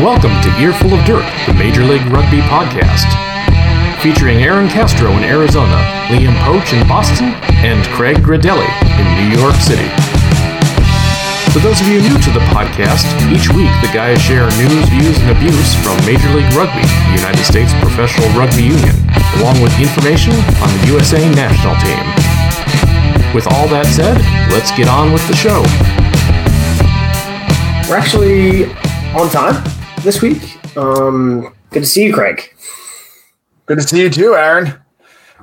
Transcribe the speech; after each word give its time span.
Welcome 0.00 0.32
to 0.40 0.48
Earful 0.56 0.96
of 0.96 1.04
Dirt, 1.04 1.28
the 1.44 1.52
Major 1.52 1.84
League 1.84 2.08
Rugby 2.08 2.40
podcast. 2.48 3.04
Featuring 4.00 4.40
Aaron 4.40 4.64
Castro 4.66 5.12
in 5.12 5.20
Arizona, 5.20 5.76
Liam 6.08 6.32
Poach 6.40 6.72
in 6.72 6.88
Boston, 6.88 7.36
and 7.60 7.84
Craig 7.92 8.16
Gradelli 8.24 8.64
in 8.96 9.04
New 9.20 9.36
York 9.36 9.60
City. 9.60 9.84
For 11.52 11.60
those 11.60 11.84
of 11.84 11.86
you 11.92 12.00
new 12.00 12.16
to 12.16 12.32
the 12.32 12.40
podcast, 12.48 13.04
each 13.28 13.52
week 13.52 13.68
the 13.84 13.92
guys 13.92 14.16
share 14.24 14.48
news, 14.56 14.88
views, 14.88 15.20
and 15.20 15.36
abuse 15.36 15.76
from 15.84 16.00
Major 16.08 16.32
League 16.32 16.48
Rugby, 16.56 16.80
the 16.80 17.20
United 17.20 17.44
States 17.44 17.76
Professional 17.84 18.32
Rugby 18.32 18.72
Union, 18.72 18.96
along 19.36 19.60
with 19.60 19.76
information 19.76 20.32
on 20.64 20.72
the 20.80 20.96
USA 20.96 21.20
national 21.36 21.76
team. 21.76 22.00
With 23.36 23.44
all 23.52 23.68
that 23.68 23.84
said, 23.84 24.16
let's 24.48 24.72
get 24.72 24.88
on 24.88 25.12
with 25.12 25.28
the 25.28 25.36
show. 25.36 25.60
We're 27.84 28.00
actually 28.00 28.64
on 29.12 29.28
time 29.28 29.60
this 30.02 30.22
week. 30.22 30.58
Um, 30.76 31.54
good 31.70 31.80
to 31.80 31.86
see 31.86 32.04
you, 32.04 32.14
Craig. 32.14 32.54
Good 33.66 33.78
to 33.78 33.86
see 33.86 34.00
you 34.02 34.10
too, 34.10 34.34
Aaron. 34.34 34.74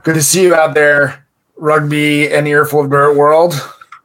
Good 0.03 0.15
to 0.15 0.21
see 0.21 0.43
you 0.43 0.55
out 0.55 0.73
there, 0.73 1.25
rugby 1.55 2.31
and 2.31 2.47
earful 2.47 2.81
of 2.81 2.89
dirt 2.89 3.15
world. 3.15 3.53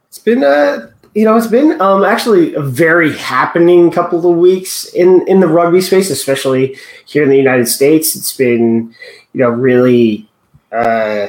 It's 0.07 0.19
been 0.19 0.43
uh 0.43 0.89
you 1.15 1.25
know, 1.25 1.37
it's 1.37 1.47
been 1.47 1.79
um, 1.79 2.03
actually 2.03 2.55
a 2.55 2.61
very 2.61 3.15
happening 3.15 3.91
couple 3.91 4.29
of 4.29 4.37
weeks 4.37 4.85
in, 4.93 5.23
in 5.27 5.39
the 5.39 5.47
rugby 5.47 5.79
space, 5.79 6.09
especially 6.09 6.75
here 7.05 7.21
in 7.21 7.29
the 7.29 7.37
United 7.37 7.67
States. 7.67 8.15
It's 8.15 8.35
been, 8.35 8.95
you 9.33 9.41
know, 9.41 9.49
really 9.49 10.27
uh, 10.71 11.27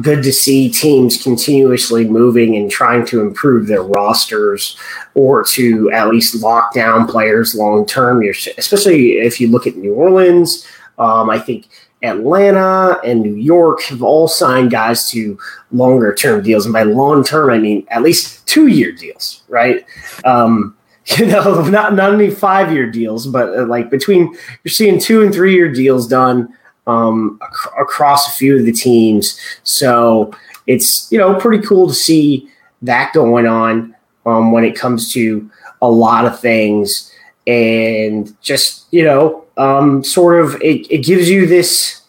good 0.00 0.22
to 0.22 0.32
see 0.32 0.70
teams 0.70 1.22
continuously 1.22 2.08
moving 2.08 2.56
and 2.56 2.70
trying 2.70 3.04
to 3.06 3.20
improve 3.20 3.66
their 3.66 3.82
rosters 3.82 4.78
or 5.14 5.44
to 5.44 5.90
at 5.90 6.08
least 6.08 6.42
lock 6.42 6.72
down 6.72 7.06
players 7.06 7.54
long 7.54 7.84
term. 7.84 8.22
Especially 8.56 9.12
if 9.18 9.40
you 9.40 9.48
look 9.48 9.66
at 9.66 9.76
New 9.76 9.94
Orleans, 9.94 10.66
um, 10.98 11.28
I 11.28 11.38
think 11.38 11.68
Atlanta 12.02 13.00
and 13.04 13.20
New 13.20 13.36
York 13.36 13.82
have 13.82 14.02
all 14.02 14.26
signed 14.28 14.70
guys 14.70 15.10
to 15.10 15.38
longer 15.70 16.14
term 16.14 16.42
deals, 16.42 16.66
and 16.66 16.72
by 16.72 16.82
long 16.82 17.22
term, 17.22 17.50
I 17.50 17.58
mean 17.58 17.86
at 17.88 18.02
least 18.02 18.46
two 18.46 18.66
year 18.68 18.92
deals, 18.92 19.42
right? 19.48 19.84
Um, 20.24 20.76
you 21.18 21.26
know, 21.26 21.62
not 21.68 21.94
not 21.94 22.12
only 22.12 22.30
five 22.30 22.72
year 22.72 22.90
deals, 22.90 23.26
but 23.26 23.56
uh, 23.58 23.66
like 23.66 23.90
between 23.90 24.34
you're 24.62 24.70
seeing 24.70 24.98
two 24.98 25.22
and 25.22 25.34
three 25.34 25.54
year 25.54 25.70
deals 25.72 26.06
done 26.06 26.52
um, 26.86 27.38
ac- 27.42 27.70
across 27.80 28.28
a 28.28 28.36
few 28.36 28.58
of 28.58 28.64
the 28.64 28.72
teams. 28.72 29.38
So 29.62 30.32
it's 30.66 31.10
you 31.10 31.18
know 31.18 31.34
pretty 31.38 31.64
cool 31.66 31.88
to 31.88 31.94
see 31.94 32.48
that 32.82 33.12
going 33.12 33.46
on 33.46 33.94
um, 34.26 34.52
when 34.52 34.64
it 34.64 34.76
comes 34.76 35.12
to 35.12 35.48
a 35.80 35.90
lot 35.90 36.24
of 36.24 36.38
things, 36.40 37.12
and 37.46 38.34
just 38.40 38.86
you 38.92 39.04
know 39.04 39.44
um, 39.56 40.02
sort 40.04 40.44
of 40.44 40.60
it, 40.62 40.90
it 40.90 41.04
gives 41.04 41.28
you 41.28 41.46
this 41.46 42.02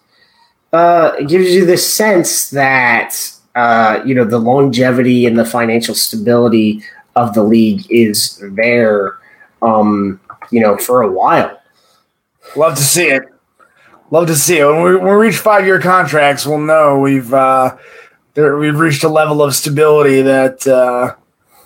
uh, 0.73 1.13
it 1.19 1.27
gives 1.27 1.53
you 1.53 1.65
this 1.65 1.93
sense 1.93 2.49
that 2.49 3.15
uh, 3.55 4.01
you 4.05 4.15
know 4.15 4.25
the 4.25 4.39
longevity 4.39 5.25
and 5.25 5.37
the 5.37 5.45
financial 5.45 5.95
stability 5.95 6.83
of 7.15 7.33
the 7.33 7.43
league 7.43 7.85
is 7.91 8.41
there 8.53 9.19
um, 9.61 10.19
you 10.51 10.59
know 10.59 10.77
for 10.77 11.01
a 11.03 11.11
while. 11.11 11.59
Love 12.55 12.75
to 12.75 12.83
see 12.83 13.07
it. 13.07 13.32
Love 14.13 14.27
to 14.27 14.35
see 14.35 14.59
it. 14.59 14.65
When 14.67 14.83
we, 14.83 14.95
when 14.95 15.05
we 15.05 15.25
reach 15.25 15.37
five 15.37 15.65
year 15.65 15.79
contracts, 15.79 16.45
we'll 16.45 16.59
know 16.59 16.99
we've 16.99 17.33
uh, 17.33 17.75
there, 18.35 18.55
we've 18.59 18.77
reached 18.77 19.03
a 19.03 19.09
level 19.09 19.41
of 19.41 19.55
stability 19.55 20.21
that 20.21 20.67
uh, 20.67 21.15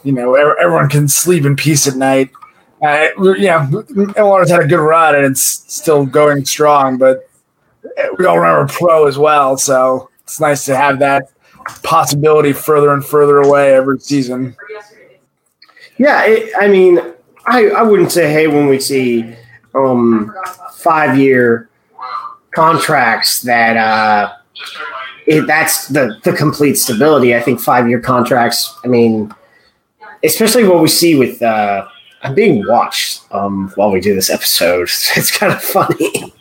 you 0.05 0.13
know 0.13 0.33
everyone 0.33 0.87
can 0.87 1.09
sleep 1.09 1.43
in 1.43 1.57
peace 1.57 1.89
at 1.89 1.97
night. 1.97 2.31
Uh, 2.81 3.09
yeah, 3.35 3.67
MLR's 3.69 4.49
had 4.49 4.61
a 4.61 4.65
good 4.65 4.79
run 4.79 5.13
and 5.15 5.25
it's 5.25 5.41
still 5.41 6.05
going 6.05 6.45
strong, 6.45 6.97
but 6.97 7.29
we 8.17 8.25
all 8.25 8.39
remember 8.39 8.71
pro 8.71 9.07
as 9.07 9.17
well, 9.17 9.57
so 9.57 10.09
it's 10.23 10.39
nice 10.39 10.63
to 10.67 10.77
have 10.77 10.99
that 10.99 11.23
possibility 11.83 12.53
further 12.53 12.93
and 12.93 13.03
further 13.03 13.39
away 13.39 13.75
every 13.75 13.99
season. 13.99 14.55
Yeah, 15.97 16.23
it, 16.23 16.53
I 16.57 16.69
mean, 16.69 16.99
I, 17.45 17.71
I 17.71 17.81
wouldn't 17.81 18.13
say, 18.13 18.31
hey, 18.31 18.47
when 18.47 18.67
we 18.67 18.79
see 18.79 19.35
um, 19.75 20.33
five 20.71 21.17
year 21.17 21.69
contracts 22.57 23.43
that 23.43 23.77
uh, 23.77 24.33
it, 25.27 25.45
that's 25.45 25.87
the 25.89 26.19
the 26.23 26.33
complete 26.33 26.75
stability. 26.75 27.35
I 27.35 27.39
think 27.39 27.59
five 27.59 27.87
year 27.87 27.99
contracts. 27.99 28.75
I 28.83 28.87
mean, 28.87 29.31
especially 30.23 30.63
what 30.67 30.81
we 30.81 30.87
see 30.87 31.15
with. 31.15 31.41
Uh, 31.41 31.87
I'm 32.23 32.33
being 32.33 32.65
watched 32.67 33.21
um, 33.31 33.71
while 33.75 33.91
we 33.91 34.01
do 34.01 34.15
this 34.15 34.31
episode. 34.31 34.89
It's 35.15 35.31
kind 35.37 35.53
of 35.53 35.61
funny. 35.61 36.33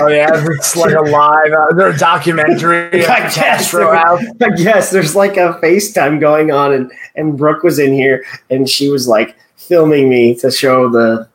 oh 0.00 0.08
yeah, 0.08 0.30
it's 0.32 0.74
like 0.74 0.94
a 0.94 1.02
live. 1.02 1.52
Uh, 1.52 1.92
documentary. 1.98 3.04
I 3.06 3.30
guess, 3.34 3.70
there, 3.70 3.94
I 3.94 4.56
guess 4.56 4.90
there's 4.90 5.14
like 5.14 5.36
a 5.36 5.60
FaceTime 5.62 6.20
going 6.20 6.50
on, 6.52 6.72
and 6.72 6.90
and 7.16 7.36
Brooke 7.36 7.62
was 7.62 7.78
in 7.78 7.92
here, 7.92 8.24
and 8.48 8.66
she 8.66 8.88
was 8.88 9.06
like 9.06 9.36
filming 9.56 10.08
me 10.08 10.34
to 10.36 10.50
show 10.50 10.88
the 10.88 11.28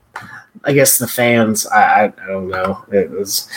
I 0.63 0.73
guess 0.73 0.97
the 0.97 1.07
fans. 1.07 1.65
I, 1.67 1.81
I, 1.81 2.03
I 2.05 2.27
don't 2.27 2.49
know. 2.49 2.83
It 2.91 3.09
was 3.11 3.47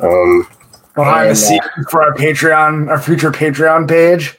um, 0.00 0.48
behind 0.94 1.30
the 1.30 1.36
scenes 1.36 1.64
uh, 1.64 1.82
for 1.90 2.02
our 2.02 2.14
Patreon, 2.14 2.88
our 2.88 3.00
future 3.00 3.30
Patreon 3.30 3.88
page. 3.88 4.38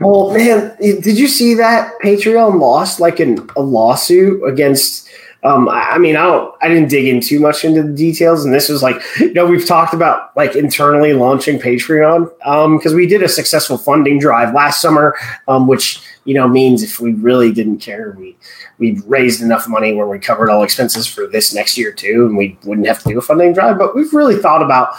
Well, 0.00 0.32
man, 0.32 0.74
did 0.80 1.18
you 1.18 1.28
see 1.28 1.54
that 1.54 1.92
Patreon 2.02 2.58
lost 2.58 3.00
like 3.00 3.20
an, 3.20 3.50
a 3.56 3.60
lawsuit 3.60 4.42
against? 4.48 5.09
Um, 5.42 5.68
I, 5.68 5.92
I 5.92 5.98
mean, 5.98 6.16
I 6.16 6.24
don't, 6.24 6.54
I 6.60 6.68
didn't 6.68 6.90
dig 6.90 7.06
in 7.06 7.20
too 7.20 7.40
much 7.40 7.64
into 7.64 7.82
the 7.82 7.92
details, 7.92 8.44
and 8.44 8.52
this 8.52 8.68
was 8.68 8.82
like, 8.82 9.02
you 9.18 9.32
know, 9.32 9.46
we've 9.46 9.66
talked 9.66 9.94
about 9.94 10.36
like 10.36 10.54
internally 10.54 11.12
launching 11.12 11.58
Patreon 11.58 12.28
because 12.76 12.92
um, 12.92 12.96
we 12.96 13.06
did 13.06 13.22
a 13.22 13.28
successful 13.28 13.78
funding 13.78 14.18
drive 14.18 14.54
last 14.54 14.82
summer, 14.82 15.16
um, 15.48 15.66
which 15.66 16.02
you 16.24 16.34
know 16.34 16.46
means 16.46 16.82
if 16.82 17.00
we 17.00 17.14
really 17.14 17.52
didn't 17.52 17.78
care, 17.78 18.14
we 18.18 18.36
we 18.78 19.00
raised 19.06 19.40
enough 19.40 19.66
money 19.66 19.94
where 19.94 20.06
we 20.06 20.18
covered 20.18 20.50
all 20.50 20.62
expenses 20.62 21.06
for 21.06 21.26
this 21.26 21.54
next 21.54 21.78
year 21.78 21.92
too, 21.92 22.26
and 22.26 22.36
we 22.36 22.58
wouldn't 22.64 22.86
have 22.86 23.02
to 23.02 23.08
do 23.08 23.18
a 23.18 23.22
funding 23.22 23.54
drive. 23.54 23.78
But 23.78 23.94
we've 23.94 24.12
really 24.12 24.36
thought 24.36 24.62
about 24.62 24.94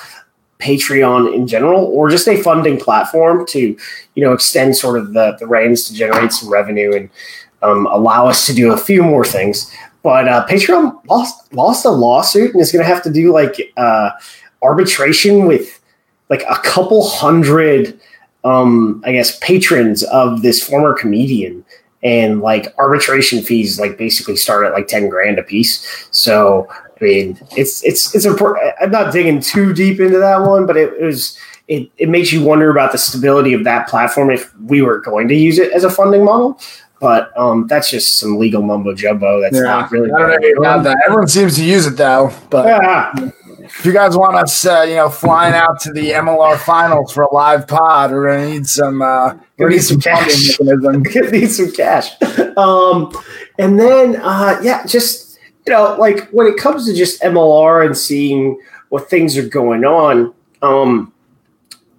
Patreon 0.61 1.33
in 1.33 1.47
general, 1.47 1.85
or 1.85 2.09
just 2.09 2.27
a 2.27 2.41
funding 2.41 2.79
platform 2.79 3.45
to, 3.47 3.59
you 4.15 4.23
know, 4.23 4.31
extend 4.31 4.77
sort 4.77 4.97
of 4.97 5.13
the, 5.13 5.35
the 5.39 5.47
reins 5.47 5.83
to 5.85 5.93
generate 5.93 6.31
some 6.31 6.49
revenue 6.51 6.95
and 6.95 7.09
um, 7.63 7.87
allow 7.87 8.27
us 8.27 8.45
to 8.45 8.53
do 8.53 8.71
a 8.71 8.77
few 8.77 9.03
more 9.03 9.25
things. 9.25 9.71
But 10.03 10.27
uh, 10.27 10.45
Patreon 10.47 11.05
lost 11.07 11.53
lost 11.53 11.85
a 11.85 11.89
lawsuit 11.89 12.53
and 12.53 12.61
is 12.61 12.71
going 12.71 12.83
to 12.83 12.91
have 12.91 13.03
to 13.03 13.11
do 13.11 13.31
like 13.31 13.73
uh, 13.77 14.11
arbitration 14.61 15.45
with 15.45 15.79
like 16.29 16.43
a 16.49 16.55
couple 16.63 17.07
hundred, 17.07 17.99
um, 18.43 19.03
I 19.05 19.11
guess, 19.11 19.37
patrons 19.39 20.03
of 20.03 20.41
this 20.41 20.65
former 20.65 20.93
comedian. 20.93 21.65
And 22.03 22.41
like 22.41 22.73
arbitration 22.79 23.43
fees 23.43 23.79
like 23.79 23.95
basically 23.95 24.35
start 24.35 24.65
at 24.65 24.73
like 24.73 24.87
10 24.87 25.07
grand 25.07 25.37
a 25.37 25.43
piece 25.43 26.07
so 26.09 26.67
i 26.71 27.03
mean 27.03 27.39
it's 27.55 27.83
it's 27.83 28.15
it's 28.15 28.25
important 28.25 28.73
i'm 28.81 28.89
not 28.89 29.13
digging 29.13 29.39
too 29.39 29.71
deep 29.71 29.99
into 29.99 30.17
that 30.17 30.41
one 30.41 30.65
but 30.65 30.75
it, 30.77 30.91
it 30.93 31.05
was 31.05 31.37
it, 31.67 31.91
it 31.97 32.09
makes 32.09 32.31
you 32.33 32.43
wonder 32.43 32.71
about 32.71 32.91
the 32.91 32.97
stability 32.97 33.53
of 33.53 33.63
that 33.65 33.87
platform 33.87 34.31
if 34.31 34.51
we 34.61 34.81
were 34.81 34.99
going 34.99 35.27
to 35.27 35.35
use 35.35 35.59
it 35.59 35.71
as 35.73 35.83
a 35.83 35.91
funding 35.91 36.25
model 36.25 36.59
but 37.01 37.37
um, 37.37 37.67
that's 37.67 37.91
just 37.91 38.19
some 38.19 38.37
legal 38.37 38.61
mumbo 38.61 38.95
jumbo. 38.95 39.41
That's 39.41 39.57
yeah. 39.57 39.63
not 39.63 39.91
really. 39.91 40.09
I 40.11 40.17
don't 40.19 40.61
know 40.61 40.83
that. 40.83 41.03
Everyone 41.05 41.27
seems 41.27 41.57
to 41.57 41.65
use 41.65 41.85
it 41.85 41.97
though. 41.97 42.31
But 42.49 42.67
yeah 42.67 43.31
if 43.63 43.85
you 43.85 43.93
guys 43.93 44.17
want 44.17 44.35
us, 44.35 44.65
uh, 44.65 44.85
you 44.87 44.95
know, 44.95 45.09
flying 45.09 45.53
out 45.53 45.79
to 45.81 45.93
the 45.93 46.11
MLR 46.11 46.57
finals 46.57 47.13
for 47.13 47.23
a 47.23 47.33
live 47.33 47.67
pod, 47.67 48.11
we're 48.11 48.27
gonna 48.27 48.49
need 48.49 48.67
some. 48.67 49.01
Uh, 49.01 49.35
we 49.57 49.69
need 49.69 49.79
some 49.79 49.99
cash. 49.99 50.59
need 50.59 51.47
some 51.51 51.71
cash. 51.71 52.21
Um, 52.57 53.11
and 53.59 53.79
then, 53.79 54.17
uh, 54.17 54.59
yeah, 54.61 54.85
just 54.85 55.39
you 55.65 55.73
know, 55.73 55.95
like 55.99 56.29
when 56.29 56.47
it 56.47 56.57
comes 56.57 56.85
to 56.85 56.93
just 56.93 57.21
MLR 57.21 57.85
and 57.85 57.97
seeing 57.97 58.59
what 58.89 59.09
things 59.09 59.37
are 59.37 59.47
going 59.47 59.85
on, 59.85 60.33
um, 60.61 61.13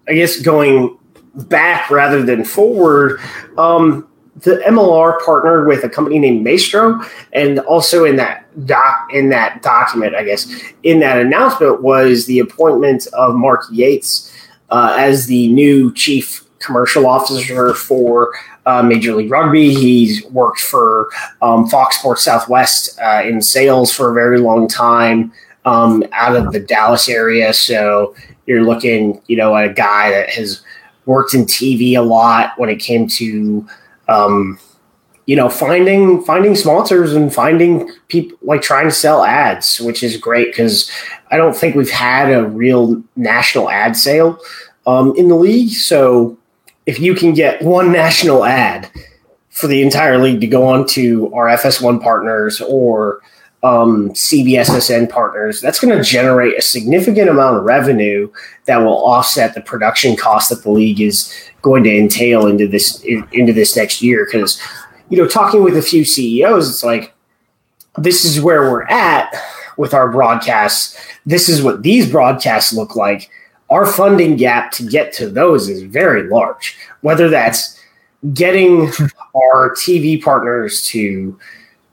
I 0.08 0.14
guess 0.14 0.40
going 0.40 0.98
back 1.34 1.90
rather 1.90 2.22
than 2.22 2.44
forward. 2.44 3.20
Um, 3.56 4.08
the 4.36 4.62
MLR 4.66 5.22
partnered 5.24 5.66
with 5.66 5.84
a 5.84 5.88
company 5.88 6.18
named 6.18 6.42
Maestro, 6.42 7.00
and 7.32 7.58
also 7.60 8.04
in 8.04 8.16
that 8.16 8.46
doc 8.66 9.08
in 9.12 9.28
that 9.28 9.62
document, 9.62 10.14
I 10.14 10.24
guess 10.24 10.50
in 10.82 11.00
that 11.00 11.18
announcement 11.18 11.82
was 11.82 12.26
the 12.26 12.38
appointment 12.38 13.06
of 13.12 13.34
Mark 13.34 13.64
Yates 13.70 14.32
uh, 14.70 14.96
as 14.98 15.26
the 15.26 15.48
new 15.48 15.92
chief 15.94 16.44
commercial 16.58 17.06
officer 17.06 17.74
for 17.74 18.32
uh, 18.66 18.82
Major 18.82 19.14
League 19.14 19.30
Rugby. 19.30 19.74
He's 19.74 20.24
worked 20.26 20.60
for 20.60 21.10
um, 21.42 21.68
Fox 21.68 21.98
Sports 21.98 22.22
Southwest 22.22 22.98
uh, 23.00 23.22
in 23.24 23.42
sales 23.42 23.92
for 23.92 24.10
a 24.10 24.14
very 24.14 24.38
long 24.38 24.68
time 24.68 25.32
um, 25.64 26.04
out 26.12 26.36
of 26.36 26.52
the 26.52 26.60
Dallas 26.60 27.08
area. 27.08 27.52
So 27.52 28.14
you're 28.46 28.62
looking, 28.62 29.20
you 29.26 29.36
know, 29.36 29.54
at 29.56 29.68
a 29.68 29.72
guy 29.72 30.10
that 30.10 30.30
has 30.30 30.62
worked 31.06 31.34
in 31.34 31.44
TV 31.44 31.96
a 31.96 32.02
lot 32.02 32.52
when 32.56 32.68
it 32.70 32.76
came 32.76 33.08
to 33.08 33.66
um, 34.08 34.58
you 35.26 35.36
know, 35.36 35.48
finding 35.48 36.22
finding 36.24 36.54
sponsors 36.56 37.14
and 37.14 37.32
finding 37.32 37.90
people 38.08 38.36
like 38.42 38.62
trying 38.62 38.86
to 38.86 38.92
sell 38.92 39.24
ads, 39.24 39.80
which 39.80 40.02
is 40.02 40.16
great 40.16 40.48
because 40.48 40.90
I 41.30 41.36
don't 41.36 41.54
think 41.54 41.76
we've 41.76 41.90
had 41.90 42.32
a 42.32 42.44
real 42.44 43.02
national 43.16 43.70
ad 43.70 43.96
sale 43.96 44.38
um, 44.86 45.14
in 45.16 45.28
the 45.28 45.36
league. 45.36 45.70
So 45.70 46.38
if 46.86 46.98
you 46.98 47.14
can 47.14 47.34
get 47.34 47.62
one 47.62 47.92
national 47.92 48.44
ad 48.44 48.90
for 49.50 49.66
the 49.68 49.82
entire 49.82 50.18
league 50.18 50.40
to 50.40 50.46
go 50.46 50.66
on 50.66 50.86
to 50.88 51.32
our 51.34 51.46
FS1 51.46 52.02
partners 52.02 52.60
or 52.60 53.20
um, 53.62 54.10
CBSSN 54.10 55.08
partners, 55.08 55.60
that's 55.60 55.78
going 55.78 55.96
to 55.96 56.02
generate 56.02 56.58
a 56.58 56.62
significant 56.62 57.28
amount 57.28 57.56
of 57.56 57.62
revenue 57.62 58.30
that 58.64 58.78
will 58.78 59.04
offset 59.04 59.54
the 59.54 59.60
production 59.60 60.16
cost 60.16 60.50
that 60.50 60.62
the 60.62 60.70
league 60.70 61.00
is 61.00 61.32
going 61.62 61.84
to 61.84 61.96
entail 61.96 62.46
into 62.46 62.66
this 62.66 63.00
into 63.02 63.52
this 63.52 63.76
next 63.76 64.02
year. 64.02 64.24
Because 64.24 64.60
you 65.10 65.16
know, 65.16 65.28
talking 65.28 65.62
with 65.62 65.76
a 65.76 65.82
few 65.82 66.04
CEOs, 66.04 66.68
it's 66.68 66.82
like 66.82 67.14
this 67.98 68.24
is 68.24 68.40
where 68.40 68.62
we're 68.62 68.84
at 68.84 69.32
with 69.76 69.94
our 69.94 70.10
broadcasts. 70.10 70.98
This 71.24 71.48
is 71.48 71.62
what 71.62 71.82
these 71.82 72.10
broadcasts 72.10 72.72
look 72.72 72.96
like. 72.96 73.30
Our 73.70 73.86
funding 73.86 74.36
gap 74.36 74.72
to 74.72 74.82
get 74.82 75.12
to 75.14 75.30
those 75.30 75.68
is 75.68 75.82
very 75.82 76.28
large. 76.28 76.76
Whether 77.00 77.28
that's 77.28 77.80
getting 78.34 78.88
our 79.34 79.70
TV 79.76 80.20
partners 80.22 80.84
to 80.86 81.38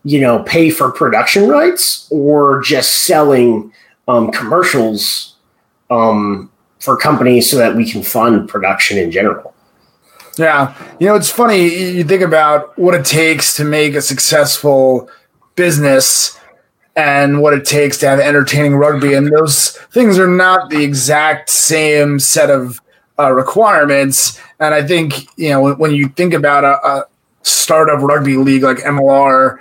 you 0.04 0.20
know, 0.20 0.44
pay 0.44 0.70
for 0.70 0.92
production 0.92 1.48
rights 1.48 2.08
or 2.12 2.62
just 2.62 3.04
selling 3.04 3.72
um, 4.08 4.32
commercials 4.32 5.36
um, 5.90 6.52
for 6.80 6.96
companies 6.96 7.50
so 7.50 7.58
that 7.58 7.76
we 7.76 7.90
can 7.90 8.02
fund 8.02 8.48
production 8.48 8.98
in 8.98 9.12
general. 9.12 9.54
Yeah. 10.38 10.74
You 11.00 11.08
know, 11.08 11.16
it's 11.16 11.30
funny. 11.30 11.68
You 11.68 12.04
think 12.06 12.22
about 12.22 12.78
what 12.78 12.96
it 12.96 13.06
takes 13.06 13.56
to 13.58 13.66
make 13.66 13.96
a 13.96 14.02
successful 14.02 15.10
business 15.56 16.40
and 16.96 17.42
what 17.42 17.54
it 17.54 17.66
takes 17.66 17.98
to 17.98 18.08
have 18.08 18.20
entertaining 18.20 18.76
rugby. 18.76 19.14
And 19.14 19.28
those 19.28 19.72
things 19.92 20.18
are 20.18 20.28
not 20.28 20.70
the 20.70 20.82
exact 20.82 21.50
same 21.50 22.20
set 22.20 22.50
of 22.50 22.82
uh, 23.20 23.32
requirements. 23.32 24.40
And 24.60 24.74
I 24.74 24.86
think, 24.86 25.28
you 25.38 25.50
know, 25.50 25.74
when, 25.74 25.92
you 25.92 26.08
think 26.10 26.34
about 26.34 26.64
a, 26.64 26.86
a 26.88 27.06
startup 27.44 28.00
rugby 28.02 28.38
league 28.38 28.64
like 28.64 28.78
MLR, 28.78 29.60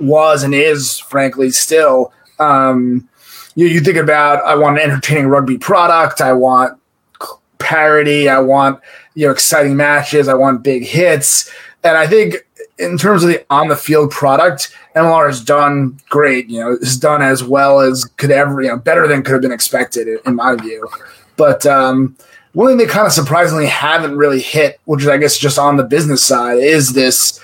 was 0.00 0.42
and 0.42 0.54
is, 0.54 0.98
frankly, 0.98 1.50
still. 1.50 2.12
Um, 2.38 3.08
you, 3.54 3.66
you 3.66 3.80
think 3.80 3.96
about, 3.96 4.44
I 4.44 4.54
want 4.54 4.78
an 4.78 4.90
entertaining 4.90 5.26
rugby 5.26 5.58
product. 5.58 6.20
I 6.20 6.32
want 6.32 6.80
parity. 7.60 8.28
I 8.28 8.40
want 8.40 8.80
you 9.14 9.26
know 9.26 9.32
exciting 9.32 9.76
matches. 9.76 10.26
I 10.26 10.34
want 10.34 10.64
big 10.64 10.82
hits. 10.82 11.48
And 11.84 11.96
I 11.96 12.06
think 12.06 12.34
in 12.78 12.98
terms 12.98 13.22
of 13.22 13.28
the 13.28 13.46
on 13.50 13.68
the 13.68 13.76
field 13.76 14.10
product, 14.10 14.74
MLR 14.96 15.28
has 15.28 15.42
done 15.42 15.98
great. 16.08 16.48
You 16.48 16.60
know, 16.60 16.70
has 16.78 16.96
done 16.96 17.22
as 17.22 17.44
well 17.44 17.78
as 17.78 18.04
could 18.16 18.32
ever, 18.32 18.60
you 18.60 18.68
know, 18.68 18.76
better 18.76 19.06
than 19.06 19.22
could 19.22 19.34
have 19.34 19.42
been 19.42 19.52
expected 19.52 20.08
in 20.26 20.34
my 20.34 20.56
view. 20.56 20.88
But 21.36 21.64
um, 21.64 22.16
one 22.52 22.68
thing 22.68 22.78
they 22.78 22.86
kind 22.86 23.06
of 23.06 23.12
surprisingly 23.12 23.66
haven't 23.66 24.16
really 24.16 24.40
hit, 24.40 24.80
which 24.86 25.02
is 25.02 25.08
I 25.08 25.18
guess 25.18 25.38
just 25.38 25.58
on 25.58 25.76
the 25.76 25.84
business 25.84 26.24
side, 26.24 26.58
is 26.58 26.92
this 26.92 27.40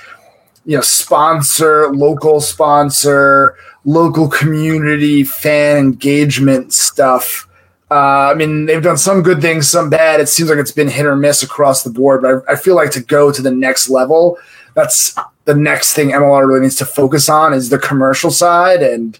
you 0.67 0.77
know 0.77 0.83
sponsor 0.83 1.89
local 1.93 2.41
sponsor 2.41 3.57
local 3.85 4.29
community 4.29 5.25
fan 5.25 5.79
engagement 5.79 6.73
stuff. 6.73 7.49
Uh, 7.89 8.33
i 8.33 8.35
mean 8.35 8.67
they've 8.67 8.83
done 8.83 8.99
some 8.99 9.23
good 9.23 9.41
things 9.41 9.69
some 9.69 9.89
bad. 9.89 10.21
It 10.21 10.29
seems 10.29 10.51
like 10.51 10.59
it's 10.59 10.73
been 10.73 10.89
hit 10.89 11.07
or 11.07 11.17
miss 11.17 11.43
across 11.43 11.85
the 11.85 11.91
board 11.91 12.23
but 12.23 12.45
I, 12.49 12.55
I 12.55 12.57
feel 12.57 12.75
like 12.75 12.91
to 12.93 13.01
go 13.01 13.31
to 13.31 13.41
the 13.41 13.53
next 13.53 13.89
level 13.89 14.39
that's 14.75 15.17
the 15.45 15.55
next 15.55 15.95
thing 15.95 16.09
mlr 16.09 16.49
really 16.49 16.63
needs 16.63 16.77
to 16.77 16.85
focus 16.85 17.29
on 17.29 17.55
is 17.55 17.71
the 17.71 17.79
commercial 17.79 18.33
side. 18.33 18.83
And 18.83 19.19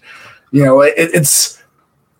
you 0.51 0.65
know 0.65 0.81
it, 0.81 0.93
it's 0.97 1.63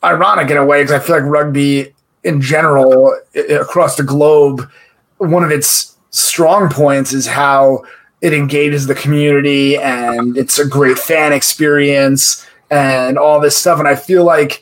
ironic 0.03 0.49
in 0.49 0.57
a 0.57 0.65
way 0.65 0.83
because 0.83 0.95
i 0.95 1.05
feel 1.05 1.17
like 1.17 1.25
rugby 1.25 1.93
in 2.23 2.39
general 2.39 3.13
across 3.49 3.97
the 3.97 4.03
globe 4.03 4.69
one 5.17 5.43
of 5.43 5.51
its 5.51 5.97
strong 6.11 6.69
points 6.69 7.11
is 7.11 7.27
how 7.27 7.83
it 8.21 8.33
engages 8.33 8.87
the 8.87 8.95
community 8.95 9.77
and 9.77 10.37
it's 10.37 10.59
a 10.59 10.67
great 10.67 10.97
fan 10.97 11.33
experience 11.33 12.45
and 12.69 13.17
all 13.17 13.39
this 13.39 13.55
stuff. 13.55 13.79
And 13.79 13.87
I 13.87 13.95
feel 13.95 14.23
like 14.23 14.61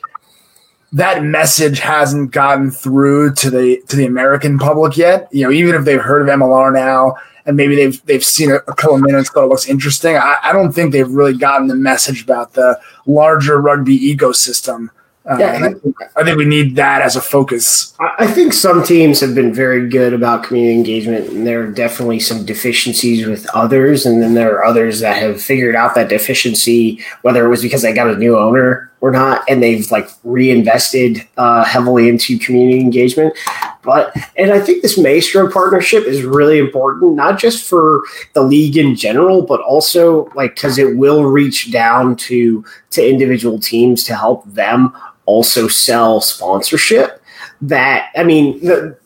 that 0.92 1.22
message 1.22 1.80
hasn't 1.80 2.30
gotten 2.30 2.70
through 2.70 3.34
to 3.34 3.50
the 3.50 3.82
to 3.88 3.96
the 3.96 4.06
American 4.06 4.58
public 4.58 4.96
yet. 4.96 5.28
You 5.32 5.44
know, 5.44 5.50
even 5.50 5.74
if 5.74 5.84
they've 5.84 6.00
heard 6.00 6.22
of 6.22 6.34
MLR 6.34 6.72
now 6.72 7.16
and 7.44 7.56
maybe 7.56 7.76
they've 7.76 8.04
they've 8.06 8.24
seen 8.24 8.50
a, 8.50 8.60
couple 8.60 8.98
minutes, 8.98 9.30
thought 9.30 9.44
it 9.44 9.48
looks 9.48 9.68
interesting. 9.68 10.16
I, 10.16 10.36
I, 10.42 10.52
don't 10.52 10.72
think 10.72 10.92
they've 10.92 11.08
really 11.08 11.36
gotten 11.36 11.68
the 11.68 11.74
message 11.74 12.22
about 12.22 12.52
the 12.52 12.78
larger 13.06 13.60
rugby 13.60 13.98
ecosystem 13.98 14.90
uh, 15.28 15.36
yeah, 15.38 15.52
I 15.52 15.72
think, 15.72 15.96
I 16.16 16.24
think 16.24 16.38
we 16.38 16.44
need 16.44 16.76
that 16.76 17.02
as 17.02 17.16
a 17.16 17.20
focus. 17.20 17.94
I 17.98 18.28
think 18.28 18.52
some 18.52 18.84
teams 18.84 19.18
have 19.20 19.34
been 19.34 19.52
very 19.52 19.88
good 19.88 20.12
about 20.12 20.44
community 20.44 20.76
engagement, 20.76 21.30
and 21.30 21.44
there 21.44 21.62
are 21.62 21.70
definitely 21.70 22.20
some 22.20 22.46
deficiencies 22.46 23.26
with 23.26 23.44
others. 23.52 24.06
And 24.06 24.22
then 24.22 24.34
there 24.34 24.54
are 24.54 24.64
others 24.64 25.00
that 25.00 25.16
have 25.16 25.42
figured 25.42 25.74
out 25.74 25.96
that 25.96 26.08
deficiency, 26.08 27.00
whether 27.22 27.44
it 27.44 27.48
was 27.48 27.60
because 27.60 27.82
they 27.82 27.92
got 27.92 28.08
a 28.08 28.16
new 28.16 28.38
owner 28.38 28.92
or 29.00 29.10
not, 29.10 29.42
and 29.48 29.60
they've 29.60 29.90
like 29.90 30.08
reinvested 30.22 31.26
uh, 31.36 31.64
heavily 31.64 32.08
into 32.08 32.38
community 32.38 32.78
engagement. 32.78 33.36
But 33.82 34.16
and 34.36 34.52
I 34.52 34.60
think 34.60 34.82
this 34.82 34.96
Maestro 34.96 35.50
partnership 35.50 36.04
is 36.04 36.22
really 36.22 36.58
important, 36.58 37.14
not 37.14 37.38
just 37.38 37.68
for 37.68 38.02
the 38.34 38.42
league 38.42 38.76
in 38.76 38.94
general, 38.94 39.42
but 39.42 39.60
also 39.60 40.30
like 40.34 40.54
because 40.54 40.78
it 40.78 40.96
will 40.96 41.24
reach 41.24 41.72
down 41.72 42.14
to 42.16 42.64
to 42.90 43.08
individual 43.08 43.58
teams 43.58 44.04
to 44.04 44.14
help 44.14 44.44
them 44.44 44.92
also 45.26 45.68
sell 45.68 46.20
sponsorship 46.20 47.22
that 47.60 48.10
i 48.16 48.24
mean 48.24 48.58
the, 48.60 48.96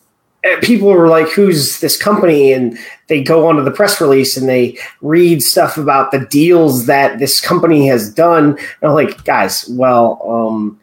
eh, 0.45 0.59
people 0.61 0.89
were 0.89 1.09
like 1.09 1.29
who's 1.29 1.81
this 1.81 2.01
company 2.01 2.53
and 2.53 2.79
they 3.09 3.23
go 3.23 3.49
onto 3.49 3.63
the 3.63 3.71
press 3.71 4.01
release 4.01 4.37
and 4.37 4.49
they 4.49 4.79
read 5.01 5.43
stuff 5.43 5.77
about 5.77 6.13
the 6.13 6.27
deals 6.27 6.87
that 6.87 7.19
this 7.19 7.41
company 7.41 7.87
has 7.87 8.13
done 8.13 8.51
and 8.51 8.59
i'm 8.83 8.93
like 8.93 9.25
guys 9.25 9.69
well 9.71 10.21
um, 10.29 10.79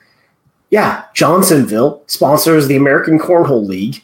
yeah 0.69 1.03
johnsonville 1.13 2.03
sponsors 2.07 2.67
the 2.67 2.75
american 2.75 3.17
cornhole 3.17 3.65
league 3.65 4.03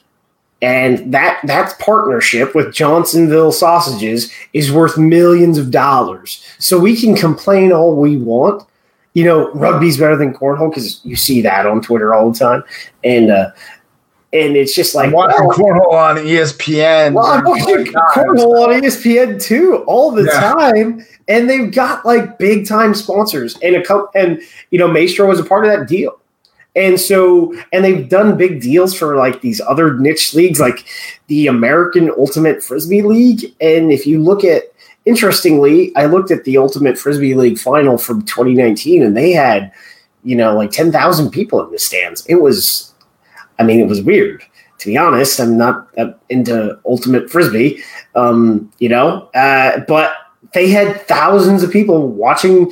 and 0.64 1.14
that 1.14 1.42
that 1.44 1.78
partnership 1.78 2.56
with 2.56 2.74
Johnsonville 2.74 3.52
sausages 3.52 4.32
is 4.54 4.72
worth 4.72 4.98
millions 4.98 5.58
of 5.58 5.72
dollars. 5.72 6.42
So 6.58 6.80
we 6.80 6.96
can 6.96 7.18
complain 7.18 7.74
all 7.74 7.98
we 7.98 8.16
want, 8.16 8.66
you 9.14 9.24
know, 9.24 9.52
rugby's 9.52 9.98
better 9.98 10.18
than 10.18 10.34
cornhole 10.34 10.70
because 10.70 11.00
you 11.04 11.16
see 11.16 11.42
that 11.42 11.66
on 11.66 11.82
Twitter 11.82 12.14
all 12.14 12.32
the 12.32 12.40
time, 12.40 12.64
and 13.04 13.32
uh, 13.32 13.52
and 14.34 14.56
it's 14.56 14.76
just 14.76 14.96
like 14.96 15.08
I'm 15.08 15.14
watching 15.14 15.46
well, 15.46 15.58
cornhole 15.58 15.94
on 15.94 16.18
ESPN. 16.18 17.14
Well, 17.14 17.26
I'm 17.26 17.44
watching 17.44 17.86
cornhole 17.86 18.68
on 18.68 18.82
ESPN 18.82 19.42
too 19.42 19.84
all 19.88 20.12
the 20.12 20.24
yeah. 20.24 20.54
time, 20.54 21.06
and 21.28 21.50
they've 21.50 21.72
got 21.72 22.04
like 22.06 22.40
big 22.40 22.68
time 22.68 22.96
sponsors 22.96 23.58
and 23.60 23.76
a 23.76 23.84
couple, 23.84 24.10
and 24.16 24.42
you 24.72 24.80
know, 24.80 24.88
Maestro 24.88 25.28
was 25.28 25.40
a 25.40 25.46
part 25.46 25.66
of 25.66 25.72
that 25.72 25.88
deal. 25.88 26.20
And 26.76 27.00
so, 27.00 27.54
and 27.72 27.86
they've 27.86 28.10
done 28.10 28.36
big 28.36 28.60
deals 28.60 28.98
for 28.98 29.16
like 29.16 29.42
these 29.42 29.62
other 29.62 30.00
niche 30.00 30.34
leagues, 30.34 30.60
like 30.60 30.88
the 31.28 31.46
American 31.46 32.10
Ultimate 32.18 32.64
Frisbee 32.64 33.04
League. 33.04 33.54
And 33.62 33.92
if 33.92 34.08
you 34.08 34.20
look 34.20 34.44
at 34.44 34.64
interestingly, 35.06 35.96
I 35.96 36.06
looked 36.06 36.32
at 36.32 36.44
the 36.44 36.58
Ultimate 36.58 36.98
Frisbee 36.98 37.36
League 37.36 37.58
final 37.58 37.98
from 37.98 38.24
2019, 38.24 39.04
and 39.04 39.16
they 39.16 39.32
had, 39.32 39.72
you 40.24 40.36
know, 40.36 40.56
like 40.56 40.72
10,000 40.72 41.32
people 41.32 41.64
in 41.64 41.72
the 41.72 41.80
stands. 41.80 42.26
It 42.28 42.36
was, 42.36 42.94
I 43.60 43.64
mean, 43.64 43.80
it 43.80 43.88
was 43.88 44.02
weird. 44.02 44.44
To 44.80 44.88
be 44.88 44.98
honest, 44.98 45.40
I'm 45.40 45.58
not 45.58 45.88
into 46.30 46.78
Ultimate 46.86 47.30
Frisbee, 47.30 47.82
um, 48.16 48.72
you 48.80 48.90
know, 48.90 49.30
uh, 49.34 49.80
but 49.88 50.14
they 50.54 50.70
had 50.70 51.02
thousands 51.08 51.64
of 51.64 51.72
people 51.72 52.10
watching 52.10 52.72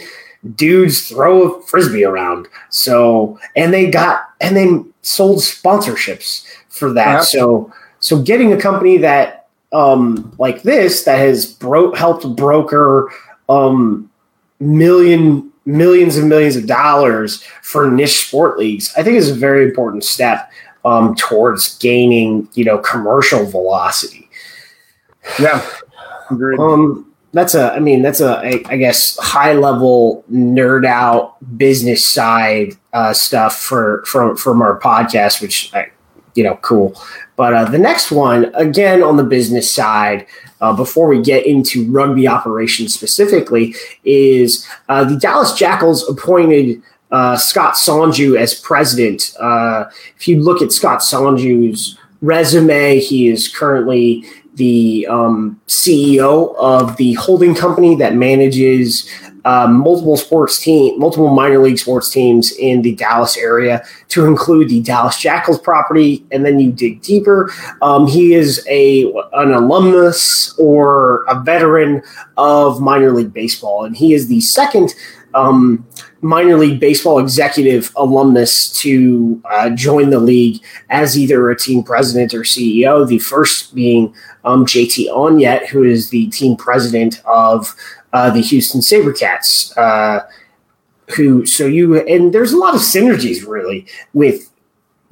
dudes 0.55 1.07
throw 1.07 1.43
a 1.43 1.61
frisbee 1.63 2.03
around. 2.03 2.47
So, 2.69 3.39
and 3.55 3.73
they 3.73 3.89
got 3.89 4.29
and 4.39 4.55
they 4.57 4.67
sold 5.01 5.39
sponsorships 5.39 6.45
for 6.69 6.91
that. 6.93 7.23
So, 7.23 7.71
so 7.99 8.21
getting 8.21 8.51
a 8.51 8.59
company 8.59 8.97
that 8.97 9.40
um, 9.71 10.33
like 10.37 10.63
this 10.63 11.03
that 11.03 11.19
has 11.19 11.53
bro- 11.53 11.93
helped 11.93 12.35
broker 12.35 13.11
um, 13.49 14.09
million 14.59 15.51
millions 15.65 16.17
and 16.17 16.27
millions 16.27 16.55
of 16.55 16.65
dollars 16.65 17.43
for 17.61 17.89
niche 17.89 18.27
sport 18.27 18.57
leagues, 18.57 18.93
I 18.97 19.03
think 19.03 19.17
is 19.17 19.29
a 19.29 19.35
very 19.35 19.63
important 19.63 20.03
step 20.03 20.51
um, 20.85 21.15
towards 21.15 21.77
gaining 21.77 22.47
you 22.53 22.65
know 22.65 22.77
commercial 22.77 23.45
velocity. 23.45 24.29
Yeah, 25.39 25.65
agreed. 26.29 26.59
Um, 26.59 27.11
that's 27.33 27.55
a, 27.55 27.73
I 27.73 27.79
mean, 27.79 28.01
that's 28.01 28.19
a, 28.19 28.39
I, 28.39 28.61
I 28.65 28.77
guess, 28.77 29.17
high 29.17 29.53
level 29.53 30.25
nerd 30.31 30.85
out 30.85 31.37
business 31.57 32.05
side 32.05 32.73
uh, 32.93 33.13
stuff 33.13 33.57
for 33.57 34.03
from 34.05 34.35
from 34.35 34.61
our 34.61 34.79
podcast, 34.79 35.41
which 35.41 35.73
I, 35.73 35.91
you 36.35 36.43
know, 36.43 36.57
cool. 36.57 36.99
But 37.35 37.53
uh, 37.53 37.65
the 37.65 37.77
next 37.77 38.11
one, 38.11 38.53
again 38.55 39.03
on 39.03 39.17
the 39.17 39.23
business 39.23 39.69
side, 39.69 40.27
uh, 40.61 40.73
before 40.73 41.07
we 41.07 41.21
get 41.21 41.45
into 41.45 41.89
rugby 41.91 42.27
operations 42.27 42.93
specifically 42.93 43.73
is 44.03 44.67
uh, 44.89 45.03
the 45.03 45.17
Dallas 45.17 45.53
Jackals 45.53 46.07
appointed 46.07 46.81
uh, 47.11 47.35
Scott 47.35 47.73
Sonju 47.73 48.37
as 48.37 48.53
president. 48.53 49.33
Uh, 49.39 49.85
if 50.15 50.27
you 50.27 50.41
look 50.41 50.61
at 50.61 50.71
Scott 50.71 50.99
Sonju's 50.99 51.97
resume, 52.21 52.99
he 52.99 53.27
is 53.27 53.47
currently 53.47 54.23
the 54.55 55.07
um, 55.09 55.59
CEO 55.67 56.55
of 56.57 56.97
the 56.97 57.13
holding 57.13 57.55
company 57.55 57.95
that 57.95 58.15
manages 58.15 59.09
uh, 59.45 59.67
multiple 59.67 60.17
sports 60.17 60.59
team, 60.59 60.99
multiple 60.99 61.29
minor 61.29 61.59
league 61.59 61.79
sports 61.79 62.09
teams 62.09 62.51
in 62.53 62.81
the 62.81 62.95
Dallas 62.95 63.37
area, 63.37 63.83
to 64.09 64.25
include 64.25 64.69
the 64.69 64.81
Dallas 64.81 65.17
Jackals 65.17 65.59
property. 65.59 66.25
And 66.31 66.45
then 66.45 66.59
you 66.59 66.71
dig 66.71 67.01
deeper. 67.01 67.51
Um, 67.81 68.07
he 68.07 68.33
is 68.33 68.65
a 68.69 69.11
an 69.33 69.51
alumnus 69.51 70.57
or 70.57 71.23
a 71.25 71.39
veteran 71.41 72.01
of 72.37 72.81
minor 72.81 73.11
league 73.11 73.33
baseball, 73.33 73.85
and 73.85 73.95
he 73.95 74.13
is 74.13 74.27
the 74.27 74.41
second. 74.41 74.93
Um, 75.33 75.87
minor 76.21 76.57
league 76.57 76.79
baseball 76.79 77.19
executive 77.19 77.91
alumnus 77.95 78.71
to 78.81 79.41
uh, 79.49 79.69
join 79.71 80.09
the 80.09 80.19
league 80.19 80.61
as 80.89 81.17
either 81.17 81.49
a 81.49 81.57
team 81.57 81.83
president 81.83 82.33
or 82.33 82.41
CEO. 82.41 83.07
The 83.07 83.19
first 83.19 83.73
being 83.73 84.13
um, 84.43 84.65
JT 84.65 85.07
Onyet, 85.07 85.67
who 85.67 85.83
is 85.83 86.09
the 86.09 86.27
team 86.27 86.55
president 86.55 87.21
of 87.25 87.75
uh, 88.13 88.29
the 88.29 88.41
Houston 88.41 88.81
SaberCats. 88.81 89.77
Uh, 89.77 90.27
who 91.15 91.45
so 91.45 91.65
you 91.65 91.99
and 92.07 92.33
there's 92.33 92.53
a 92.53 92.57
lot 92.57 92.73
of 92.73 92.79
synergies 92.79 93.45
really 93.45 93.85
with 94.13 94.49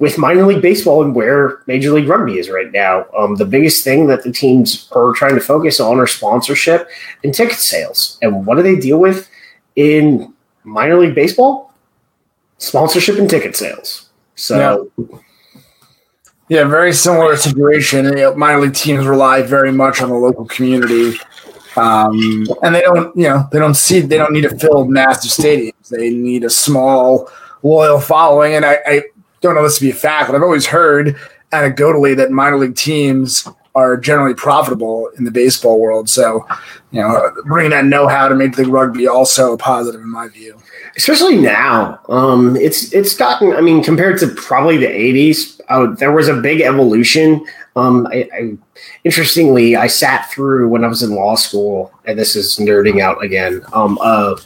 with 0.00 0.16
minor 0.16 0.46
league 0.46 0.62
baseball 0.62 1.04
and 1.04 1.14
where 1.14 1.62
major 1.66 1.92
league 1.92 2.08
rugby 2.08 2.38
is 2.38 2.48
right 2.48 2.72
now. 2.72 3.04
Um, 3.16 3.36
the 3.36 3.44
biggest 3.44 3.84
thing 3.84 4.06
that 4.06 4.24
the 4.24 4.32
teams 4.32 4.88
are 4.92 5.12
trying 5.12 5.34
to 5.34 5.42
focus 5.42 5.78
on 5.78 5.98
are 5.98 6.06
sponsorship 6.06 6.88
and 7.22 7.34
ticket 7.34 7.58
sales. 7.58 8.18
And 8.22 8.46
what 8.46 8.56
do 8.56 8.62
they 8.62 8.76
deal 8.76 8.98
with 8.98 9.29
in 9.80 10.32
minor 10.64 10.98
league 10.98 11.14
baseball? 11.14 11.72
Sponsorship 12.58 13.18
and 13.18 13.28
ticket 13.28 13.56
sales. 13.56 14.10
So. 14.36 14.90
Yeah. 14.98 15.18
Yeah, 16.48 16.64
very 16.64 16.92
similar 16.92 17.36
situation. 17.36 18.06
Minor 18.36 18.62
league 18.62 18.74
teams 18.74 19.06
rely 19.06 19.42
very 19.42 19.70
much 19.70 20.02
on 20.02 20.08
the 20.08 20.16
local 20.16 20.46
community 20.46 21.16
um, 21.76 22.46
and 22.62 22.74
they 22.74 22.80
don't, 22.80 23.16
you 23.16 23.28
know, 23.28 23.48
they 23.52 23.58
don't 23.58 23.74
see, 23.74 24.00
they 24.00 24.18
don't 24.18 24.32
need 24.32 24.42
to 24.42 24.58
fill 24.58 24.86
massive 24.86 25.30
stadiums. 25.30 25.88
They 25.88 26.10
need 26.10 26.44
a 26.44 26.50
small, 26.50 27.30
loyal 27.62 28.00
following. 28.00 28.54
And 28.54 28.64
I, 28.64 28.78
I 28.86 29.02
don't 29.40 29.54
know 29.54 29.62
this 29.62 29.76
to 29.76 29.82
be 29.82 29.90
a 29.90 29.94
fact, 29.94 30.28
but 30.28 30.36
I've 30.36 30.42
always 30.42 30.66
heard 30.66 31.16
anecdotally 31.52 32.16
that 32.16 32.30
minor 32.30 32.58
league 32.58 32.76
teams 32.76 33.48
are 33.74 33.96
generally 33.96 34.34
profitable 34.34 35.10
in 35.16 35.24
the 35.24 35.30
baseball 35.30 35.78
world. 35.78 36.08
So, 36.08 36.46
you 36.90 37.00
know, 37.00 37.32
bringing 37.46 37.70
that 37.70 37.84
know-how 37.84 38.28
to 38.28 38.34
Major 38.34 38.62
League 38.62 38.72
Rugby 38.72 39.06
also 39.06 39.56
positive 39.56 40.00
in 40.00 40.08
my 40.08 40.28
view. 40.28 40.58
Especially 40.96 41.36
now, 41.36 42.00
um, 42.08 42.56
it's 42.56 42.92
it's 42.92 43.16
gotten. 43.16 43.52
I 43.52 43.60
mean, 43.60 43.82
compared 43.82 44.18
to 44.20 44.26
probably 44.26 44.76
the 44.76 44.86
'80s, 44.86 45.60
uh, 45.68 45.94
there 45.94 46.10
was 46.10 46.26
a 46.28 46.34
big 46.34 46.60
evolution. 46.60 47.46
Um, 47.76 48.08
I, 48.08 48.28
I 48.34 48.58
interestingly, 49.04 49.76
I 49.76 49.86
sat 49.86 50.30
through 50.30 50.68
when 50.68 50.84
I 50.84 50.88
was 50.88 51.02
in 51.02 51.14
law 51.14 51.36
school, 51.36 51.92
and 52.04 52.18
this 52.18 52.34
is 52.36 52.56
nerding 52.56 53.00
out 53.00 53.22
again, 53.22 53.62
um, 53.72 53.98
uh, 54.00 54.36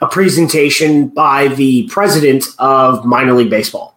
a 0.00 0.08
presentation 0.08 1.08
by 1.08 1.48
the 1.48 1.88
president 1.88 2.46
of 2.58 3.04
minor 3.04 3.32
league 3.32 3.50
baseball. 3.50 3.96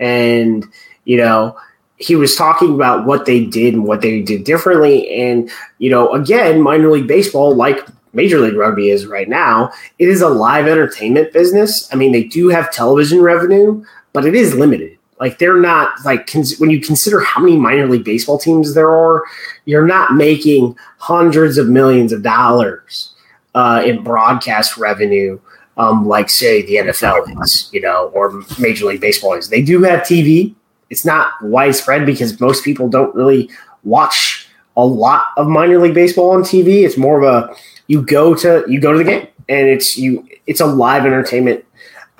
And, 0.00 0.66
you 1.04 1.16
know, 1.18 1.56
he 1.96 2.16
was 2.16 2.34
talking 2.34 2.74
about 2.74 3.06
what 3.06 3.24
they 3.24 3.44
did 3.44 3.74
and 3.74 3.84
what 3.84 4.00
they 4.00 4.20
did 4.20 4.44
differently. 4.44 5.08
And, 5.14 5.50
you 5.78 5.90
know, 5.90 6.12
again, 6.12 6.60
minor 6.60 6.90
league 6.90 7.06
baseball, 7.06 7.54
like 7.54 7.86
Major 8.12 8.40
League 8.40 8.56
Rugby 8.56 8.90
is 8.90 9.06
right 9.06 9.28
now, 9.28 9.72
it 9.98 10.08
is 10.08 10.20
a 10.20 10.28
live 10.28 10.66
entertainment 10.66 11.32
business. 11.32 11.88
I 11.92 11.96
mean, 11.96 12.12
they 12.12 12.24
do 12.24 12.48
have 12.48 12.72
television 12.72 13.20
revenue, 13.20 13.84
but 14.12 14.24
it 14.24 14.34
is 14.34 14.54
limited. 14.54 14.98
Like 15.20 15.38
they're 15.38 15.60
not 15.60 16.04
like 16.04 16.26
cons- 16.26 16.58
when 16.58 16.70
you 16.70 16.80
consider 16.80 17.20
how 17.20 17.40
many 17.40 17.56
minor 17.56 17.88
league 17.88 18.04
baseball 18.04 18.38
teams 18.38 18.74
there 18.74 18.90
are, 18.90 19.22
you're 19.64 19.86
not 19.86 20.14
making 20.14 20.76
hundreds 20.98 21.58
of 21.58 21.68
millions 21.68 22.12
of 22.12 22.22
dollars 22.22 23.14
uh, 23.54 23.82
in 23.84 24.02
broadcast 24.02 24.76
revenue, 24.76 25.38
um, 25.76 26.06
like 26.06 26.28
say 26.30 26.62
the 26.62 26.76
NFL 26.76 27.42
is, 27.42 27.70
you 27.72 27.80
know, 27.80 28.08
or 28.14 28.42
Major 28.58 28.86
League 28.86 29.00
Baseball 29.00 29.34
is. 29.34 29.48
They 29.48 29.62
do 29.62 29.82
have 29.82 30.00
TV. 30.00 30.54
It's 30.94 31.04
not 31.04 31.32
widespread 31.42 32.06
because 32.06 32.38
most 32.38 32.62
people 32.62 32.88
don't 32.88 33.12
really 33.16 33.50
watch 33.82 34.48
a 34.76 34.86
lot 34.86 35.26
of 35.36 35.48
minor 35.48 35.78
league 35.78 35.94
baseball 35.94 36.30
on 36.30 36.42
TV. 36.42 36.84
It's 36.84 36.96
more 36.96 37.20
of 37.20 37.24
a 37.24 37.52
you 37.88 38.00
go 38.00 38.32
to 38.36 38.64
you 38.68 38.80
go 38.80 38.92
to 38.92 38.98
the 38.98 39.04
game 39.04 39.26
and 39.48 39.68
it's 39.68 39.98
you 39.98 40.24
it's 40.46 40.60
a 40.60 40.66
live 40.66 41.04
entertainment 41.04 41.64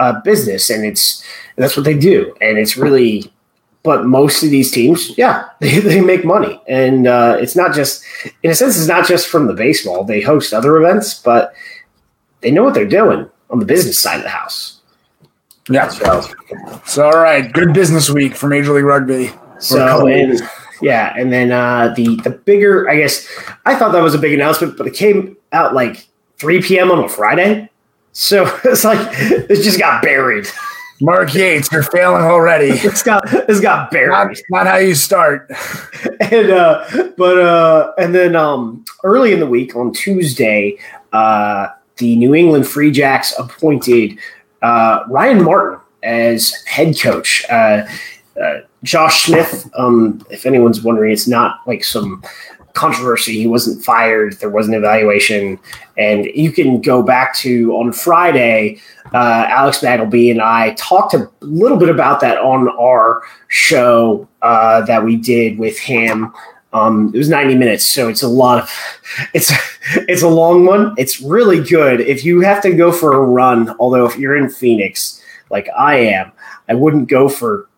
uh, 0.01 0.21
business 0.23 0.71
and 0.71 0.85
it's 0.85 1.25
and 1.57 1.63
that's 1.63 1.77
what 1.77 1.85
they 1.85 1.97
do. 1.97 2.35
And 2.41 2.59
it's 2.59 2.77
really, 2.77 3.31
but 3.83 4.07
most 4.07 4.43
of 4.43 4.51
these 4.51 4.71
teams, 4.71 5.17
yeah, 5.17 5.49
they, 5.61 5.79
they 5.79 6.01
make 6.01 6.25
money. 6.25 6.61
And 6.69 7.07
uh, 7.07 7.37
it's 7.41 7.57
not 7.57 7.75
just, 7.75 8.05
in 8.43 8.51
a 8.51 8.55
sense, 8.55 8.77
it's 8.77 8.89
not 8.89 9.07
just 9.07 9.29
from 9.29 9.47
the 9.47 9.55
baseball. 9.55 10.05
They 10.05 10.21
host 10.21 10.53
other 10.53 10.77
events, 10.77 11.15
but 11.15 11.55
they 12.41 12.51
know 12.51 12.65
what 12.65 12.75
they're 12.75 12.87
doing 12.87 13.31
on 13.51 13.59
the 13.59 13.67
business 13.67 13.99
side 13.99 14.19
of 14.19 14.25
the 14.25 14.31
house. 14.31 14.74
Yeah. 15.69 15.89
So, 15.89 16.23
so 16.85 17.05
all 17.07 17.19
right. 17.19 17.53
Good 17.53 17.73
business 17.73 18.11
week 18.11 18.35
for 18.35 18.49
Major 18.49 18.75
League 18.75 18.85
Rugby. 18.85 19.31
So, 19.59 20.07
and, 20.07 20.41
yeah. 20.83 21.15
And 21.17 21.33
then 21.33 21.53
uh, 21.53 21.95
the, 21.97 22.17
the 22.17 22.31
bigger, 22.31 22.89
I 22.89 22.97
guess, 22.97 23.27
I 23.65 23.75
thought 23.75 23.93
that 23.93 24.03
was 24.03 24.15
a 24.15 24.19
big 24.19 24.35
announcement, 24.35 24.77
but 24.77 24.87
it 24.87 24.95
came 24.95 25.37
out 25.53 25.75
like 25.75 26.07
3 26.39 26.63
p.m. 26.63 26.91
on 26.91 27.05
a 27.05 27.09
Friday. 27.09 27.71
So 28.13 28.45
it's 28.65 28.85
like, 28.85 28.99
it 29.21 29.63
just 29.63 29.79
got 29.79 30.03
buried. 30.03 30.47
Mark 31.01 31.35
Yates, 31.35 31.71
you're 31.73 31.83
failing 31.83 32.23
already. 32.23 32.71
It's 32.85 33.03
got 33.03 33.23
it's 33.33 33.61
got 33.61 33.91
buried. 33.91 34.11
Not, 34.11 34.37
not 34.51 34.67
how 34.67 34.77
you 34.77 34.95
start. 34.95 35.51
and 36.21 36.51
uh, 36.51 36.85
but 37.17 37.39
uh, 37.39 37.93
and 37.99 38.15
then 38.15 38.37
um, 38.37 38.85
early 39.03 39.33
in 39.33 39.41
the 39.41 39.47
week 39.47 39.75
on 39.75 39.93
Tuesday, 39.93 40.79
uh, 41.13 41.69
the 41.97 42.17
New 42.17 42.35
England 42.35 42.67
Free 42.67 42.91
Jacks 42.91 43.35
appointed 43.39 44.19
uh, 44.65 45.05
Ryan 45.09 45.45
Martin 45.45 45.79
as 46.03 46.55
head 46.65 46.99
coach. 46.99 47.45
Uh, 47.51 47.87
uh, 48.43 48.61
Josh 48.83 49.25
Smith, 49.25 49.71
um, 49.77 50.25
if 50.31 50.47
anyone's 50.47 50.83
wondering, 50.83 51.13
it's 51.13 51.29
not 51.29 51.61
like 51.67 51.85
some 51.85 52.23
controversy. 52.73 53.39
He 53.39 53.47
wasn't 53.47 53.85
fired. 53.85 54.39
There 54.41 54.51
was 54.51 54.67
an 54.67 54.75
evaluation, 54.75 55.59
and 55.97 56.25
you 56.27 56.51
can 56.51 56.81
go 56.81 57.03
back 57.03 57.35
to 57.37 57.75
on 57.77 57.93
Friday. 57.93 58.81
Uh, 59.13 59.47
Alex 59.49 59.81
Magleby 59.81 60.31
and 60.31 60.41
I 60.41 60.75
talked 60.75 61.15
a 61.15 61.31
little 61.41 61.77
bit 61.77 61.89
about 61.89 62.21
that 62.21 62.39
on 62.39 62.69
our 62.71 63.23
show 63.49 64.27
uh, 64.43 64.81
that 64.87 65.05
we 65.05 65.17
did 65.17 65.59
with 65.59 65.79
him. 65.79 66.33
Um, 66.75 67.13
it 67.15 67.19
was 67.19 67.29
90 67.29 67.55
minutes, 67.55 67.91
so 67.91 68.09
it's 68.09 68.23
a 68.23 68.29
lot 68.29 68.63
of 68.63 68.71
it's 69.35 69.53
it's 70.09 70.23
a 70.23 70.29
long 70.29 70.67
one. 70.67 70.95
It's 70.99 71.21
really 71.21 71.63
good 71.63 72.01
if 72.01 72.25
you 72.25 72.41
have 72.41 72.63
to 72.63 72.75
go 72.75 72.93
for 72.93 73.15
a 73.15 73.21
run. 73.21 73.75
Although 73.79 74.05
if 74.05 74.19
you're 74.19 74.37
in 74.37 74.51
Phoenix, 74.51 75.23
like 75.51 75.69
I 75.77 75.97
am, 75.97 76.33
I 76.69 76.75
wouldn't 76.75 77.09
go 77.09 77.29
for 77.29 77.69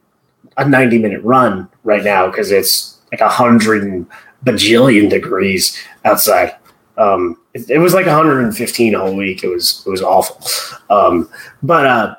a 0.56 0.66
90 0.66 0.98
minute 0.98 1.22
run 1.22 1.68
right 1.84 2.02
now 2.02 2.26
because 2.26 2.50
it's 2.50 2.98
like 3.12 3.20
a 3.20 3.28
hundred 3.28 4.06
bajillion 4.44 5.10
degrees 5.10 5.78
outside. 6.04 6.56
Um, 6.96 7.38
it, 7.52 7.68
it, 7.68 7.78
was 7.78 7.92
like 7.92 8.06
115 8.06 8.94
a 8.94 8.98
whole 8.98 9.14
week. 9.14 9.44
It 9.44 9.48
was 9.48 9.82
it 9.86 9.90
was 9.90 10.00
awful. 10.02 10.40
Um, 10.88 11.28
but 11.62 11.86
uh, 11.86 12.14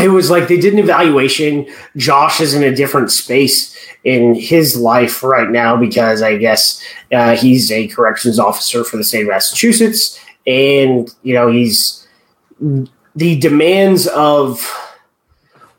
it 0.00 0.08
was 0.08 0.30
like 0.30 0.48
they 0.48 0.58
did 0.58 0.72
an 0.72 0.80
evaluation. 0.80 1.72
Josh 1.96 2.40
is 2.40 2.54
in 2.54 2.64
a 2.64 2.74
different 2.74 3.12
space 3.12 3.76
in 4.04 4.34
his 4.34 4.76
life 4.76 5.22
right 5.22 5.50
now 5.50 5.76
because 5.76 6.22
I 6.22 6.36
guess 6.36 6.82
uh, 7.12 7.36
he's 7.36 7.70
a 7.70 7.88
corrections 7.88 8.38
officer 8.38 8.84
for 8.84 8.96
the 8.96 9.04
state 9.04 9.22
of 9.22 9.28
Massachusetts, 9.28 10.18
and 10.46 11.08
you 11.22 11.34
know 11.34 11.48
he's 11.48 12.06
the 13.14 13.38
demands 13.38 14.06
of 14.08 14.68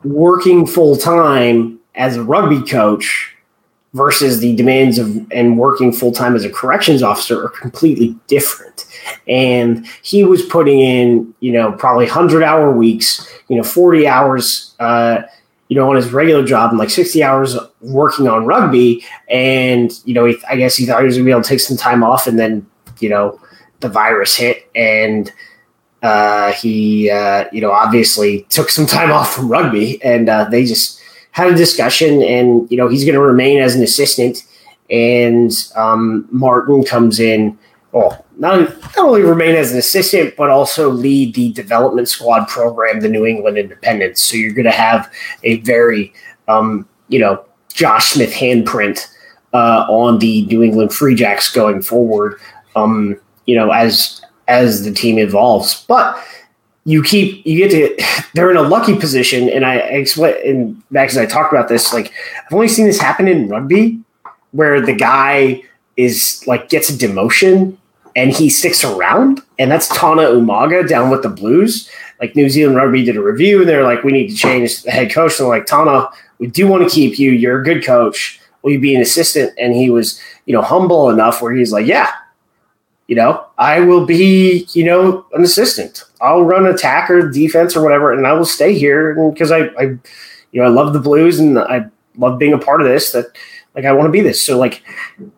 working 0.04 0.68
full 0.68 0.96
time 0.96 1.80
as 1.96 2.16
a 2.16 2.24
rugby 2.24 2.62
coach 2.70 3.36
versus 3.94 4.40
the 4.40 4.56
demands 4.56 4.98
of 4.98 5.32
and 5.32 5.58
working 5.58 5.92
full 5.92 6.12
time 6.12 6.36
as 6.36 6.44
a 6.44 6.50
corrections 6.50 7.04
officer 7.04 7.46
are 7.46 7.50
completely 7.50 8.18
different. 8.28 8.86
And 9.28 9.86
he 10.02 10.24
was 10.24 10.42
putting 10.42 10.80
in, 10.80 11.34
you 11.40 11.52
know, 11.52 11.72
probably 11.74 12.08
hundred 12.08 12.44
hour 12.44 12.72
weeks, 12.72 13.28
you 13.50 13.56
know, 13.56 13.64
forty 13.64 14.08
hours, 14.08 14.76
uh, 14.80 15.24
you 15.74 15.80
know, 15.80 15.90
on 15.90 15.96
his 15.96 16.14
regular 16.14 16.46
job 16.46 16.70
and 16.70 16.78
like 16.78 16.92
sixty 16.92 17.24
hours 17.24 17.58
working 17.82 18.28
on 18.28 18.46
rugby. 18.46 19.04
And 19.28 19.92
you 20.06 20.14
know, 20.14 20.26
he, 20.26 20.38
I 20.48 20.56
guess 20.56 20.76
he 20.76 20.86
thought 20.86 21.00
he 21.00 21.06
was 21.08 21.16
gonna 21.16 21.26
be 21.26 21.32
able 21.32 21.42
to 21.42 21.50
take 21.50 21.60
some 21.60 21.78
time 21.78 22.04
off, 22.04 22.28
and 22.28 22.38
then 22.38 22.68
you 23.00 23.10
know, 23.10 23.40
the 23.80 23.90
virus 23.90 24.36
hit 24.36 24.70
and. 24.76 25.32
Uh, 26.04 26.52
he, 26.52 27.10
uh, 27.10 27.46
you 27.54 27.62
know, 27.62 27.72
obviously 27.72 28.42
took 28.50 28.70
some 28.70 28.86
time 28.86 29.10
off 29.10 29.34
from 29.34 29.48
rugby, 29.48 30.04
and 30.04 30.28
uh, 30.28 30.44
they 30.44 30.66
just 30.66 31.00
had 31.32 31.50
a 31.50 31.56
discussion, 31.56 32.22
and 32.22 32.70
you 32.70 32.76
know 32.76 32.90
he's 32.90 33.06
going 33.06 33.16
to 33.16 33.22
remain 33.22 33.60
as 33.60 33.74
an 33.74 33.82
assistant 33.82 34.44
and 34.90 35.52
um, 35.76 36.28
Martin 36.30 36.84
comes 36.84 37.20
in. 37.20 37.58
Well, 37.94 38.26
not, 38.38 38.60
not 38.60 38.98
only 38.98 39.22
remain 39.22 39.56
as 39.56 39.72
an 39.72 39.78
assistant, 39.78 40.36
but 40.36 40.50
also 40.50 40.90
lead 40.90 41.36
the 41.36 41.54
development 41.54 42.10
squad 42.10 42.48
program, 42.48 43.02
the 43.02 43.08
New 43.08 43.24
England 43.24 43.60
Independents. 43.60 44.22
So 44.24 44.36
you're 44.36 44.52
going 44.52 44.66
to 44.66 44.72
have 44.72 45.14
a 45.44 45.60
very, 45.60 46.12
um, 46.48 46.88
you 47.08 47.20
know, 47.20 47.46
Josh 47.72 48.08
Smith 48.14 48.34
handprint 48.34 49.08
uh, 49.54 49.86
on 49.88 50.18
the 50.18 50.44
New 50.48 50.64
England 50.64 50.92
Free 50.92 51.14
Jacks 51.14 51.54
going 51.54 51.84
forward. 51.84 52.40
Um, 52.76 53.20
you 53.46 53.56
know, 53.56 53.70
as 53.70 54.22
as 54.48 54.84
the 54.84 54.92
team 54.92 55.20
evolves, 55.20 55.86
but 55.88 56.18
you 56.86 57.04
keep 57.04 57.46
you 57.46 57.68
get 57.68 57.72
to 57.98 58.24
they're 58.34 58.50
in 58.50 58.58
a 58.58 58.64
lucky 58.64 58.98
position, 58.98 59.50
and 59.50 59.66
I, 59.66 59.74
I 59.76 59.92
explain 59.92 60.36
and 60.44 60.84
Mags 60.90 61.16
and 61.16 61.26
I 61.26 61.30
talked 61.30 61.54
about 61.54 61.70
this. 61.70 61.94
Like 61.94 62.12
I've 62.44 62.54
only 62.54 62.68
seen 62.68 62.88
this 62.88 63.00
happen 63.00 63.28
in 63.28 63.50
rugby, 63.50 64.00
where 64.52 64.82
the 64.82 64.96
guy 64.96 65.62
is 65.96 66.44
like 66.48 66.70
gets 66.70 66.90
a 66.90 66.94
demotion 66.94 67.78
and 68.16 68.32
he 68.32 68.50
sticks 68.50 68.84
around, 68.84 69.42
and 69.60 69.72
that's 69.72 69.88
Tana 69.88 70.24
Umaga 70.24 70.88
down 70.88 71.10
with 71.10 71.24
the 71.24 71.30
Blues. 71.30 71.90
Like 72.20 72.36
New 72.36 72.50
Zealand 72.50 72.78
Rugby 72.78 73.04
did 73.04 73.18
a 73.18 73.22
review, 73.22 73.62
and 73.62 73.70
they're 73.70 73.84
like, 73.84 74.04
"We 74.04 74.12
need 74.12 74.30
to 74.30 74.36
change 74.36 74.84
the 74.84 74.92
head 74.92 75.12
coach." 75.12 75.40
And 75.40 75.46
they're 75.46 75.58
like, 75.58 75.66
"Tana, 75.66 76.10
we 76.38 76.48
do 76.48 76.68
want 76.68 76.84
to 76.84 76.94
keep 76.94 77.18
you. 77.20 77.32
You're 77.32 77.62
a 77.62 77.64
good 77.64 77.84
coach. 77.84 78.40
Will 78.62 78.72
you 78.72 78.80
be 78.80 78.96
an 78.96 79.02
assistant?" 79.02 79.54
And 79.58 79.74
he 79.74 79.90
was, 79.90 80.22
you 80.46 80.54
know, 80.54 80.62
humble 80.62 81.10
enough 81.10 81.42
where 81.42 81.54
he's 81.54 81.72
like, 81.72 81.88
"Yeah, 81.88 82.12
you 83.08 83.16
know, 83.16 83.46
I 83.58 83.82
will 83.82 84.06
be, 84.06 84.68
you 84.74 84.86
know, 84.86 85.26
an 85.34 85.44
assistant. 85.44 86.04
I'll 86.22 86.44
run 86.44 86.66
attack 86.66 87.10
or 87.10 87.30
defense 87.30 87.76
or 87.76 87.84
whatever, 87.84 88.14
and 88.14 88.26
I 88.26 88.34
will 88.34 88.46
stay 88.46 88.78
here 88.78 89.14
because 89.32 89.52
I, 89.52 89.66
I, 89.78 89.84
you 90.52 90.62
know, 90.62 90.64
I 90.64 90.70
love 90.70 90.94
the 90.94 91.00
Blues 91.00 91.40
and 91.40 91.60
I 91.60 91.86
love 92.18 92.40
being 92.40 92.54
a 92.54 92.58
part 92.58 92.82
of 92.82 92.88
this. 92.88 93.12
That 93.12 93.26
like 93.76 93.86
I 93.86 93.92
want 93.92 94.08
to 94.08 94.12
be 94.12 94.22
this. 94.22 94.42
So 94.42 94.58
like, 94.58 94.84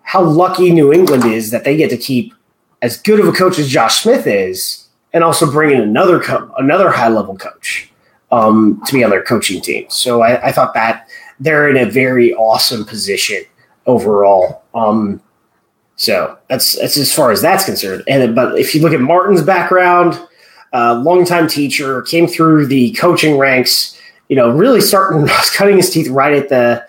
how 0.04 0.22
lucky 0.22 0.72
New 0.72 0.94
England 0.94 1.26
is 1.26 1.52
that 1.52 1.64
they 1.64 1.76
get 1.76 1.90
to 1.90 1.98
keep 1.98 2.34
as 2.86 3.02
good 3.02 3.20
of 3.20 3.28
a 3.28 3.32
coach 3.32 3.58
as 3.58 3.68
Josh 3.68 4.04
Smith 4.04 4.28
is, 4.28 4.88
and 5.12 5.24
also 5.24 5.52
bring 5.52 5.76
in 5.76 5.82
another 5.82 6.20
co- 6.20 6.54
another 6.60 6.92
high 6.92 7.08
level 7.08 7.36
coach 7.36 7.90
um, 8.32 8.80
to 8.86 8.94
be 8.94 9.04
on 9.04 9.10
their 9.10 9.24
coaching 9.24 9.60
team. 9.60 9.88
So 9.90 10.22
I, 10.22 10.48
I, 10.48 10.52
thought 10.52 10.76
that 10.76 11.08
they're 11.40 11.68
in 11.68 11.78
a 11.78 11.90
very 11.90 12.34
awesome 12.36 12.86
position 12.86 13.44
overall. 13.88 14.64
Um, 14.76 15.20
so 15.96 16.38
that's 16.48 16.78
that's 16.78 16.96
as 16.98 17.12
far 17.12 17.32
as 17.32 17.42
that's 17.42 17.66
concerned. 17.66 18.04
And 18.08 18.36
but 18.36 18.60
if 18.60 18.76
you 18.76 18.82
look 18.82 18.94
at 18.94 19.02
Martin's 19.02 19.42
background, 19.42 20.22
uh, 20.72 20.94
longtime 20.96 21.48
teacher, 21.48 22.04
came 22.04 22.28
through 22.28 22.68
the 22.68 22.92
coaching 22.94 23.40
ranks. 23.40 24.00
You 24.30 24.36
know, 24.36 24.52
really 24.52 24.82
starting 24.82 25.28
cutting 25.56 25.78
his 25.78 25.90
teeth 25.90 26.10
right 26.10 26.34
at 26.34 26.50
the 26.50 26.86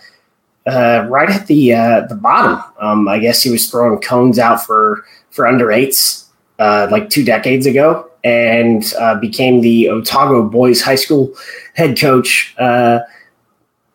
uh, 0.67 1.07
right 1.09 1.31
at 1.31 1.47
the 1.47 1.73
uh, 1.73 2.07
the 2.09 2.15
bottom. 2.15 2.63
Um, 2.81 3.09
I 3.09 3.19
guess 3.19 3.43
he 3.43 3.51
was 3.51 3.71
throwing 3.71 4.01
cones 4.01 4.39
out 4.39 4.65
for 4.65 5.05
for 5.31 5.47
under 5.47 5.71
eights 5.71 6.29
uh, 6.59 6.89
like 6.91 7.09
two 7.09 7.25
decades 7.25 7.67
ago, 7.67 8.11
and 8.25 8.93
uh, 8.99 9.15
became 9.17 9.61
the 9.61 9.89
Otago 9.89 10.43
Boys 10.43 10.83
High 10.83 10.97
School 10.97 11.33
head 11.75 11.99
coach. 11.99 12.55
Uh, 12.59 13.01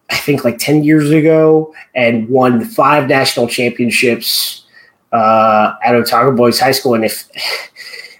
I 0.09 0.17
think 0.17 0.43
like 0.43 0.59
ten 0.59 0.83
years 0.83 1.11
ago, 1.11 1.73
and 1.93 2.29
won 2.29 2.63
five 2.63 3.07
national 3.07 3.47
championships 3.47 4.65
uh, 5.11 5.73
at 5.83 5.95
Otago 5.95 6.35
Boys 6.35 6.59
High 6.59 6.71
School. 6.71 6.93
And 6.93 7.03
if 7.03 7.29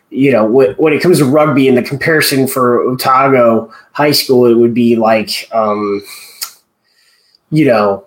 you 0.09 0.29
know 0.31 0.45
when 0.45 0.91
it 0.91 1.01
comes 1.01 1.19
to 1.19 1.25
rugby 1.25 1.69
and 1.69 1.77
the 1.77 1.83
comparison 1.83 2.47
for 2.47 2.81
Otago 2.81 3.73
High 3.93 4.11
School, 4.11 4.45
it 4.45 4.55
would 4.55 4.73
be 4.73 4.97
like 4.97 5.47
um, 5.53 6.01
you 7.49 7.65
know 7.65 8.05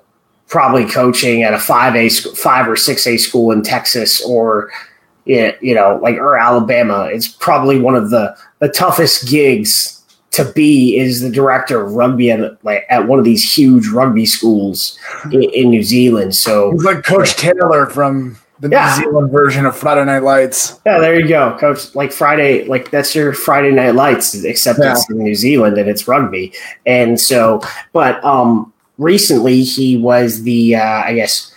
probably 0.48 0.86
coaching 0.86 1.42
at 1.42 1.54
a 1.54 1.58
five 1.58 1.96
A 1.96 2.08
five 2.08 2.68
or 2.68 2.76
six 2.76 3.06
A 3.06 3.16
school 3.16 3.50
in 3.50 3.62
Texas 3.62 4.24
or 4.24 4.70
you 5.24 5.74
know 5.74 5.98
like 6.02 6.16
or 6.16 6.38
Alabama. 6.38 7.08
It's 7.12 7.28
probably 7.28 7.78
one 7.78 7.94
of 7.94 8.10
the 8.10 8.36
the 8.58 8.68
toughest 8.68 9.28
gigs 9.28 10.02
to 10.34 10.44
be 10.52 10.98
is 10.98 11.20
the 11.20 11.30
director 11.30 11.80
of 11.80 11.92
rugby 11.92 12.30
at 12.30 12.62
like 12.64 12.84
at 12.90 13.06
one 13.06 13.18
of 13.18 13.24
these 13.24 13.56
huge 13.56 13.88
rugby 13.88 14.26
schools 14.26 14.98
in, 15.32 15.44
in 15.44 15.70
New 15.70 15.82
Zealand. 15.82 16.34
So 16.34 16.72
he's 16.72 16.84
like 16.84 17.04
Coach 17.04 17.36
Taylor 17.36 17.86
from 17.86 18.36
the 18.58 18.68
yeah. 18.68 18.96
New 18.96 19.04
Zealand 19.04 19.30
version 19.30 19.64
of 19.64 19.76
Friday 19.76 20.04
Night 20.04 20.24
Lights. 20.24 20.80
Yeah, 20.84 20.98
there 20.98 21.18
you 21.18 21.28
go, 21.28 21.56
Coach. 21.58 21.94
Like 21.94 22.10
Friday, 22.10 22.64
like 22.64 22.90
that's 22.90 23.14
your 23.14 23.32
Friday 23.32 23.70
Night 23.70 23.94
Lights, 23.94 24.34
except 24.42 24.80
yeah. 24.80 24.92
it's 24.92 25.08
in 25.08 25.18
New 25.18 25.36
Zealand 25.36 25.78
and 25.78 25.88
it's 25.88 26.08
rugby. 26.08 26.52
And 26.84 27.20
so, 27.20 27.60
but 27.92 28.22
um, 28.24 28.72
recently 28.98 29.62
he 29.62 29.96
was 29.96 30.42
the, 30.42 30.76
uh, 30.76 31.02
I 31.02 31.14
guess, 31.14 31.54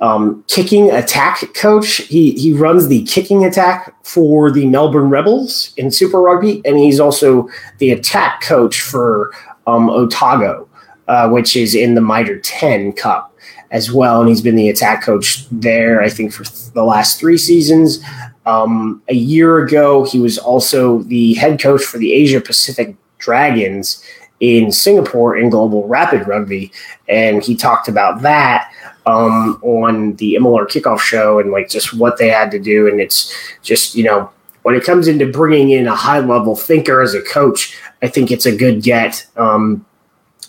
um, 0.00 0.44
kicking 0.48 0.90
attack 0.90 1.54
coach. 1.54 1.98
He 1.98 2.32
he 2.32 2.52
runs 2.52 2.88
the 2.88 3.04
kicking 3.04 3.44
attack 3.44 3.94
for 4.04 4.50
the 4.50 4.66
Melbourne 4.66 5.10
Rebels 5.10 5.72
in 5.76 5.92
Super 5.92 6.20
Rugby, 6.20 6.60
and 6.64 6.76
he's 6.76 6.98
also 6.98 7.48
the 7.78 7.92
attack 7.92 8.40
coach 8.42 8.80
for 8.80 9.32
um, 9.68 9.88
Otago, 9.88 10.68
uh, 11.06 11.28
which 11.28 11.54
is 11.54 11.76
in 11.76 11.94
the 11.94 12.00
Mitre 12.00 12.40
Ten 12.40 12.92
Cup 12.92 13.32
as 13.70 13.92
well, 13.92 14.20
and 14.20 14.28
he's 14.28 14.42
been 14.42 14.56
the 14.56 14.68
attack 14.68 15.02
coach 15.02 15.46
there, 15.50 16.02
I 16.02 16.10
think, 16.10 16.32
for 16.32 16.44
th- 16.44 16.72
the 16.72 16.84
last 16.84 17.18
three 17.18 17.38
seasons. 17.38 18.04
Um, 18.44 19.02
a 19.08 19.14
year 19.14 19.64
ago, 19.64 20.04
he 20.04 20.18
was 20.18 20.36
also 20.36 20.98
the 21.04 21.34
head 21.34 21.60
coach 21.60 21.82
for 21.82 21.98
the 21.98 22.12
Asia 22.12 22.40
Pacific 22.40 22.96
Dragons 23.18 24.04
in 24.42 24.72
Singapore 24.72 25.36
in 25.36 25.48
Global 25.48 25.86
Rapid 25.86 26.26
Rugby, 26.26 26.72
and 27.08 27.42
he 27.44 27.54
talked 27.54 27.86
about 27.86 28.22
that 28.22 28.70
um, 29.06 29.58
on 29.62 30.16
the 30.16 30.34
MLR 30.34 30.66
Kickoff 30.66 30.98
Show 30.98 31.38
and 31.38 31.52
like 31.52 31.68
just 31.68 31.94
what 31.94 32.18
they 32.18 32.28
had 32.28 32.50
to 32.50 32.58
do, 32.58 32.88
and 32.88 33.00
it's 33.00 33.32
just 33.62 33.94
you 33.94 34.02
know 34.02 34.30
when 34.62 34.74
it 34.74 34.84
comes 34.84 35.06
into 35.06 35.30
bringing 35.30 35.70
in 35.70 35.86
a 35.86 35.94
high 35.94 36.18
level 36.18 36.56
thinker 36.56 37.00
as 37.00 37.14
a 37.14 37.22
coach, 37.22 37.78
I 38.02 38.08
think 38.08 38.30
it's 38.30 38.44
a 38.44 38.54
good 38.54 38.82
get. 38.82 39.24
Um, 39.36 39.86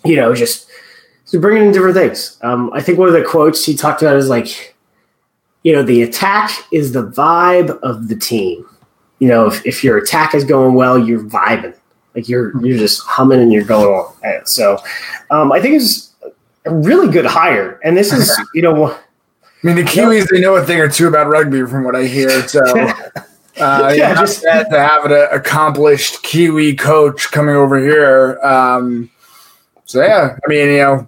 you 0.04 0.16
know, 0.16 0.34
just 0.34 0.68
so 1.26 1.40
bringing 1.40 1.68
in 1.68 1.72
different 1.72 1.96
things. 1.96 2.38
Um, 2.42 2.72
I 2.74 2.82
think 2.82 2.98
one 2.98 3.08
of 3.08 3.14
the 3.14 3.24
quotes 3.24 3.64
he 3.64 3.76
talked 3.76 4.02
about 4.02 4.18
is 4.18 4.28
like, 4.28 4.76
you 5.62 5.72
know, 5.72 5.84
the 5.84 6.02
attack 6.02 6.52
is 6.72 6.92
the 6.92 7.08
vibe 7.08 7.80
of 7.82 8.08
the 8.08 8.16
team. 8.16 8.68
You 9.20 9.28
know, 9.30 9.46
if, 9.46 9.66
if 9.66 9.84
your 9.84 9.98
attack 9.98 10.34
is 10.34 10.44
going 10.44 10.74
well, 10.74 10.98
you're 10.98 11.24
vibing, 11.24 11.78
like 12.16 12.30
you're 12.30 12.60
you're 12.66 12.78
just 12.78 13.02
humming 13.02 13.40
and 13.42 13.52
you're 13.52 13.64
going 13.64 13.88
on. 13.88 14.46
So, 14.46 14.78
um, 15.32 15.52
I 15.52 15.62
think 15.62 15.76
it's 15.76 16.14
a 16.66 16.74
really 16.74 17.12
good 17.12 17.26
hire, 17.26 17.80
and 17.84 17.96
this 17.98 18.12
is 18.12 18.32
you 18.54 18.62
know. 18.62 18.92
I 18.92 19.68
mean, 19.68 19.78
the 19.78 19.84
Kiwis 19.84 20.28
they 20.30 20.42
know 20.42 20.56
a 20.56 20.66
thing 20.66 20.82
or 20.82 20.90
two 20.90 21.08
about 21.08 21.28
rugby, 21.28 21.66
from 21.66 21.86
what 21.86 21.96
I 21.96 22.06
hear. 22.06 22.46
So, 22.50 22.62
uh, 23.60 23.94
yeah, 23.96 24.14
just 24.14 24.42
to 24.42 24.66
have 24.72 25.06
an 25.06 25.14
accomplished 25.32 26.22
Kiwi 26.22 26.76
coach 26.76 27.32
coming 27.32 27.56
over 27.56 27.80
here. 27.80 28.40
Um, 28.44 29.10
so 29.86 30.02
yeah, 30.02 30.38
I 30.44 30.50
mean, 30.50 30.68
you 30.68 30.78
know, 30.78 31.08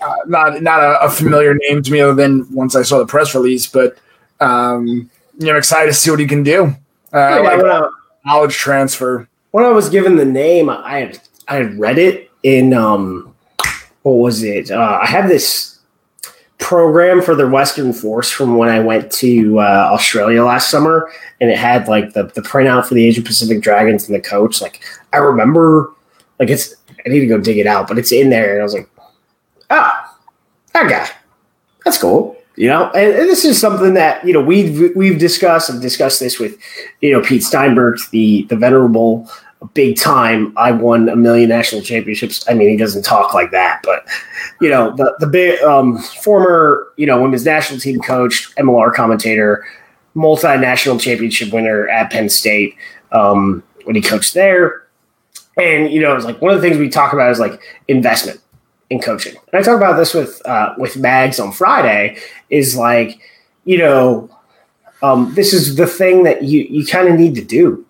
uh, 0.00 0.14
not 0.26 0.62
not 0.62 0.80
a, 0.80 1.04
a, 1.04 1.10
familiar 1.10 1.54
name 1.54 1.82
to 1.82 1.92
me 1.92 2.00
other 2.00 2.14
than 2.14 2.50
once 2.54 2.74
I 2.74 2.82
saw 2.82 2.98
the 2.98 3.06
press 3.06 3.34
release, 3.34 3.66
but 3.66 3.98
um, 4.40 5.10
you 5.38 5.46
know, 5.46 5.56
excited 5.56 5.88
to 5.88 5.94
see 5.94 6.10
what 6.10 6.20
he 6.20 6.26
can 6.26 6.42
do. 6.42 6.74
Uh, 7.12 7.18
yeah, 7.18 7.38
like 7.40 7.64
I, 7.64 7.88
knowledge 8.24 8.54
transfer. 8.54 9.28
When 9.50 9.64
I 9.64 9.70
was 9.70 9.88
given 9.88 10.16
the 10.16 10.24
name, 10.24 10.70
I 10.70 10.98
had 10.98 11.20
I 11.48 11.56
had 11.56 11.78
read 11.78 11.98
it 11.98 12.30
in 12.42 12.72
um, 12.72 13.34
what 14.02 14.12
was 14.12 14.42
it? 14.42 14.70
Uh, 14.70 14.98
I 15.02 15.06
have 15.06 15.28
this 15.28 15.78
program 16.58 17.20
for 17.20 17.34
the 17.34 17.48
Western 17.48 17.92
Force 17.92 18.30
from 18.30 18.56
when 18.56 18.68
I 18.68 18.78
went 18.78 19.10
to 19.12 19.58
uh, 19.58 19.90
Australia 19.92 20.44
last 20.44 20.70
summer, 20.70 21.10
and 21.40 21.50
it 21.50 21.58
had 21.58 21.88
like 21.88 22.12
the 22.12 22.24
the 22.24 22.42
printout 22.42 22.86
for 22.86 22.94
the 22.94 23.04
Asia 23.04 23.22
Pacific 23.22 23.60
Dragons 23.60 24.06
and 24.06 24.14
the 24.14 24.20
coach. 24.20 24.60
Like 24.60 24.82
I 25.12 25.16
remember, 25.16 25.92
like 26.38 26.50
it's 26.50 26.76
I 27.04 27.08
need 27.08 27.20
to 27.20 27.26
go 27.26 27.38
dig 27.38 27.58
it 27.58 27.66
out, 27.66 27.88
but 27.88 27.98
it's 27.98 28.12
in 28.12 28.30
there, 28.30 28.52
and 28.52 28.60
I 28.60 28.64
was 28.64 28.74
like, 28.74 28.88
ah, 29.70 30.16
that 30.72 30.88
guy. 30.88 31.08
That's 31.84 31.98
cool. 31.98 32.36
You 32.60 32.66
know, 32.66 32.90
and, 32.90 33.14
and, 33.14 33.26
this 33.26 33.46
is 33.46 33.58
something 33.58 33.94
that 33.94 34.22
you 34.22 34.34
know 34.34 34.42
we've 34.42 34.94
we've 34.94 35.18
discussed. 35.18 35.70
I've 35.70 35.80
discussed 35.80 36.20
this 36.20 36.38
with 36.38 36.58
you 37.00 37.10
know 37.10 37.22
Pete 37.22 37.42
Steinberg, 37.42 37.98
the 38.10 38.42
the 38.50 38.56
venerable, 38.56 39.30
big 39.72 39.96
time. 39.96 40.52
I 40.58 40.70
won 40.70 41.08
a 41.08 41.16
million 41.16 41.48
national 41.48 41.80
championships. 41.80 42.44
I 42.50 42.52
mean, 42.52 42.68
he 42.68 42.76
doesn't 42.76 43.02
talk 43.02 43.32
like 43.32 43.50
that, 43.52 43.80
but 43.82 44.06
you 44.60 44.68
know 44.68 44.94
the 44.94 45.16
the 45.20 45.26
big 45.26 45.58
um, 45.62 45.96
former 46.22 46.86
you 46.98 47.06
know 47.06 47.22
women's 47.22 47.46
national 47.46 47.80
team 47.80 47.98
coach, 47.98 48.54
MLR 48.56 48.92
commentator, 48.92 49.64
multinational 50.14 51.00
championship 51.00 51.54
winner 51.54 51.88
at 51.88 52.12
Penn 52.12 52.28
State 52.28 52.76
um, 53.12 53.62
when 53.84 53.96
he 53.96 54.02
coached 54.02 54.34
there. 54.34 54.86
And 55.56 55.90
you 55.90 56.02
know, 56.02 56.14
it's 56.14 56.26
like 56.26 56.42
one 56.42 56.52
of 56.52 56.60
the 56.60 56.68
things 56.68 56.78
we 56.78 56.90
talk 56.90 57.14
about 57.14 57.30
is 57.30 57.40
like 57.40 57.58
investment 57.88 58.38
in 58.90 59.00
coaching. 59.00 59.36
And 59.52 59.60
I 59.60 59.62
talk 59.62 59.76
about 59.76 59.96
this 59.96 60.12
with 60.12 60.44
uh, 60.46 60.74
with 60.76 60.96
Mags 60.96 61.40
on 61.40 61.52
Friday. 61.52 62.18
Is 62.50 62.76
like, 62.76 63.20
you 63.64 63.78
know, 63.78 64.28
um, 65.02 65.32
this 65.34 65.52
is 65.52 65.76
the 65.76 65.86
thing 65.86 66.24
that 66.24 66.42
you 66.42 66.66
you 66.68 66.84
kind 66.84 67.08
of 67.08 67.18
need 67.18 67.34
to 67.36 67.44
do. 67.44 67.86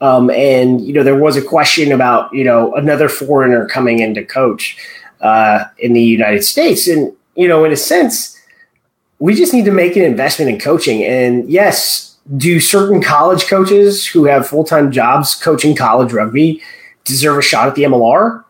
Um, 0.00 0.30
and 0.30 0.80
you 0.80 0.92
know, 0.92 1.02
there 1.02 1.16
was 1.16 1.36
a 1.36 1.42
question 1.42 1.92
about 1.92 2.32
you 2.32 2.44
know 2.44 2.74
another 2.74 3.08
foreigner 3.08 3.66
coming 3.66 4.00
in 4.00 4.14
to 4.14 4.24
coach 4.24 4.76
uh, 5.20 5.64
in 5.78 5.94
the 5.94 6.02
United 6.02 6.44
States, 6.44 6.86
and 6.86 7.12
you 7.34 7.48
know, 7.48 7.64
in 7.64 7.72
a 7.72 7.76
sense, 7.76 8.38
we 9.18 9.34
just 9.34 9.54
need 9.54 9.64
to 9.64 9.72
make 9.72 9.96
an 9.96 10.02
investment 10.02 10.50
in 10.50 10.58
coaching. 10.58 11.02
And 11.02 11.48
yes, 11.48 12.16
do 12.36 12.60
certain 12.60 13.02
college 13.02 13.46
coaches 13.46 14.06
who 14.06 14.24
have 14.24 14.46
full 14.46 14.64
time 14.64 14.92
jobs 14.92 15.34
coaching 15.34 15.74
college 15.74 16.12
rugby 16.12 16.60
deserve 17.04 17.38
a 17.38 17.42
shot 17.42 17.68
at 17.68 17.74
the 17.74 17.84
MLR? 17.84 18.44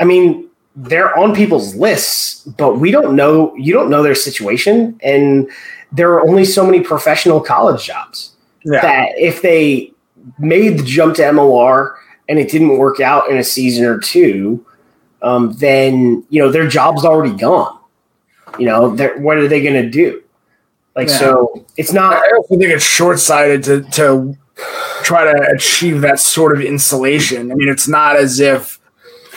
I 0.00 0.04
mean, 0.04 0.43
they're 0.76 1.16
on 1.16 1.34
people's 1.34 1.74
lists, 1.74 2.44
but 2.44 2.78
we 2.78 2.90
don't 2.90 3.14
know. 3.14 3.54
You 3.54 3.72
don't 3.72 3.90
know 3.90 4.02
their 4.02 4.14
situation, 4.14 4.98
and 5.02 5.48
there 5.92 6.12
are 6.12 6.26
only 6.26 6.44
so 6.44 6.64
many 6.64 6.80
professional 6.80 7.40
college 7.40 7.84
jobs 7.84 8.32
yeah. 8.64 8.80
that 8.80 9.12
if 9.16 9.42
they 9.42 9.92
made 10.38 10.78
the 10.78 10.82
jump 10.82 11.14
to 11.16 11.22
MLR 11.22 11.94
and 12.28 12.38
it 12.38 12.50
didn't 12.50 12.78
work 12.78 13.00
out 13.00 13.30
in 13.30 13.36
a 13.36 13.44
season 13.44 13.84
or 13.84 13.98
two, 13.98 14.64
um, 15.22 15.52
then 15.52 16.24
you 16.28 16.42
know 16.42 16.50
their 16.50 16.68
job's 16.68 17.04
already 17.04 17.34
gone. 17.34 17.78
You 18.58 18.66
know, 18.66 18.90
what 19.18 19.36
are 19.36 19.48
they 19.48 19.62
going 19.62 19.82
to 19.82 19.90
do? 19.90 20.22
Like, 20.94 21.08
yeah. 21.08 21.18
so 21.18 21.66
it's 21.76 21.92
not. 21.92 22.14
I 22.14 22.36
also 22.36 22.56
think 22.56 22.70
it's 22.70 22.84
short 22.84 23.20
sighted 23.20 23.64
to 23.64 23.82
to 23.92 24.36
try 25.02 25.24
to 25.24 25.50
achieve 25.54 26.00
that 26.02 26.20
sort 26.20 26.56
of 26.56 26.64
insulation. 26.64 27.50
I 27.50 27.54
mean, 27.54 27.68
it's 27.68 27.88
not 27.88 28.16
as 28.16 28.40
if 28.40 28.78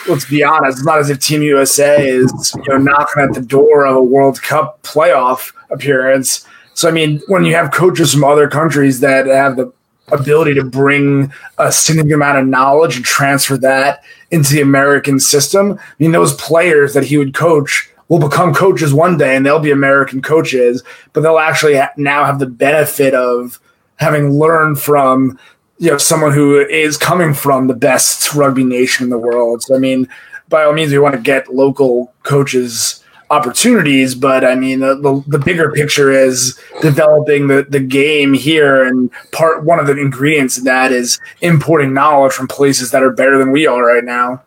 let's 0.08 0.24
be 0.24 0.42
honest, 0.42 0.78
it's 0.78 0.86
not 0.86 0.98
as 0.98 1.10
if 1.10 1.20
Team 1.20 1.42
USA 1.42 2.06
is 2.06 2.54
you 2.56 2.72
know 2.72 2.78
knocking 2.78 3.22
at 3.22 3.34
the 3.34 3.42
door 3.42 3.86
of 3.86 3.96
a 3.96 4.02
World 4.02 4.42
Cup 4.42 4.82
playoff 4.82 5.52
appearance. 5.70 6.46
So 6.74 6.88
I 6.88 6.92
mean, 6.92 7.20
when 7.28 7.44
you 7.44 7.54
have 7.54 7.72
coaches 7.72 8.12
from 8.12 8.24
other 8.24 8.48
countries 8.48 9.00
that 9.00 9.26
have 9.26 9.56
the 9.56 9.72
ability 10.10 10.54
to 10.54 10.64
bring 10.64 11.32
a 11.58 11.70
significant 11.70 12.14
amount 12.14 12.38
of 12.38 12.46
knowledge 12.46 12.96
and 12.96 13.04
transfer 13.04 13.56
that 13.58 14.02
into 14.30 14.54
the 14.54 14.60
American 14.60 15.20
system, 15.20 15.72
I 15.78 15.94
mean, 15.98 16.12
those 16.12 16.34
players 16.34 16.94
that 16.94 17.04
he 17.04 17.18
would 17.18 17.34
coach 17.34 17.90
will 18.08 18.18
become 18.18 18.54
coaches 18.54 18.94
one 18.94 19.18
day 19.18 19.36
and 19.36 19.44
they'll 19.44 19.58
be 19.58 19.70
American 19.70 20.22
coaches, 20.22 20.82
but 21.12 21.20
they'll 21.20 21.38
actually 21.38 21.76
ha- 21.76 21.92
now 21.96 22.24
have 22.24 22.38
the 22.38 22.46
benefit 22.46 23.14
of 23.14 23.60
having 23.96 24.30
learned 24.30 24.80
from 24.80 25.38
you 25.78 25.90
know 25.90 25.98
someone 25.98 26.32
who 26.32 26.58
is 26.58 26.96
coming 26.96 27.34
from 27.34 27.66
the 27.66 27.74
best 27.74 28.34
rugby 28.34 28.64
nation 28.64 29.04
in 29.04 29.10
the 29.10 29.18
world. 29.18 29.62
So 29.62 29.74
I 29.74 29.78
mean, 29.78 30.08
by 30.48 30.64
all 30.64 30.72
means, 30.72 30.92
we 30.92 30.98
want 30.98 31.14
to 31.14 31.20
get 31.20 31.54
local 31.54 32.12
coaches 32.22 33.04
opportunities, 33.30 34.14
but 34.14 34.44
I 34.44 34.54
mean 34.54 34.80
the, 34.80 34.94
the, 34.94 35.22
the, 35.26 35.38
bigger 35.38 35.70
picture 35.70 36.10
is 36.10 36.58
developing 36.80 37.48
the, 37.48 37.66
the 37.68 37.80
game 37.80 38.32
here, 38.32 38.84
and 38.84 39.10
part 39.32 39.64
one 39.64 39.78
of 39.78 39.86
the 39.86 39.96
ingredients 39.98 40.56
in 40.56 40.64
that 40.64 40.92
is 40.92 41.20
importing 41.40 41.92
knowledge 41.92 42.32
from 42.32 42.48
places 42.48 42.90
that 42.90 43.02
are 43.02 43.10
better 43.10 43.38
than 43.38 43.52
we 43.52 43.66
are 43.66 43.84
right 43.84 44.04
now. 44.04 44.42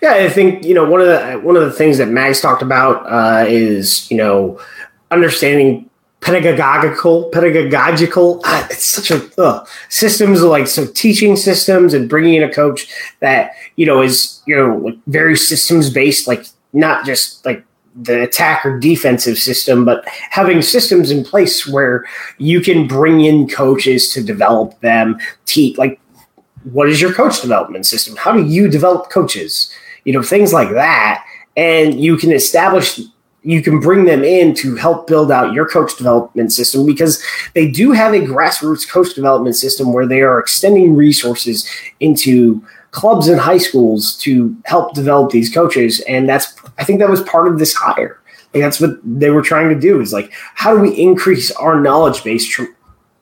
Yeah, 0.00 0.12
I 0.12 0.28
think 0.28 0.64
you 0.64 0.74
know 0.74 0.88
one 0.88 1.00
of 1.00 1.08
the 1.08 1.40
one 1.42 1.56
of 1.56 1.62
the 1.62 1.72
things 1.72 1.98
that 1.98 2.08
Mags 2.08 2.40
talked 2.40 2.62
about 2.62 3.04
uh, 3.10 3.44
is 3.48 4.08
you 4.10 4.16
know 4.16 4.60
understanding 5.10 5.85
pedagogical 6.26 7.24
pedagogical 7.30 8.40
ah, 8.44 8.66
it's 8.68 8.84
such 8.84 9.12
a 9.12 9.30
ugh, 9.38 9.66
systems 9.88 10.42
like 10.42 10.66
so 10.66 10.84
teaching 10.86 11.36
systems 11.36 11.94
and 11.94 12.08
bringing 12.08 12.34
in 12.34 12.42
a 12.42 12.52
coach 12.52 12.88
that 13.20 13.52
you 13.76 13.86
know 13.86 14.02
is 14.02 14.42
you 14.44 14.56
know 14.56 14.76
like 14.78 14.98
very 15.06 15.36
systems 15.36 15.88
based 15.88 16.26
like 16.26 16.44
not 16.72 17.06
just 17.06 17.46
like 17.46 17.64
the 18.02 18.24
attack 18.24 18.66
or 18.66 18.78
defensive 18.78 19.38
system 19.38 19.84
but 19.84 20.04
having 20.08 20.60
systems 20.60 21.12
in 21.12 21.24
place 21.24 21.66
where 21.66 22.04
you 22.38 22.60
can 22.60 22.88
bring 22.88 23.20
in 23.20 23.48
coaches 23.48 24.12
to 24.12 24.20
develop 24.20 24.78
them 24.80 25.16
teach 25.44 25.78
like 25.78 26.00
what 26.72 26.88
is 26.88 27.00
your 27.00 27.12
coach 27.12 27.40
development 27.40 27.86
system? 27.86 28.16
How 28.16 28.32
do 28.32 28.44
you 28.44 28.68
develop 28.68 29.10
coaches? 29.10 29.72
You 30.04 30.12
know 30.12 30.22
things 30.22 30.52
like 30.52 30.70
that. 30.70 31.24
And 31.56 32.00
you 32.00 32.16
can 32.16 32.32
establish 32.32 33.00
you 33.46 33.62
can 33.62 33.78
bring 33.78 34.06
them 34.06 34.24
in 34.24 34.54
to 34.56 34.74
help 34.74 35.06
build 35.06 35.30
out 35.30 35.52
your 35.52 35.68
coach 35.68 35.96
development 35.96 36.52
system 36.52 36.84
because 36.84 37.22
they 37.54 37.70
do 37.70 37.92
have 37.92 38.12
a 38.12 38.18
grassroots 38.18 38.88
coach 38.88 39.14
development 39.14 39.54
system 39.54 39.92
where 39.92 40.06
they 40.06 40.20
are 40.20 40.40
extending 40.40 40.96
resources 40.96 41.68
into 42.00 42.60
clubs 42.90 43.28
and 43.28 43.38
high 43.38 43.58
schools 43.58 44.16
to 44.16 44.54
help 44.64 44.94
develop 44.94 45.30
these 45.30 45.52
coaches. 45.52 46.00
And 46.08 46.28
that's 46.28 46.56
i 46.78 46.84
think 46.84 46.98
that 46.98 47.08
was 47.08 47.22
part 47.22 47.46
of 47.46 47.60
this 47.60 47.72
hire. 47.72 48.20
Like 48.52 48.62
that's 48.62 48.80
what 48.80 48.98
they 49.04 49.30
were 49.30 49.42
trying 49.42 49.68
to 49.68 49.78
do 49.78 50.00
is 50.00 50.12
like 50.12 50.32
how 50.54 50.74
do 50.74 50.80
we 50.80 50.90
increase 51.00 51.52
our 51.52 51.80
knowledge 51.80 52.24
base 52.24 52.46
tr- 52.48 52.74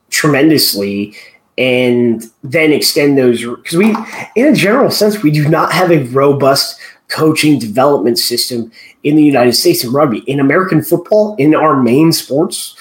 tremendously 0.08 1.14
and 1.58 2.24
then 2.42 2.72
extend 2.72 3.18
those 3.18 3.44
because 3.44 3.76
we 3.76 3.94
in 4.36 4.46
a 4.46 4.54
general 4.54 4.90
sense 4.90 5.22
we 5.22 5.30
do 5.30 5.48
not 5.48 5.72
have 5.72 5.90
a 5.92 6.04
robust 6.08 6.80
coaching 7.08 7.58
development 7.58 8.18
system 8.18 8.70
in 9.02 9.16
the 9.16 9.22
United 9.22 9.52
States 9.52 9.84
in 9.84 9.92
rugby. 9.92 10.20
In 10.20 10.40
American 10.40 10.82
football, 10.82 11.36
in 11.36 11.54
our 11.54 11.80
main 11.80 12.12
sports, 12.12 12.76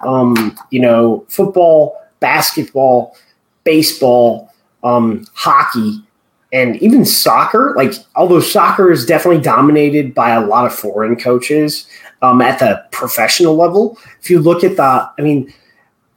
um, 0.00 0.58
you 0.70 0.80
know, 0.80 1.24
football, 1.28 2.00
basketball, 2.20 3.16
baseball, 3.64 4.52
um, 4.82 5.26
hockey, 5.34 6.02
and 6.52 6.76
even 6.76 7.04
soccer, 7.04 7.74
like 7.76 7.92
although 8.14 8.40
soccer 8.40 8.90
is 8.90 9.04
definitely 9.04 9.42
dominated 9.42 10.14
by 10.14 10.30
a 10.30 10.46
lot 10.46 10.64
of 10.64 10.74
foreign 10.74 11.16
coaches 11.16 11.86
um, 12.22 12.40
at 12.40 12.58
the 12.58 12.82
professional 12.92 13.56
level, 13.56 13.98
if 14.20 14.30
you 14.30 14.38
look 14.38 14.64
at 14.64 14.76
the, 14.76 14.82
I 14.82 15.22
mean, 15.22 15.52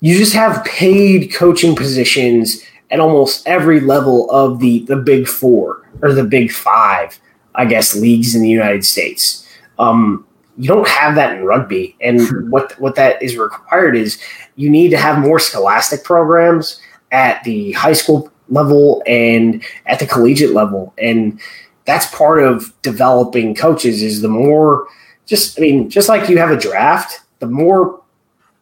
you 0.02 0.18
just 0.18 0.34
have 0.34 0.64
paid 0.64 1.34
coaching 1.34 1.76
positions 1.76 2.64
at 2.92 3.00
almost 3.00 3.46
every 3.48 3.80
level 3.80 4.30
of 4.32 4.60
the 4.60 4.84
the 4.86 4.96
big 4.96 5.28
four 5.28 5.88
or 6.02 6.14
the 6.14 6.24
big 6.24 6.52
five, 6.52 7.20
I 7.60 7.66
guess, 7.66 7.94
leagues 7.94 8.36
in 8.36 8.42
the 8.42 8.50
United 8.50 8.86
States. 8.86 9.46
Um, 9.80 10.26
you 10.58 10.70
don't 10.70 10.88
have 10.88 11.16
that 11.16 11.38
in 11.38 11.44
rugby, 11.44 11.96
and 12.00 12.50
what 12.50 12.72
what 12.80 12.96
that 12.96 13.22
is 13.22 13.38
required 13.38 13.98
is 13.98 14.18
you 14.56 14.70
need 14.70 14.90
to 14.92 14.98
have 14.98 15.20
more 15.20 15.40
scholastic 15.40 16.06
programs 16.06 16.82
at 17.12 17.44
the 17.44 17.74
high 17.74 17.94
school 17.94 18.32
level 18.48 19.04
and 19.06 19.62
at 19.88 20.00
the 20.00 20.08
collegiate 20.08 20.52
level, 20.52 20.94
and 20.98 21.42
that's 21.84 22.06
part 22.16 22.42
of 22.42 22.74
developing 22.82 23.54
coaches. 23.54 24.02
Is 24.02 24.22
the 24.22 24.30
more 24.30 24.88
just 25.26 25.60
I 25.60 25.62
mean, 25.62 25.90
just 25.90 26.08
like 26.08 26.30
you 26.30 26.38
have 26.38 26.52
a 26.52 26.58
draft, 26.58 27.20
the 27.40 27.48
more 27.48 28.02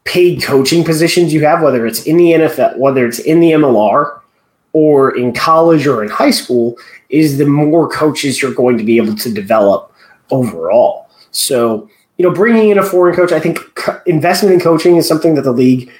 paid 0.06 0.42
coaching 0.42 0.84
positions 0.84 1.32
you 1.32 1.46
have, 1.46 1.62
whether 1.62 1.86
it's 1.86 2.04
in 2.04 2.18
the 2.18 2.32
NFL, 2.32 2.78
whether 2.78 3.06
it's 3.06 3.20
in 3.20 3.42
the 3.42 3.52
MLR, 3.52 4.22
or 4.78 5.18
in 5.18 5.34
college 5.34 5.88
or 5.88 6.04
in 6.04 6.10
high 6.10 6.30
school, 6.30 6.78
is 7.10 7.40
the 7.40 7.48
more 7.48 7.90
coaches 7.90 8.40
you're 8.40 8.54
going 8.54 8.78
to 8.78 8.84
be 8.84 8.98
able 8.98 9.16
to 9.16 9.34
develop 9.34 9.92
overall. 10.30 11.10
So, 11.32 11.90
you 12.18 12.24
know, 12.24 12.32
bringing 12.32 12.70
in 12.70 12.78
a 12.78 12.84
foreign 12.84 13.16
coach, 13.16 13.32
I 13.32 13.40
think 13.40 13.58
investment 14.06 14.54
in 14.54 14.60
coaching 14.60 14.98
is 14.98 15.08
something 15.08 15.34
that 15.34 15.42
the 15.42 15.52
league, 15.52 15.92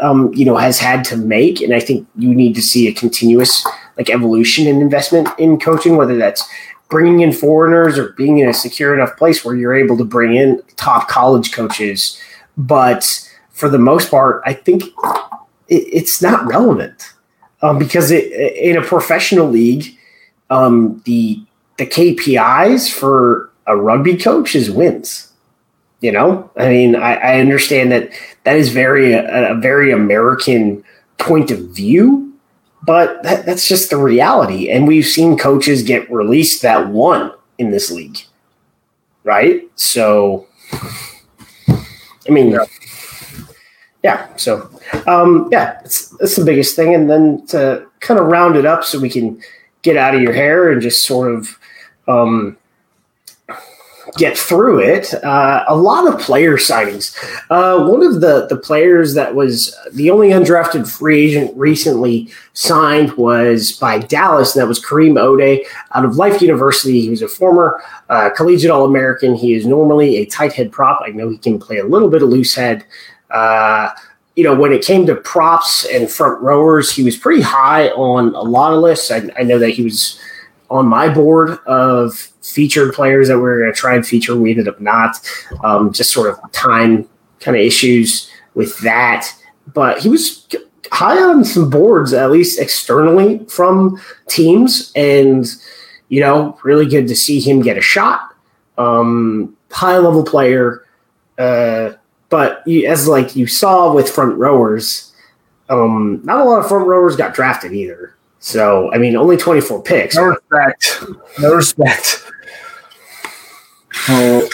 um, 0.00 0.34
you 0.34 0.44
know, 0.44 0.56
has 0.56 0.80
had 0.80 1.04
to 1.04 1.16
make, 1.16 1.60
and 1.60 1.72
I 1.72 1.78
think 1.78 2.08
you 2.16 2.34
need 2.34 2.56
to 2.56 2.62
see 2.62 2.88
a 2.88 2.92
continuous 2.92 3.64
like 3.96 4.10
evolution 4.10 4.66
in 4.66 4.80
investment 4.80 5.28
in 5.38 5.60
coaching, 5.60 5.94
whether 5.94 6.16
that's 6.16 6.42
bringing 6.88 7.20
in 7.20 7.30
foreigners 7.30 7.96
or 7.96 8.14
being 8.14 8.38
in 8.38 8.48
a 8.48 8.54
secure 8.54 8.96
enough 8.96 9.16
place 9.16 9.44
where 9.44 9.54
you're 9.54 9.76
able 9.76 9.96
to 9.96 10.04
bring 10.04 10.34
in 10.34 10.60
top 10.74 11.06
college 11.06 11.52
coaches. 11.52 12.20
But 12.56 13.30
for 13.50 13.68
the 13.68 13.78
most 13.78 14.10
part, 14.10 14.42
I 14.44 14.54
think 14.54 14.82
it, 15.68 15.84
it's 15.98 16.20
not 16.20 16.44
relevant 16.46 17.14
um, 17.64 17.78
because 17.78 18.10
it, 18.10 18.30
in 18.32 18.76
a 18.76 18.82
professional 18.82 19.48
league, 19.48 19.96
um, 20.50 21.02
the 21.06 21.42
the 21.78 21.86
KPIs 21.86 22.92
for 22.92 23.50
a 23.66 23.74
rugby 23.74 24.16
coach 24.16 24.54
is 24.54 24.70
wins. 24.70 25.32
You 26.00 26.12
know, 26.12 26.50
I 26.58 26.68
mean, 26.68 26.96
I, 26.96 27.14
I 27.14 27.40
understand 27.40 27.90
that 27.90 28.10
that 28.44 28.56
is 28.56 28.68
very 28.68 29.14
a, 29.14 29.52
a, 29.52 29.54
very 29.54 29.90
American 29.90 30.84
point 31.16 31.50
of 31.50 31.70
view, 31.70 32.34
but 32.82 33.22
that, 33.22 33.46
that's 33.46 33.66
just 33.66 33.88
the 33.88 33.96
reality. 33.96 34.68
And 34.68 34.86
we've 34.86 35.06
seen 35.06 35.38
coaches 35.38 35.82
get 35.82 36.10
released 36.10 36.60
that 36.60 36.88
won 36.88 37.32
in 37.56 37.70
this 37.70 37.90
league, 37.90 38.18
right? 39.22 39.62
So, 39.76 40.46
I 41.72 42.28
mean, 42.28 42.50
yeah. 42.50 42.66
Yeah 44.04 44.24
so, 44.36 44.68
um, 45.06 45.48
yeah, 45.50 45.80
it's 45.84 46.10
that's 46.18 46.36
the 46.36 46.44
biggest 46.44 46.76
thing. 46.76 46.94
And 46.94 47.10
then 47.10 47.46
to 47.48 47.86
kind 48.00 48.20
of 48.20 48.26
round 48.26 48.56
it 48.56 48.66
up, 48.66 48.84
so 48.84 48.98
we 48.98 49.10
can 49.10 49.40
get 49.82 49.96
out 49.96 50.14
of 50.14 50.22
your 50.22 50.32
hair 50.32 50.70
and 50.70 50.80
just 50.80 51.04
sort 51.04 51.34
of 51.34 51.58
um, 52.08 52.56
get 54.16 54.36
through 54.36 54.80
it. 54.80 55.14
Uh, 55.24 55.64
a 55.68 55.76
lot 55.76 56.06
of 56.06 56.20
player 56.20 56.56
signings. 56.56 57.16
Uh, 57.50 57.86
one 57.88 58.04
of 58.04 58.20
the 58.20 58.46
the 58.48 58.56
players 58.56 59.14
that 59.14 59.34
was 59.34 59.76
the 59.92 60.10
only 60.10 60.30
undrafted 60.30 60.86
free 60.86 61.26
agent 61.26 61.56
recently 61.56 62.28
signed 62.52 63.12
was 63.14 63.72
by 63.72 63.98
Dallas, 63.98 64.54
and 64.54 64.62
that 64.62 64.68
was 64.68 64.84
Kareem 64.84 65.18
Ode 65.18 65.64
out 65.94 66.04
of 66.04 66.16
Life 66.16 66.42
University. 66.42 67.00
He 67.00 67.10
was 67.10 67.22
a 67.22 67.28
former 67.28 67.82
uh, 68.08 68.30
collegiate 68.30 68.70
All 68.70 68.84
American. 68.84 69.34
He 69.34 69.54
is 69.54 69.66
normally 69.66 70.16
a 70.16 70.26
tight 70.26 70.52
head 70.52 70.72
prop. 70.72 71.00
I 71.04 71.10
know 71.10 71.28
he 71.28 71.38
can 71.38 71.58
play 71.58 71.78
a 71.78 71.86
little 71.86 72.10
bit 72.10 72.22
of 72.22 72.28
loose 72.28 72.54
head. 72.54 72.84
Uh, 73.30 73.90
you 74.36 74.44
know, 74.44 74.54
when 74.54 74.72
it 74.72 74.84
came 74.84 75.06
to 75.06 75.14
props 75.14 75.86
and 75.86 76.10
front 76.10 76.40
rowers, 76.40 76.92
he 76.92 77.02
was 77.04 77.16
pretty 77.16 77.42
high 77.42 77.88
on 77.90 78.34
a 78.34 78.42
lot 78.42 78.72
of 78.72 78.80
lists. 78.80 79.10
I, 79.10 79.28
I 79.38 79.42
know 79.44 79.58
that 79.58 79.70
he 79.70 79.84
was 79.84 80.20
on 80.70 80.86
my 80.86 81.08
board 81.08 81.58
of 81.66 82.14
featured 82.42 82.94
players 82.94 83.28
that 83.28 83.38
we 83.38 83.44
are 83.44 83.60
going 83.60 83.72
to 83.72 83.78
try 83.78 83.94
and 83.94 84.06
feature. 84.06 84.36
We 84.36 84.50
ended 84.50 84.68
up 84.68 84.80
not, 84.80 85.20
um, 85.62 85.92
just 85.92 86.10
sort 86.10 86.30
of 86.30 86.52
time 86.52 87.08
kind 87.40 87.56
of 87.56 87.62
issues 87.62 88.30
with 88.54 88.76
that, 88.78 89.32
but 89.72 90.00
he 90.00 90.08
was 90.08 90.46
high 90.90 91.20
on 91.22 91.44
some 91.44 91.70
boards, 91.70 92.12
at 92.12 92.30
least 92.30 92.60
externally 92.60 93.44
from 93.46 94.00
teams, 94.28 94.92
and 94.96 95.46
you 96.08 96.20
know, 96.20 96.58
really 96.62 96.86
good 96.86 97.08
to 97.08 97.16
see 97.16 97.40
him 97.40 97.62
get 97.62 97.78
a 97.78 97.80
shot. 97.80 98.34
Um, 98.78 99.56
high 99.70 99.98
level 99.98 100.24
player, 100.24 100.86
uh, 101.38 101.92
but 102.34 102.66
you, 102.66 102.84
as 102.88 103.06
like 103.06 103.36
you 103.36 103.46
saw 103.46 103.94
with 103.94 104.10
front 104.10 104.36
rowers, 104.36 105.12
um, 105.68 106.20
not 106.24 106.40
a 106.40 106.44
lot 106.44 106.58
of 106.58 106.66
front 106.66 106.84
rowers 106.84 107.14
got 107.14 107.32
drafted 107.32 107.72
either. 107.72 108.16
So 108.40 108.92
I 108.92 108.98
mean, 108.98 109.14
only 109.14 109.36
twenty 109.36 109.60
four 109.60 109.80
picks. 109.80 110.16
No 110.16 110.24
respect. 110.24 111.04
No 111.38 111.54
respect. 111.54 112.24
Oh, 114.08 114.48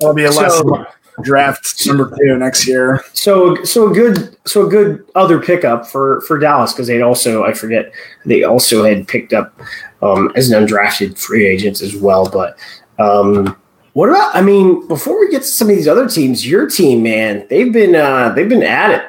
that'll 0.00 0.14
be 0.14 0.24
a 0.24 0.32
So- 0.32 0.40
lesson. 0.40 0.86
Draft 1.20 1.86
number 1.86 2.10
two 2.16 2.38
next 2.38 2.66
year. 2.66 3.04
So 3.12 3.62
so 3.64 3.90
a 3.90 3.92
good 3.92 4.38
so 4.46 4.66
a 4.66 4.70
good 4.70 5.04
other 5.14 5.38
pickup 5.38 5.86
for 5.86 6.22
for 6.22 6.38
Dallas 6.38 6.72
because 6.72 6.86
they'd 6.86 7.02
also 7.02 7.44
I 7.44 7.52
forget 7.52 7.92
they 8.24 8.42
also 8.44 8.84
had 8.84 9.06
picked 9.06 9.34
up 9.34 9.52
um, 10.00 10.32
as 10.34 10.50
an 10.50 10.64
undrafted 10.64 11.18
free 11.18 11.44
agents 11.46 11.82
as 11.82 11.94
well. 11.94 12.30
But 12.30 12.56
um, 12.98 13.54
what 13.98 14.08
about 14.10 14.34
I 14.34 14.42
mean 14.42 14.86
before 14.86 15.18
we 15.18 15.28
get 15.30 15.42
to 15.42 15.48
some 15.48 15.68
of 15.68 15.74
these 15.76 15.88
other 15.88 16.08
teams, 16.08 16.46
your 16.46 16.68
team 16.70 17.02
man 17.02 17.46
they've 17.50 17.72
been 17.72 17.94
uh, 17.96 18.30
they've 18.30 18.48
been 18.48 18.62
at 18.62 18.90
it. 18.92 19.02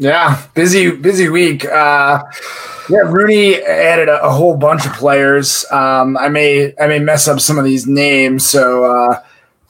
Yeah, 0.00 0.40
busy, 0.54 0.92
busy 0.92 1.28
week. 1.28 1.64
Uh, 1.64 2.22
yeah, 2.88 3.02
RUNY 3.04 3.60
added 3.66 4.08
a, 4.08 4.22
a 4.26 4.30
whole 4.30 4.56
bunch 4.56 4.86
of 4.86 4.92
players. 4.92 5.64
Um, 5.72 6.16
I 6.16 6.28
may, 6.28 6.72
I 6.80 6.86
may 6.86 7.00
mess 7.00 7.26
up 7.26 7.40
some 7.40 7.58
of 7.58 7.64
these 7.64 7.84
names, 7.88 8.46
so 8.48 8.84
uh, 8.84 9.20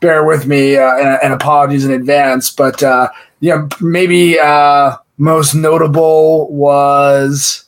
bear 0.03 0.25
with 0.25 0.47
me 0.47 0.77
uh, 0.77 0.97
and, 0.99 1.19
and 1.23 1.33
apologies 1.33 1.87
in 1.87 1.93
advance. 1.93 2.51
But 2.51 2.83
uh, 2.83 3.09
yeah, 3.41 3.69
maybe 3.81 4.39
uh, 4.39 4.97
most 5.17 5.55
notable 5.55 6.53
was, 6.53 7.65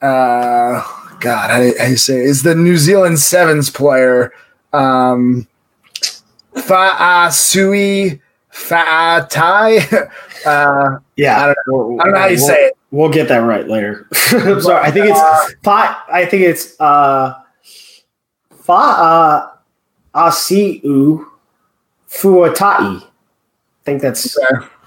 uh, 0.00 0.82
God, 1.20 1.62
you- 1.62 1.74
do 1.78 1.90
you 1.90 1.96
say? 1.98 2.20
Is 2.22 2.42
the 2.42 2.54
New 2.54 2.78
Zealand 2.78 3.18
Sevens 3.18 3.68
player 3.68 4.32
um, 4.72 5.46
Fa'asui 6.56 8.20
Fa'atai? 8.50 10.08
uh, 10.46 10.98
Yeah, 11.16 11.40
I 11.40 11.46
don't 11.46 11.56
know. 11.66 12.00
I 12.00 12.04
don't 12.04 12.12
know 12.14 12.20
how 12.20 12.26
you 12.26 12.36
we'll, 12.36 12.46
say 12.46 12.66
it. 12.66 12.76
We'll 12.90 13.10
get 13.10 13.28
that 13.28 13.38
right 13.38 13.66
later. 13.68 14.06
I'm 14.32 14.60
sorry. 14.60 14.82
I 14.82 14.90
think 14.90 15.06
it's 15.06 15.54
pot. 15.62 16.04
I 16.12 16.24
think 16.26 16.42
it's 16.44 16.78
uh, 16.80 17.34
fa 18.50 18.72
uh, 18.72 19.50
asiu 20.14 21.26
fuatai. 22.08 23.02
I 23.02 23.02
think 23.84 24.00
that's 24.00 24.38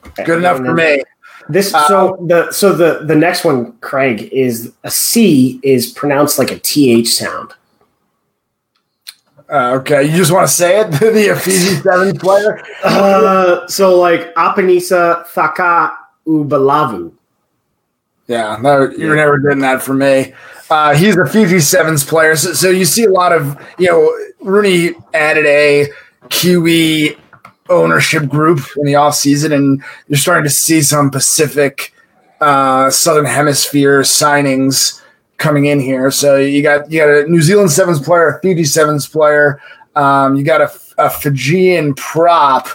Okay. 0.07 0.23
Good 0.23 0.39
enough 0.39 0.57
for 0.57 0.73
me. 0.73 1.03
This 1.49 1.73
Uh, 1.73 1.87
so 1.87 2.25
the 2.27 2.51
so 2.51 2.73
the 2.73 3.05
the 3.05 3.15
next 3.15 3.43
one, 3.45 3.73
Craig, 3.79 4.29
is 4.31 4.73
a 4.83 4.91
C 4.91 5.59
is 5.63 5.91
pronounced 5.91 6.39
like 6.39 6.51
a 6.51 6.59
th 6.59 7.07
sound. 7.07 7.53
Uh, 9.49 9.77
okay, 9.79 10.03
you 10.03 10.17
just 10.17 10.31
want 10.31 10.47
to 10.47 10.53
say 10.53 10.81
it? 10.81 10.91
the 10.91 11.39
Fiji 11.41 11.75
Seven 11.81 12.17
player? 12.17 12.61
Uh, 12.83 13.65
so 13.67 13.97
like 13.97 14.33
Apanisa 14.35 15.25
Thaka 15.27 15.97
Ubalavu. 16.27 17.13
Yeah, 18.27 18.57
no, 18.61 18.89
you 18.89 19.07
were 19.07 19.15
never 19.15 19.39
getting 19.39 19.59
that 19.59 19.81
for 19.81 19.93
me. 19.93 20.33
Uh, 20.69 20.93
he's 20.93 21.15
a 21.15 21.25
Fiji 21.25 21.61
Sevens 21.61 22.03
player, 22.03 22.35
so, 22.35 22.51
so 22.51 22.69
you 22.69 22.83
see 22.83 23.05
a 23.05 23.09
lot 23.09 23.31
of 23.31 23.57
you 23.79 23.87
know 23.87 24.13
RUNY 24.43 25.01
added 25.13 25.45
a 25.45 25.87
Kiwi 26.29 27.15
ownership 27.69 28.27
group 28.27 28.59
in 28.75 28.85
the 28.85 28.93
offseason, 28.93 29.53
and 29.53 29.81
you're 30.09 30.17
starting 30.17 30.43
to 30.43 30.49
see 30.49 30.81
some 30.81 31.09
Pacific, 31.09 31.93
uh, 32.41 32.89
Southern 32.89 33.25
Hemisphere 33.25 34.01
signings 34.01 35.01
coming 35.37 35.65
in 35.65 35.79
here. 35.79 36.11
So 36.11 36.37
you 36.37 36.61
got 36.61 36.91
you 36.91 36.99
got 36.99 37.09
a 37.09 37.27
New 37.29 37.41
Zealand 37.41 37.71
Sevens 37.71 37.99
player, 38.01 38.29
a 38.29 38.41
Fiji 38.41 38.63
Sevens 38.63 39.07
player. 39.07 39.61
Um, 39.95 40.35
you 40.35 40.43
got 40.43 40.61
a, 40.61 40.71
a 40.97 41.09
Fijian 41.09 41.93
prop. 41.95 42.67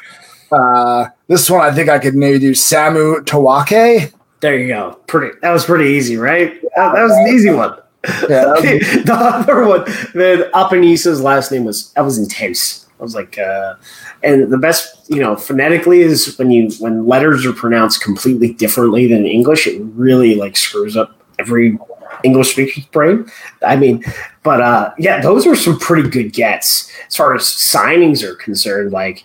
Uh, 0.51 1.07
this 1.29 1.48
one 1.48 1.61
I 1.61 1.72
think 1.72 1.88
I 1.88 1.98
could 1.98 2.14
maybe 2.14 2.38
do 2.38 2.53
Samu 2.53 3.20
Tawake. 3.25 4.12
There 4.40 4.59
you 4.59 4.68
go. 4.68 4.98
Pretty. 5.07 5.38
That 5.40 5.53
was 5.53 5.64
pretty 5.64 5.90
easy, 5.90 6.16
right? 6.16 6.61
That, 6.77 6.94
that 6.94 7.03
was 7.03 7.12
an 7.12 7.29
easy 7.29 7.51
one. 7.51 7.79
Yeah, 8.29 8.46
was- 8.46 8.62
the 9.05 9.14
other 9.14 9.64
one, 9.66 9.85
then 10.14 10.51
Apenisa's 10.53 11.20
last 11.20 11.53
name 11.53 11.64
was 11.64 11.92
that 11.92 12.03
was 12.03 12.18
intense. 12.18 12.87
I 12.98 13.03
was 13.03 13.14
like, 13.14 13.37
uh, 13.38 13.75
and 14.22 14.53
the 14.53 14.59
best, 14.59 15.11
you 15.11 15.20
know, 15.20 15.35
phonetically 15.37 16.01
is 16.03 16.37
when 16.38 16.51
you 16.51 16.70
when 16.79 17.07
letters 17.07 17.44
are 17.46 17.53
pronounced 17.53 18.03
completely 18.03 18.53
differently 18.53 19.07
than 19.07 19.27
English, 19.27 19.66
it 19.66 19.81
really 19.94 20.35
like 20.35 20.57
screws 20.57 20.96
up 20.96 21.20
every 21.38 21.79
English 22.24 22.52
speaker's 22.52 22.87
brain. 22.87 23.30
I 23.66 23.76
mean, 23.76 24.04
but 24.42 24.61
uh, 24.61 24.92
yeah, 24.98 25.20
those 25.20 25.46
are 25.46 25.56
some 25.56 25.78
pretty 25.78 26.08
good 26.08 26.32
gets 26.32 26.90
as 27.06 27.16
far 27.16 27.35
as 27.35 27.42
signings 27.42 28.22
are 28.22 28.35
concerned. 28.37 28.92
Like, 28.92 29.24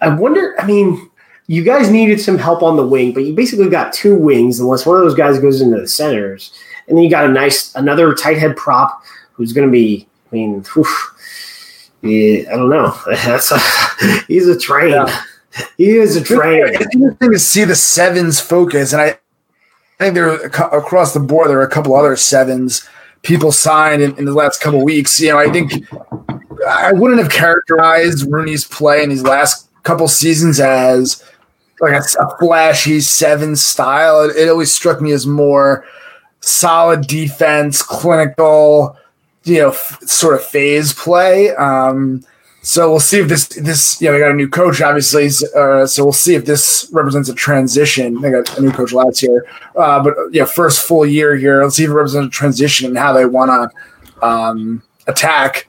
I 0.00 0.08
wonder. 0.08 0.54
I 0.60 0.66
mean, 0.66 1.10
you 1.46 1.62
guys 1.62 1.90
needed 1.90 2.20
some 2.20 2.38
help 2.38 2.62
on 2.62 2.76
the 2.76 2.86
wing, 2.86 3.12
but 3.12 3.24
you 3.24 3.34
basically 3.34 3.68
got 3.68 3.92
two 3.92 4.16
wings, 4.16 4.60
unless 4.60 4.84
one 4.84 4.96
of 4.96 5.04
those 5.04 5.14
guys 5.14 5.38
goes 5.38 5.60
into 5.60 5.80
the 5.80 5.88
centers, 5.88 6.52
and 6.88 6.96
then 6.96 7.04
you 7.04 7.10
got 7.10 7.24
a 7.24 7.32
nice 7.32 7.74
another 7.74 8.14
tight 8.14 8.38
head 8.38 8.56
prop 8.56 9.02
who's 9.32 9.52
going 9.52 9.66
to 9.66 9.72
be. 9.72 10.06
I 10.32 10.34
mean, 10.34 10.64
oof, 10.76 11.94
yeah, 12.02 12.52
I 12.52 12.56
don't 12.56 12.70
know. 12.70 12.96
That's 13.06 13.52
a, 13.52 13.58
he's 14.26 14.48
a 14.48 14.58
train. 14.58 14.90
Yeah. 14.90 15.22
He 15.78 15.96
is 15.96 16.16
a 16.16 16.22
train. 16.22 16.64
It's 16.66 16.94
interesting 16.94 17.32
to 17.32 17.38
see 17.38 17.64
the 17.64 17.74
sevens 17.74 18.40
focus, 18.40 18.92
and 18.92 19.00
I, 19.00 19.18
I 19.98 20.04
think 20.04 20.14
there 20.14 20.34
across 20.34 21.14
the 21.14 21.20
board 21.20 21.48
there 21.48 21.58
are 21.58 21.66
a 21.66 21.70
couple 21.70 21.94
other 21.94 22.16
sevens 22.16 22.86
people 23.22 23.50
signed 23.50 24.02
in, 24.02 24.16
in 24.18 24.24
the 24.24 24.34
last 24.34 24.60
couple 24.60 24.84
weeks. 24.84 25.18
You 25.20 25.30
know, 25.30 25.38
I 25.38 25.50
think 25.50 25.72
I 26.68 26.92
wouldn't 26.92 27.20
have 27.20 27.30
characterized 27.30 28.26
RUNY's 28.26 28.66
play 28.66 29.02
in 29.02 29.10
these 29.10 29.22
last 29.22 29.68
couple 29.82 30.06
seasons 30.08 30.60
as 30.60 31.24
like 31.80 31.94
a, 31.94 32.22
a 32.22 32.38
flashy 32.38 33.00
seven 33.00 33.56
style. 33.56 34.22
It, 34.22 34.36
it 34.36 34.48
always 34.48 34.72
struck 34.72 35.00
me 35.00 35.12
as 35.12 35.26
more 35.26 35.84
solid 36.40 37.06
defense, 37.06 37.82
clinical, 37.82 38.96
you 39.44 39.58
know, 39.58 39.68
f- 39.70 40.00
sort 40.02 40.34
of 40.34 40.44
phase 40.44 40.92
play. 40.92 41.54
Um, 41.56 42.24
so 42.66 42.90
we'll 42.90 42.98
see 42.98 43.20
if 43.20 43.28
this 43.28 43.46
this 43.46 44.00
know 44.02 44.10
they 44.10 44.18
got 44.18 44.32
a 44.32 44.34
new 44.34 44.48
coach 44.48 44.82
obviously. 44.82 45.28
Uh, 45.54 45.86
so 45.86 46.02
we'll 46.02 46.12
see 46.12 46.34
if 46.34 46.44
this 46.44 46.88
represents 46.92 47.28
a 47.28 47.34
transition. 47.34 48.20
They 48.20 48.32
got 48.32 48.58
a 48.58 48.60
new 48.60 48.72
coach 48.72 48.92
last 48.92 49.22
year, 49.22 49.46
uh, 49.76 50.02
but 50.02 50.14
yeah, 50.32 50.46
first 50.46 50.84
full 50.84 51.06
year 51.06 51.36
here. 51.36 51.62
Let's 51.62 51.76
see 51.76 51.84
if 51.84 51.90
it 51.90 51.94
represents 51.94 52.26
a 52.26 52.30
transition 52.30 52.88
and 52.88 52.98
how 52.98 53.12
they 53.12 53.24
want 53.24 53.70
to 53.70 54.26
um, 54.26 54.82
attack. 55.06 55.68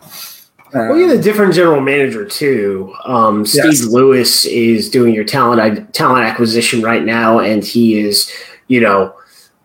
Uh, 0.73 0.89
Well, 0.89 0.97
you 0.97 1.07
have 1.07 1.19
a 1.19 1.21
different 1.21 1.53
general 1.53 1.81
manager 1.81 2.25
too. 2.25 2.93
Um, 3.05 3.45
Steve 3.45 3.65
Yes. 3.65 3.85
Lewis 3.85 4.45
is 4.45 4.89
doing 4.89 5.13
your 5.13 5.23
talent 5.23 5.93
talent 5.93 6.25
acquisition 6.25 6.81
right 6.81 7.05
now, 7.05 7.37
and 7.39 7.63
he 7.63 7.99
is, 7.99 8.31
you 8.69 8.81
know, 8.81 9.13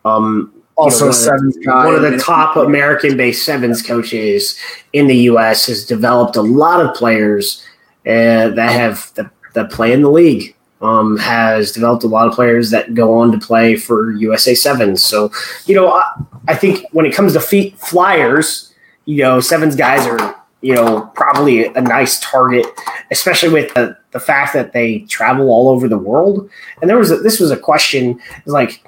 um, 0.05 0.52
also 0.75 1.11
sevens 1.11 1.57
guy. 1.57 1.85
one 1.85 1.95
of 1.95 2.01
the 2.01 2.17
top 2.17 2.55
American-based 2.55 3.45
sevens 3.45 3.81
coaches 3.81 4.57
in 4.93 5.07
the 5.07 5.15
U.S. 5.15 5.67
has 5.67 5.85
developed 5.85 6.35
a 6.35 6.41
lot 6.41 6.81
of 6.81 6.95
players 6.95 7.63
uh, 8.05 8.49
that 8.49 8.71
have 8.71 9.11
that, 9.15 9.31
that 9.53 9.71
play 9.71 9.93
in 9.93 10.01
the 10.01 10.09
league. 10.09 10.55
Um, 10.81 11.17
has 11.17 11.71
developed 11.71 12.03
a 12.03 12.07
lot 12.07 12.27
of 12.27 12.33
players 12.33 12.69
that 12.71 12.93
go 12.93 13.13
on 13.13 13.31
to 13.31 13.37
play 13.37 13.77
for 13.77 14.11
USA 14.11 14.53
Sevens. 14.53 15.01
So, 15.01 15.31
you 15.65 15.75
know, 15.75 15.93
I, 15.93 16.03
I 16.49 16.55
think 16.55 16.85
when 16.91 17.05
it 17.05 17.15
comes 17.15 17.31
to 17.33 17.39
feet 17.39 17.79
flyers, 17.79 18.73
you 19.05 19.23
know, 19.23 19.39
sevens 19.39 19.77
guys 19.77 20.05
are 20.05 20.35
you 20.59 20.73
know 20.73 21.11
probably 21.15 21.67
a 21.67 21.81
nice 21.81 22.19
target, 22.19 22.65
especially 23.11 23.49
with 23.49 23.73
the, 23.75 23.97
the 24.11 24.19
fact 24.19 24.53
that 24.53 24.73
they 24.73 24.99
travel 25.01 25.49
all 25.49 25.69
over 25.69 25.87
the 25.87 25.97
world. 25.97 26.49
And 26.81 26.89
there 26.89 26.97
was 26.97 27.11
a, 27.11 27.17
this 27.17 27.39
was 27.39 27.51
a 27.51 27.57
question 27.57 28.19
like 28.45 28.83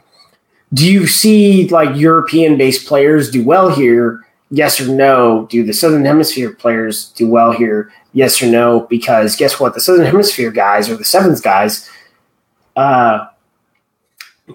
do 0.76 0.92
you 0.92 1.08
see 1.08 1.68
like 1.70 1.96
European 1.96 2.58
based 2.58 2.86
players 2.86 3.32
do 3.32 3.44
well 3.44 3.70
here? 3.70 4.26
Yes 4.52 4.80
or 4.80 4.88
no? 4.88 5.48
Do 5.50 5.64
the 5.64 5.74
Southern 5.74 6.04
Hemisphere 6.04 6.54
players 6.54 7.10
do 7.14 7.28
well 7.30 7.54
here? 7.54 7.92
Yes 8.12 8.42
or 8.42 8.48
no? 8.48 8.82
Because 8.82 9.38
guess 9.38 9.58
what? 9.58 9.74
The 9.74 9.80
Southern 9.80 10.06
Hemisphere 10.06 10.52
guys 10.52 10.90
or 10.90 10.98
the 10.98 11.06
Sevens 11.06 11.40
guys, 11.40 11.90
uh, 12.76 13.28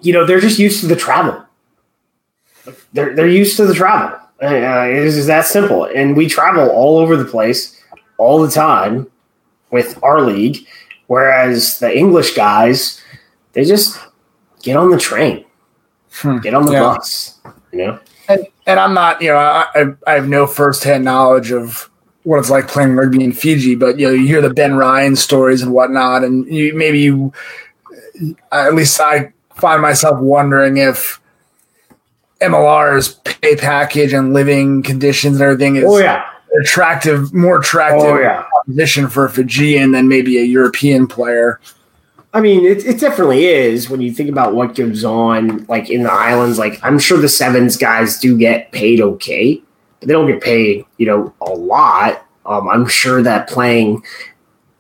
you 0.02 0.12
know, 0.12 0.26
they're 0.26 0.40
just 0.40 0.58
used 0.58 0.80
to 0.82 0.86
the 0.86 0.94
travel. 0.94 1.42
They're, 2.92 3.16
they're 3.16 3.26
used 3.26 3.56
to 3.56 3.66
the 3.66 3.74
travel. 3.74 4.18
Uh, 4.42 4.86
it 4.88 4.96
is 4.96 5.26
that 5.26 5.46
simple. 5.46 5.84
And 5.84 6.16
we 6.16 6.28
travel 6.28 6.68
all 6.68 6.98
over 6.98 7.16
the 7.16 7.24
place 7.24 7.82
all 8.18 8.40
the 8.42 8.50
time 8.50 9.10
with 9.70 9.98
our 10.02 10.20
league. 10.20 10.66
Whereas 11.06 11.78
the 11.78 11.96
English 11.96 12.34
guys, 12.34 13.00
they 13.54 13.64
just 13.64 13.98
get 14.62 14.76
on 14.76 14.90
the 14.90 14.98
train 14.98 15.46
Hmm. 16.12 16.38
get 16.38 16.54
on 16.54 16.66
the 16.66 16.72
Yeah. 16.72 16.80
bus. 16.80 17.38
You 17.72 17.78
know, 17.86 17.98
and, 18.28 18.46
and 18.66 18.80
I'm 18.80 18.94
not, 18.94 19.22
you 19.22 19.28
know, 19.28 19.36
I, 19.36 19.66
I- 20.06 20.12
have 20.14 20.28
no 20.28 20.46
firsthand 20.46 21.04
knowledge 21.04 21.52
of 21.52 21.88
what 22.24 22.38
it's 22.38 22.50
like 22.50 22.68
playing 22.68 22.96
rugby 22.96 23.22
in 23.24 23.32
Fiji, 23.32 23.74
but 23.76 23.98
you 23.98 24.06
know, 24.08 24.12
you 24.12 24.26
hear 24.26 24.42
the 24.42 24.52
Ben 24.52 24.74
Ryan 24.74 25.14
stories 25.16 25.62
and 25.62 25.72
whatnot, 25.72 26.22
and 26.24 26.46
you 26.52 26.74
maybe 26.74 26.98
you 27.00 27.32
at 28.52 28.74
least 28.74 29.00
I 29.00 29.32
find 29.54 29.80
myself 29.80 30.20
wondering 30.20 30.76
if 30.78 31.20
MLR's 32.40 33.14
pay 33.24 33.56
package 33.56 34.12
and 34.12 34.32
living 34.32 34.82
conditions 34.82 35.36
and 35.36 35.42
everything 35.42 35.76
is 35.76 35.84
Oh 35.86 35.98
yeah, 35.98 36.24
attractive, 36.60 37.32
more 37.32 37.60
attractive 37.60 38.00
Oh, 38.02 38.18
yeah. 38.20 38.44
position 38.66 39.08
for 39.08 39.26
a 39.26 39.30
Fijian 39.30 39.92
than 39.92 40.08
maybe 40.08 40.38
a 40.38 40.42
European 40.44 41.06
player. 41.06 41.60
I 42.32 42.40
mean, 42.40 42.64
it, 42.64 42.84
it 42.86 43.00
definitely 43.00 43.46
is 43.46 43.90
when 43.90 44.00
you 44.00 44.12
think 44.12 44.30
about 44.30 44.54
what 44.54 44.76
goes 44.76 45.04
on, 45.04 45.64
like 45.66 45.90
in 45.90 46.04
the 46.04 46.12
islands. 46.12 46.58
Like, 46.58 46.78
I'm 46.82 46.98
sure 46.98 47.18
the 47.18 47.28
sevens 47.28 47.76
guys 47.76 48.18
do 48.18 48.38
get 48.38 48.70
paid 48.70 49.00
okay, 49.00 49.60
but 49.98 50.06
they 50.06 50.12
don't 50.12 50.28
get 50.28 50.40
paid, 50.40 50.84
you 50.96 51.06
know, 51.06 51.34
a 51.40 51.50
lot. 51.50 52.24
Um, 52.46 52.68
I'm 52.68 52.86
sure 52.86 53.20
that 53.22 53.48
playing, 53.48 54.04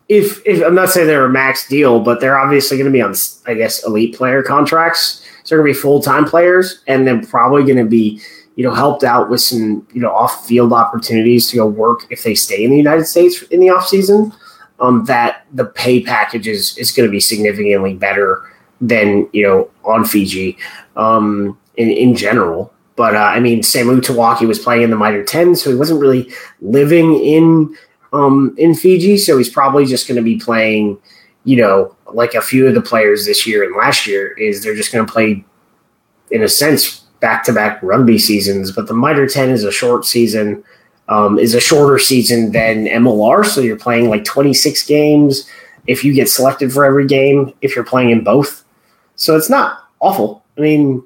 if, 0.08 0.46
if 0.46 0.64
I'm 0.64 0.76
not 0.76 0.90
saying 0.90 1.08
they're 1.08 1.24
a 1.24 1.30
max 1.30 1.68
deal, 1.68 1.98
but 2.00 2.20
they're 2.20 2.38
obviously 2.38 2.76
going 2.76 2.90
to 2.90 2.92
be 2.92 3.02
on, 3.02 3.14
I 3.46 3.54
guess, 3.54 3.84
elite 3.84 4.14
player 4.14 4.44
contracts. 4.44 5.26
So 5.42 5.56
they're 5.56 5.64
going 5.64 5.74
to 5.74 5.78
be 5.78 5.82
full 5.82 6.00
time 6.00 6.26
players, 6.26 6.82
and 6.86 7.04
then 7.04 7.26
probably 7.26 7.64
going 7.64 7.84
to 7.84 7.90
be, 7.90 8.20
you 8.54 8.62
know, 8.62 8.74
helped 8.74 9.02
out 9.02 9.28
with 9.28 9.40
some, 9.40 9.86
you 9.92 10.00
know, 10.00 10.12
off 10.12 10.46
field 10.46 10.72
opportunities 10.72 11.48
to 11.50 11.56
go 11.56 11.66
work 11.66 12.06
if 12.10 12.22
they 12.22 12.36
stay 12.36 12.62
in 12.62 12.70
the 12.70 12.76
United 12.76 13.06
States 13.06 13.42
in 13.44 13.58
the 13.58 13.70
off 13.70 13.88
season 13.88 14.32
um, 14.80 15.04
that 15.04 15.46
the 15.52 15.64
pay 15.64 16.02
package 16.02 16.48
is, 16.48 16.76
is 16.78 16.90
going 16.90 17.06
to 17.06 17.10
be 17.10 17.20
significantly 17.20 17.94
better 17.94 18.42
than 18.80 19.28
you 19.32 19.42
know 19.42 19.70
on 19.84 20.04
Fiji 20.04 20.56
um, 20.96 21.58
in 21.76 21.90
in 21.90 22.14
general. 22.14 22.72
But 22.96 23.14
uh, 23.14 23.18
I 23.18 23.40
mean, 23.40 23.60
Samu 23.60 24.00
Tawaki 24.00 24.46
was 24.46 24.58
playing 24.58 24.82
in 24.82 24.90
the 24.90 24.96
Mitre 24.96 25.24
10, 25.24 25.56
so 25.56 25.70
he 25.70 25.76
wasn't 25.76 26.00
really 26.00 26.30
living 26.60 27.14
in 27.14 27.76
um, 28.12 28.54
in 28.58 28.74
Fiji. 28.74 29.16
So 29.16 29.38
he's 29.38 29.48
probably 29.48 29.86
just 29.86 30.08
going 30.08 30.16
to 30.16 30.22
be 30.22 30.36
playing, 30.36 30.98
you 31.44 31.56
know, 31.56 31.94
like 32.12 32.34
a 32.34 32.42
few 32.42 32.66
of 32.66 32.74
the 32.74 32.82
players 32.82 33.24
this 33.24 33.46
year 33.46 33.64
and 33.64 33.76
last 33.76 34.06
year 34.06 34.32
is 34.32 34.62
they're 34.62 34.74
just 34.74 34.92
going 34.92 35.06
to 35.06 35.10
play, 35.10 35.44
in 36.30 36.42
a 36.42 36.48
sense, 36.48 37.00
back 37.20 37.44
to 37.44 37.52
back 37.52 37.82
rugby 37.82 38.18
seasons. 38.18 38.72
But 38.72 38.86
the 38.86 38.94
Mitre 38.94 39.26
10 39.26 39.50
is 39.50 39.64
a 39.64 39.72
short 39.72 40.04
season 40.04 40.64
um, 41.10 41.38
is 41.38 41.54
a 41.54 41.60
shorter 41.60 41.98
season 41.98 42.52
than 42.52 42.86
MLR. 42.86 43.44
So 43.44 43.60
you're 43.60 43.76
playing 43.76 44.08
like 44.08 44.24
26 44.24 44.84
games 44.86 45.46
if 45.86 46.04
you 46.04 46.14
get 46.14 46.28
selected 46.28 46.72
for 46.72 46.84
every 46.84 47.06
game, 47.06 47.52
if 47.60 47.74
you're 47.74 47.84
playing 47.84 48.10
in 48.10 48.24
both. 48.24 48.64
So 49.16 49.36
it's 49.36 49.50
not 49.50 49.88
awful. 50.00 50.44
I 50.56 50.60
mean, 50.62 51.02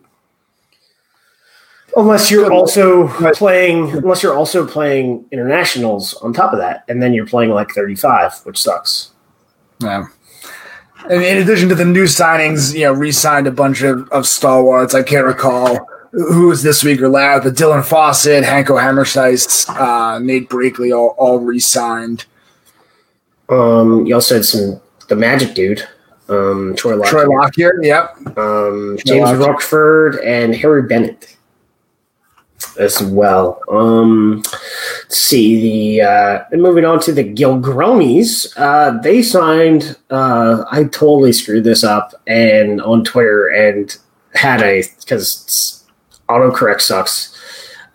unless 1.96 2.30
you're 2.30 2.52
also 2.52 3.08
playing, 3.32 3.90
unless 3.92 4.22
you're 4.22 4.36
also 4.36 4.66
playing 4.66 5.24
internationals 5.32 6.14
on 6.14 6.32
top 6.32 6.52
of 6.52 6.58
that, 6.58 6.84
and 6.88 7.02
then 7.02 7.14
you're 7.14 7.26
playing 7.26 7.50
like 7.50 7.70
35, 7.70 8.40
which 8.44 8.62
sucks. 8.62 9.10
Yeah. 9.80 10.06
And 11.08 11.22
in 11.22 11.38
addition 11.38 11.68
to 11.70 11.74
the 11.74 11.84
new 11.84 12.04
signings, 12.04 12.74
you 12.74 12.84
know, 12.84 12.92
re-signed 12.92 13.46
a 13.46 13.50
bunch 13.50 13.82
of, 13.82 14.08
of 14.10 14.26
stalwarts. 14.26 14.94
I 14.94 15.02
can't 15.02 15.26
recall 15.26 15.86
who 16.14 16.48
was 16.48 16.62
this 16.62 16.84
week 16.84 17.00
or 17.00 17.08
last, 17.08 17.44
the 17.44 17.50
Dylan 17.50 17.84
Fawsitt, 17.84 18.44
Hanko 18.44 18.80
Hammerstein, 18.80 19.36
uh, 19.76 20.18
Nate 20.20 20.48
Brakeley, 20.48 20.96
all, 20.96 21.14
all 21.18 21.40
re-signed. 21.40 22.24
Um, 23.48 24.06
you 24.06 24.14
also 24.14 24.36
had 24.36 24.44
some 24.44 24.80
the 25.08 25.16
Magic 25.16 25.54
dude, 25.54 25.86
um, 26.28 26.74
Troy 26.76 26.96
Lockyer, 26.96 27.10
Troy 27.10 27.26
Lockyer, 27.26 27.72
yep. 27.82 28.16
um, 28.38 28.96
James 29.04 29.30
Lockyer. 29.30 29.38
Rockford, 29.38 30.16
and 30.20 30.54
Harry 30.54 30.82
Bennett 30.82 31.36
as 32.78 33.02
well. 33.02 33.60
Um, 33.70 34.42
let's 35.02 35.18
see 35.18 35.96
the 35.98 36.02
uh, 36.02 36.44
and 36.52 36.62
moving 36.62 36.84
on 36.84 37.00
to 37.00 37.12
the 37.12 37.24
Gilgronis. 37.24 38.52
Uh, 38.56 38.98
they 39.02 39.22
signed. 39.22 39.98
Uh, 40.10 40.64
I 40.70 40.84
totally 40.84 41.32
screwed 41.32 41.64
this 41.64 41.84
up 41.84 42.14
and 42.26 42.80
on 42.80 43.04
Twitter 43.04 43.48
and 43.48 43.96
had 44.34 44.62
a 44.62 44.84
because 45.00 45.83
autocorrect 46.34 46.80
sucks. 46.80 47.30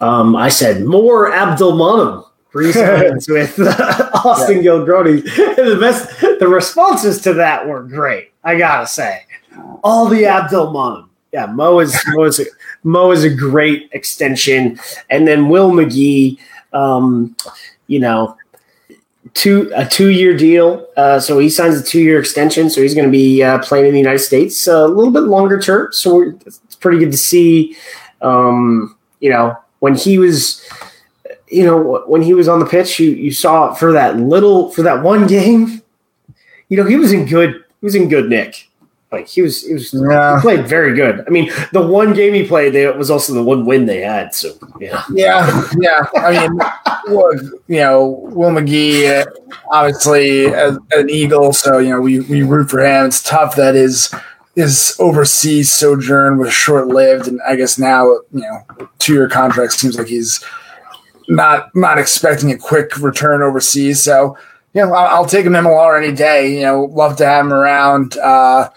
Um, 0.02 0.36
I 0.36 0.50
said 0.50 0.86
more 0.86 1.32
Abdulmanim 1.32 2.26
resigns 2.54 3.28
with 3.30 3.60
uh, 3.60 4.10
Austin 4.26 4.60
Gilgroni. 4.60 5.24
The 5.60 5.78
best, 5.78 6.22
the 6.40 6.48
responses 6.48 7.22
to 7.24 7.34
that 7.34 7.68
were 7.68 7.84
great. 7.84 8.32
I 8.44 8.58
gotta 8.58 8.88
say, 8.88 9.26
all 9.84 10.08
the 10.08 10.24
Abdulmanim. 10.24 11.10
Yeah, 11.34 11.48
Mo 11.48 11.80
is 11.80 11.96
Mo 12.08 12.24
is 12.24 12.40
a, 12.40 12.46
Mo 12.84 13.12
is 13.12 13.24
a 13.24 13.30
great 13.30 13.90
extension, 13.92 14.80
and 15.10 15.28
then 15.28 15.50
Will 15.50 15.72
Magie. 15.72 16.40
Um, 16.72 17.36
you 17.88 18.00
know, 18.00 18.38
two 19.34 19.72
a 19.76 19.86
two 19.86 20.10
year 20.10 20.36
deal. 20.36 20.88
Uh, 20.96 21.20
so 21.20 21.40
he 21.40 21.50
signs 21.50 21.80
a 21.80 21.84
two 21.84 22.02
year 22.02 22.20
extension. 22.20 22.70
So 22.70 22.82
he's 22.82 22.94
going 22.94 23.08
to 23.08 23.12
be 23.12 23.44
uh, 23.44 23.60
playing 23.60 23.88
in 23.88 23.94
the 23.94 24.00
United 24.00 24.20
States 24.20 24.68
uh, 24.68 24.86
a 24.86 24.88
little 24.88 25.12
bit 25.12 25.22
longer 25.22 25.60
term. 25.60 25.92
So 25.92 26.16
we're, 26.16 26.36
it's 26.46 26.76
pretty 26.80 27.00
good 27.00 27.12
to 27.12 27.18
see. 27.18 27.76
Um, 28.22 28.98
you 29.20 29.30
know, 29.30 29.58
when 29.80 29.96
he 29.96 30.18
was, 30.18 30.64
you 31.48 31.66
know, 31.66 32.04
when 32.08 32.22
he 32.22 32.34
was 32.34 32.48
on 32.48 32.60
the 32.60 32.66
pitch, 32.66 33.00
you 33.00 33.12
you 33.12 33.32
saw 33.32 33.74
for 33.74 33.92
that 33.94 34.18
little 34.18 34.72
for 34.72 34.82
that 34.84 35.04
one 35.04 35.28
game. 35.28 35.82
You 36.70 36.78
know, 36.78 36.86
he 36.86 36.96
was 36.96 37.12
in 37.12 37.26
good. 37.26 37.64
He 37.82 37.86
was 37.86 37.96
in 37.96 38.10
good 38.10 38.30
nick. 38.30 38.70
Like 39.12 39.28
he 39.28 39.42
was, 39.42 39.66
he 39.66 39.74
was 39.74 39.92
Yeah. 39.94 40.36
he 40.36 40.42
played 40.42 40.68
very 40.68 40.94
good. 40.94 41.24
I 41.26 41.32
mean, 41.32 41.52
the 41.72 41.82
one 41.82 42.14
game 42.14 42.36
he 42.36 42.46
played, 42.46 42.76
it 42.76 42.96
was 42.96 43.10
also 43.10 43.34
the 43.34 43.44
one 43.44 43.66
win 43.66 43.88
they 43.88 44.02
had. 44.02 44.36
So 44.36 44.54
yeah, 44.80 45.04
Yeah, 45.12 45.68
yeah. 45.80 46.06
I 46.16 46.48
mean, 46.48 46.60
look, 47.16 47.42
you 47.68 47.80
know, 47.80 48.08
Will 48.30 48.52
Magie, 48.52 49.08
uh, 49.08 49.26
obviously 49.72 50.46
as, 50.54 50.78
an 50.92 51.10
Eagle, 51.10 51.54
so 51.54 51.80
you 51.80 51.90
know 51.90 52.02
we, 52.02 52.20
we 52.20 52.44
root 52.44 52.70
for 52.70 52.86
him. 52.86 53.08
It's 53.08 53.24
tough 53.24 53.56
that 53.56 53.74
his 53.74 54.14
his 54.56 54.96
overseas 55.00 55.72
sojourn 55.72 56.38
was 56.38 56.54
short 56.54 56.88
lived, 56.88 57.28
and 57.28 57.40
I 57.48 57.56
guess 57.56 57.78
now 57.78 58.06
you 58.06 58.42
know 58.42 58.66
two 59.00 59.14
year 59.14 59.30
contract 59.30 59.74
seems 59.74 59.98
like 59.98 60.08
he's 60.08 60.44
not 61.28 61.74
not 61.76 61.98
expecting 61.98 62.52
a 62.52 62.58
quick 62.58 62.98
return 62.98 63.42
overseas. 63.42 64.04
So 64.04 64.38
you 64.74 64.82
know, 64.82 64.94
I'll, 64.94 65.18
I'll 65.18 65.26
take 65.26 65.46
him 65.46 65.54
MLR 65.54 66.04
any 66.04 66.16
day. 66.16 66.56
You 66.56 66.62
know, 66.64 66.84
love 66.86 67.18
to 67.18 67.26
have 67.26 67.46
him 67.46 67.54
around. 67.54 68.18
Uh, 68.18 68.70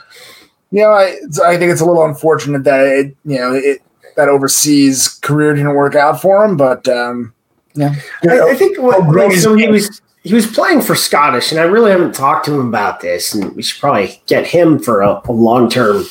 you 0.70 0.80
know, 0.80 0.90
I 0.90 1.16
I 1.44 1.56
think 1.58 1.72
it's 1.72 1.80
a 1.80 1.86
little 1.86 2.04
unfortunate 2.04 2.64
that 2.64 2.86
it 2.86 3.16
you 3.24 3.38
know 3.38 3.54
it 3.54 3.82
that 4.16 4.28
overseas 4.28 5.08
career 5.08 5.54
didn't 5.54 5.74
work 5.74 5.94
out 5.94 6.20
for 6.20 6.44
him, 6.44 6.56
but 6.56 6.86
um, 6.88 7.34
yeah, 7.74 7.94
I, 8.28 8.50
I 8.50 8.54
think 8.54 8.78
what, 8.78 8.96
Oh, 8.96 9.10
like, 9.10 9.38
so 9.38 9.54
he 9.54 9.68
was 9.68 10.00
he 10.24 10.34
was 10.34 10.46
playing 10.46 10.82
for 10.82 10.94
Scottish, 10.94 11.50
and 11.50 11.60
I 11.60 11.64
really 11.64 11.90
haven't 11.90 12.14
talked 12.14 12.44
to 12.46 12.54
him 12.54 12.68
about 12.68 13.00
this, 13.00 13.34
and 13.34 13.54
we 13.56 13.62
should 13.62 13.80
probably 13.80 14.22
get 14.26 14.46
him 14.46 14.78
for 14.78 15.02
a, 15.02 15.20
a 15.24 15.32
long 15.32 15.68
term, 15.68 16.04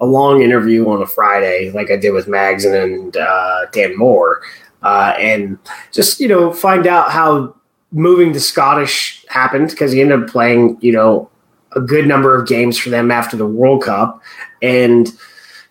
a 0.00 0.06
long 0.06 0.42
interview 0.42 0.86
on 0.90 1.00
a 1.00 1.06
Friday, 1.06 1.70
like 1.70 1.90
I 1.90 1.96
did 1.96 2.10
with 2.10 2.28
Mags 2.28 2.66
and, 2.66 3.16
uh, 3.16 3.66
Dan 3.72 3.96
Moore, 3.96 4.42
uh, 4.82 5.14
and 5.18 5.58
just 5.92 6.20
you 6.20 6.28
know 6.28 6.52
find 6.52 6.86
out 6.86 7.10
how 7.10 7.56
moving 7.90 8.34
to 8.34 8.40
Scottish 8.40 9.24
happened 9.28 9.70
because 9.70 9.92
he 9.92 10.02
ended 10.02 10.24
up 10.24 10.28
playing 10.28 10.76
you 10.82 10.92
know 10.92 11.30
a 11.72 11.80
good 11.80 12.06
number 12.06 12.38
of 12.38 12.46
games 12.46 12.76
for 12.76 12.90
them 12.90 13.10
after 13.10 13.34
the 13.34 13.46
World 13.46 13.82
Cup, 13.82 14.20
and 14.60 15.10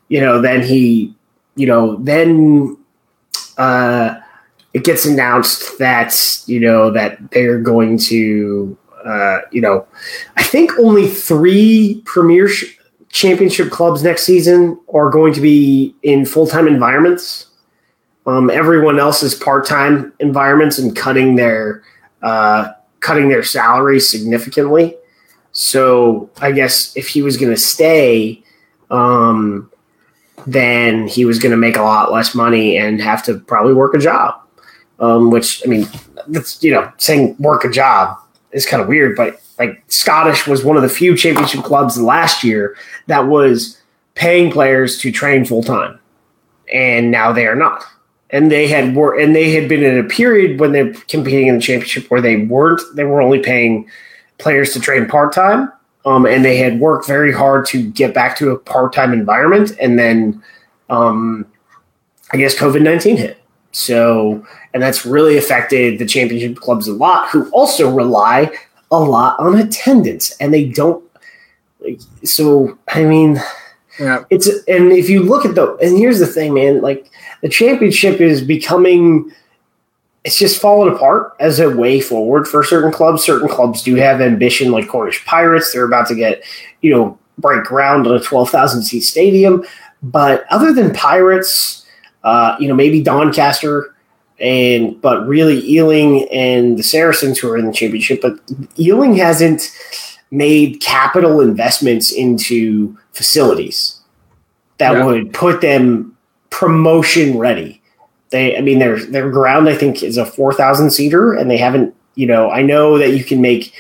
you 0.07 0.19
know 0.19 0.41
then 0.41 0.63
he 0.63 1.15
you 1.55 1.67
know 1.67 1.97
then. 1.97 2.75
Uh, 3.55 4.19
it 4.73 4.83
gets 4.83 5.05
announced 5.05 5.77
that 5.77 6.43
you 6.47 6.59
know 6.59 6.91
that 6.91 7.31
they're 7.31 7.59
going 7.59 7.97
to 7.97 8.77
uh, 9.05 9.39
you 9.51 9.61
know 9.61 9.85
i 10.35 10.43
think 10.43 10.71
only 10.79 11.07
three 11.07 12.01
premier 12.05 12.47
sh- 12.47 12.77
championship 13.09 13.69
clubs 13.69 14.03
next 14.03 14.23
season 14.23 14.79
are 14.93 15.09
going 15.09 15.33
to 15.33 15.41
be 15.41 15.95
in 16.01 16.25
full-time 16.25 16.67
environments. 16.67 17.45
Um, 18.25 18.49
everyone 18.49 18.99
else 18.99 19.21
is 19.21 19.35
part-time 19.35 20.11
environments 20.19 20.79
and 20.79 20.95
cutting 20.95 21.35
their 21.35 21.83
uh, 22.23 22.71
cutting 23.01 23.29
their 23.29 23.43
salaries 23.43 24.09
significantly. 24.09 24.97
So 25.51 26.31
i 26.41 26.51
guess 26.51 26.97
if 26.97 27.07
he 27.07 27.21
was 27.21 27.37
going 27.37 27.53
to 27.53 27.59
stay 27.59 28.43
um, 28.89 29.69
then 30.47 31.07
he 31.07 31.25
was 31.25 31.39
going 31.39 31.51
to 31.51 31.57
make 31.57 31.77
a 31.77 31.81
lot 31.81 32.11
less 32.11 32.33
money 32.35 32.77
and 32.77 33.01
have 33.01 33.23
to 33.25 33.39
probably 33.39 33.73
work 33.73 33.93
a 33.93 33.99
job 33.99 34.42
um, 34.99 35.31
which 35.31 35.61
I 35.65 35.69
mean, 35.69 35.87
that's 36.27 36.63
you 36.63 36.71
know, 36.71 36.91
saying 36.97 37.35
work 37.39 37.65
a 37.65 37.69
job 37.69 38.17
is 38.51 38.65
kind 38.65 38.81
of 38.81 38.87
weird, 38.87 39.15
but 39.15 39.41
like 39.59 39.83
Scottish 39.87 40.47
was 40.47 40.63
one 40.63 40.75
of 40.77 40.83
the 40.83 40.89
few 40.89 41.15
championship 41.15 41.63
clubs 41.63 41.99
last 41.99 42.43
year 42.43 42.75
that 43.07 43.27
was 43.27 43.81
paying 44.15 44.51
players 44.51 44.97
to 44.99 45.11
train 45.11 45.45
full 45.45 45.63
time, 45.63 45.99
and 46.73 47.11
now 47.11 47.31
they 47.31 47.47
are 47.47 47.55
not. 47.55 47.83
And 48.29 48.51
they 48.51 48.67
had 48.67 48.95
were 48.95 49.19
and 49.19 49.35
they 49.35 49.51
had 49.51 49.69
been 49.69 49.83
in 49.83 49.97
a 49.97 50.07
period 50.07 50.59
when 50.59 50.71
they're 50.71 50.93
competing 51.07 51.47
in 51.47 51.55
the 51.55 51.61
championship 51.61 52.09
where 52.09 52.21
they 52.21 52.37
weren't. 52.37 52.81
They 52.95 53.03
were 53.03 53.21
only 53.21 53.39
paying 53.39 53.89
players 54.39 54.73
to 54.73 54.79
train 54.79 55.07
part 55.07 55.33
time, 55.33 55.71
um, 56.05 56.25
and 56.25 56.43
they 56.43 56.57
had 56.57 56.79
worked 56.79 57.05
very 57.05 57.31
hard 57.31 57.65
to 57.67 57.91
get 57.91 58.13
back 58.13 58.35
to 58.37 58.51
a 58.51 58.57
part 58.57 58.93
time 58.93 59.13
environment, 59.13 59.73
and 59.79 59.99
then 59.99 60.41
um, 60.89 61.45
I 62.31 62.37
guess 62.37 62.55
COVID 62.57 62.81
nineteen 62.81 63.17
hit. 63.17 63.42
So, 63.73 64.45
and 64.73 64.81
that's 64.81 65.05
really 65.05 65.35
affected 65.35 65.99
the 65.99 66.05
championship 66.05 66.57
clubs 66.57 66.87
a 66.87 66.93
lot, 66.93 67.29
who 67.29 67.49
also 67.49 67.89
rely 67.89 68.51
a 68.91 68.99
lot 68.99 69.37
on 69.39 69.55
attendance, 69.55 70.31
and 70.39 70.53
they 70.53 70.65
don't 70.65 71.03
So 72.23 72.77
I 72.89 73.03
mean, 73.03 73.41
Yeah. 73.99 74.23
it's 74.29 74.47
and 74.67 74.91
if 74.91 75.09
you 75.09 75.23
look 75.23 75.43
at 75.45 75.55
the 75.55 75.75
and 75.81 75.97
here's 75.97 76.19
the 76.19 76.27
thing, 76.27 76.53
man, 76.53 76.81
like 76.81 77.09
the 77.41 77.49
championship 77.49 78.21
is 78.21 78.41
becoming 78.41 79.31
it's 80.23 80.37
just 80.39 80.61
falling 80.61 80.93
apart 80.93 81.33
as 81.41 81.59
a 81.59 81.69
way 81.69 81.99
forward 81.99 82.47
for 82.47 82.63
certain 82.63 82.91
clubs. 82.93 83.23
Certain 83.23 83.49
clubs 83.49 83.83
do 83.83 83.95
have 83.95 84.21
ambition, 84.21 84.71
like 84.71 84.87
Cornish 84.87 85.25
Pirates. 85.25 85.73
They're 85.73 85.83
about 85.83 86.07
to 86.07 86.15
get, 86.15 86.43
you 86.81 86.91
know, 86.91 87.17
break 87.39 87.65
ground 87.65 88.07
on 88.07 88.15
a 88.15 88.19
twelve 88.21 88.49
thousand 88.49 88.83
seat 88.83 89.01
stadium. 89.01 89.65
But 90.01 90.45
other 90.49 90.71
than 90.73 90.93
Pirates, 90.93 91.82
uh, 92.23 92.55
you 92.59 92.67
know, 92.67 92.75
maybe 92.75 93.01
Doncaster 93.01 93.93
and 94.39 94.99
but 95.01 95.25
really 95.27 95.59
Ealing 95.69 96.27
and 96.29 96.77
the 96.77 96.83
Saracens 96.83 97.37
who 97.39 97.49
are 97.49 97.57
in 97.57 97.65
the 97.65 97.73
championship, 97.73 98.21
but 98.21 98.39
Ealing 98.79 99.15
hasn't 99.15 99.71
made 100.31 100.81
capital 100.81 101.41
investments 101.41 102.11
into 102.11 102.97
facilities 103.11 103.99
that 104.79 104.93
Yeah. 104.93 105.05
would 105.05 105.33
put 105.33 105.61
them 105.61 106.15
promotion 106.49 107.37
ready. 107.37 107.81
They, 108.31 108.57
I 108.57 108.61
mean, 108.61 108.79
their 108.79 108.97
their 108.97 109.29
ground 109.29 109.69
I 109.69 109.75
think 109.75 110.01
is 110.01 110.17
a 110.17 110.25
four 110.25 110.53
thousand 110.53 110.89
seater, 110.91 111.33
and 111.33 111.49
they 111.51 111.57
haven't. 111.57 111.93
You 112.15 112.27
know, 112.27 112.49
I 112.51 112.61
know 112.61 112.97
that 112.99 113.11
you 113.17 113.23
can 113.23 113.41
make, 113.41 113.73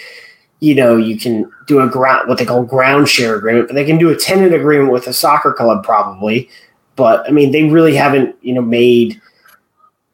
you 0.59 0.73
know, 0.73 0.97
you 0.97 1.17
can 1.17 1.49
do 1.67 1.79
a 1.81 1.87
ground 1.87 2.27
what 2.27 2.37
they 2.37 2.45
call 2.45 2.63
ground 2.63 3.07
share 3.09 3.35
agreement, 3.35 3.67
but 3.67 3.75
they 3.75 3.85
can 3.85 3.97
do 3.97 4.09
a 4.09 4.15
tenant 4.15 4.53
agreement 4.53 4.91
with 4.91 5.07
a 5.07 5.13
soccer 5.13 5.53
club 5.53 5.83
probably. 5.83 6.49
But 6.95 7.27
I 7.27 7.31
mean, 7.31 7.51
they 7.51 7.63
really 7.63 7.95
haven't, 7.95 8.35
you 8.41 8.53
know, 8.53 8.61
made 8.61 9.19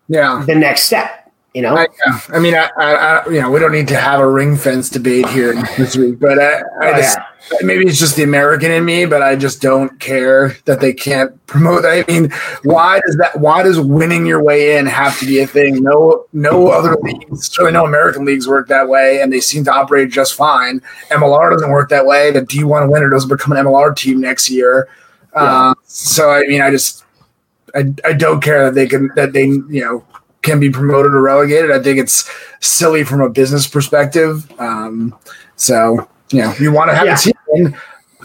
Yeah. 0.08 0.44
the 0.46 0.56
next 0.56 0.84
step. 0.84 1.16
You 1.56 1.64
know, 1.64 1.76
I, 1.76 1.88
yeah. 2.06 2.20
I 2.30 2.40
mean, 2.40 2.54
I, 2.54 2.70
I, 2.78 2.94
I, 2.94 3.26
you 3.30 3.42
know, 3.42 3.50
we 3.50 3.60
don't 3.60 3.72
need 3.72 3.88
to 3.88 3.98
have 4.00 4.20
a 4.20 4.30
ring 4.30 4.56
fence 4.56 4.88
debate 4.88 5.28
here 5.30 5.54
this 5.80 5.98
week, 5.98 6.20
but 6.20 6.38
I, 6.38 6.60
I 6.60 6.62
Oh, 6.82 6.96
just, 6.96 7.18
maybe 7.64 7.88
it's 7.88 7.98
just 7.98 8.16
the 8.16 8.22
American 8.22 8.72
in 8.72 8.86
me, 8.86 9.06
but 9.06 9.24
I 9.24 9.36
just 9.36 9.60
don't 9.60 10.00
care 10.00 10.56
that 10.66 10.80
they 10.80 10.94
can't 10.94 11.44
promote. 11.48 11.86
I 11.86 12.06
mean, 12.08 12.30
why 12.64 13.02
does 13.04 13.18
that? 13.18 13.40
Why 13.40 13.64
does 13.64 13.80
winning 13.80 14.28
your 14.28 14.44
way 14.44 14.78
in 14.78 14.86
have 14.86 15.18
to 15.20 15.26
be 15.26 15.40
a 15.40 15.48
thing? 15.48 15.82
No, 15.84 16.28
no 16.34 16.68
other 16.70 16.96
leagues, 17.02 17.48
certainly 17.48 17.72
no 17.74 17.84
American 17.84 18.26
leagues 18.26 18.48
work 18.48 18.68
that 18.68 18.88
way, 18.88 19.20
and 19.20 19.34
they 19.34 19.40
seem 19.40 19.64
to 19.64 19.74
operate 19.74 20.12
just 20.12 20.36
fine. 20.36 20.82
MLR 21.10 21.50
doesn't 21.50 21.72
work 21.72 21.90
that 21.90 22.06
way. 22.06 22.30
The 22.30 22.42
D1 22.42 22.92
winner 22.92 23.10
doesn't 23.10 23.28
become 23.28 23.54
an 23.54 23.66
MLR 23.66 23.96
team 23.96 24.22
next 24.22 24.52
year. 24.52 24.88
Uh, 25.40 25.74
so 25.86 26.30
I 26.32 26.42
mean, 26.48 26.62
I 26.62 26.70
just, 26.72 27.04
I, 27.76 27.94
I 28.06 28.14
don't 28.14 28.42
care 28.42 28.66
that 28.66 28.76
they 28.76 28.88
can 28.88 29.10
that 29.16 29.34
they 29.34 29.46
you 29.46 29.82
know 29.84 30.06
can 30.42 30.60
be 30.60 30.70
promoted 30.70 31.14
or 31.14 31.22
relegated. 31.22 31.72
I 31.72 31.82
think 31.82 32.00
it's 32.00 32.30
silly 32.60 33.04
from 33.04 33.22
a 33.22 33.30
business 33.30 33.68
perspective. 33.68 34.50
Um, 34.60 35.16
so 35.56 36.08
you 36.32 36.42
know, 36.42 36.54
you 36.60 36.72
want 36.72 36.90
to 36.92 36.96
have 36.96 37.06
Yeah. 37.08 37.16
a 37.16 37.18
team 37.18 37.34
and, 37.54 37.76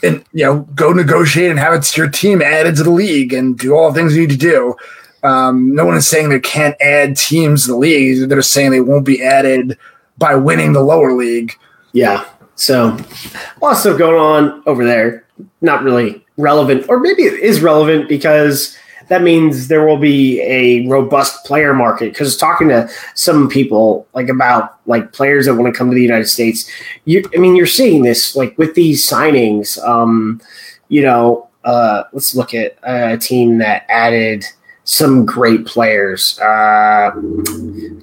and 0.02 0.24
you 0.32 0.44
know 0.44 0.60
go 0.74 0.92
negotiate 0.92 1.50
and 1.50 1.58
have 1.58 1.74
it, 1.74 1.96
your 1.96 2.08
team 2.08 2.42
added 2.42 2.76
to 2.76 2.82
the 2.82 2.90
league 2.90 3.32
and 3.32 3.58
do 3.58 3.74
all 3.74 3.90
the 3.90 3.94
things 3.98 4.14
you 4.14 4.22
need 4.26 4.30
to 4.30 4.36
do. 4.36 4.74
Um, 5.22 5.74
no 5.74 5.86
one 5.86 5.96
is 5.96 6.06
saying 6.06 6.28
they 6.28 6.38
can't 6.40 6.76
add 6.82 7.16
teams 7.16 7.64
to 7.64 7.72
the 7.72 7.78
league. 7.78 8.28
They're 8.28 8.42
saying 8.42 8.70
they 8.72 8.80
won't 8.82 9.06
be 9.06 9.22
added 9.24 9.78
by 10.18 10.34
winning 10.34 10.74
the 10.74 10.82
lower 10.82 11.12
league. 11.14 11.54
Yeah. 11.92 12.26
So 12.56 12.88
a 12.90 13.58
lot 13.60 13.72
of 13.72 13.78
stuff 13.78 13.98
going 13.98 14.20
on 14.20 14.62
over 14.66 14.84
there. 14.84 15.24
Not 15.60 15.82
really 15.82 16.24
relevant, 16.37 16.87
or 16.89 17.01
maybe 17.01 17.22
it 17.22 17.35
is 17.35 17.61
relevant 17.61 18.09
because 18.09 18.76
that 19.09 19.22
means 19.22 19.68
there 19.68 19.87
will 19.87 19.99
be 19.99 20.41
a 20.43 20.87
robust 20.89 21.45
player 21.45 21.74
market. 21.74 22.12
Because 22.12 22.37
talking 22.37 22.68
to 22.68 22.89
some 23.14 23.49
people 23.49 24.07
like 24.14 24.28
about 24.28 24.78
like 24.87 25.12
players 25.12 25.47
that 25.47 25.55
want 25.55 25.72
to 25.72 25.76
come 25.78 25.91
to 25.91 25.95
the 25.95 26.03
United 26.03 26.26
States, 26.26 26.70
you 27.05 27.28
I 27.35 27.39
mean 27.39 27.57
you're 27.57 27.66
seeing 27.66 28.03
this 28.03 28.35
like 28.35 28.57
with 28.59 28.74
these 28.74 29.09
signings. 29.09 29.82
Um, 29.87 30.41
you 30.89 31.03
know, 31.03 31.49
uh, 31.64 32.05
let's 32.12 32.35
look 32.35 32.55
at 32.55 32.76
a 32.82 33.16
team 33.16 33.59
that 33.59 33.85
added 33.89 34.45
some 34.85 35.24
great 35.24 35.66
players. 35.66 36.39
Uh, 36.39 37.11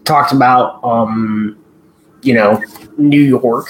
talked 0.03 0.31
about 0.31 0.83
um, 0.83 1.57
you 2.21 2.33
know 2.33 2.61
New 2.97 3.21
York. 3.21 3.67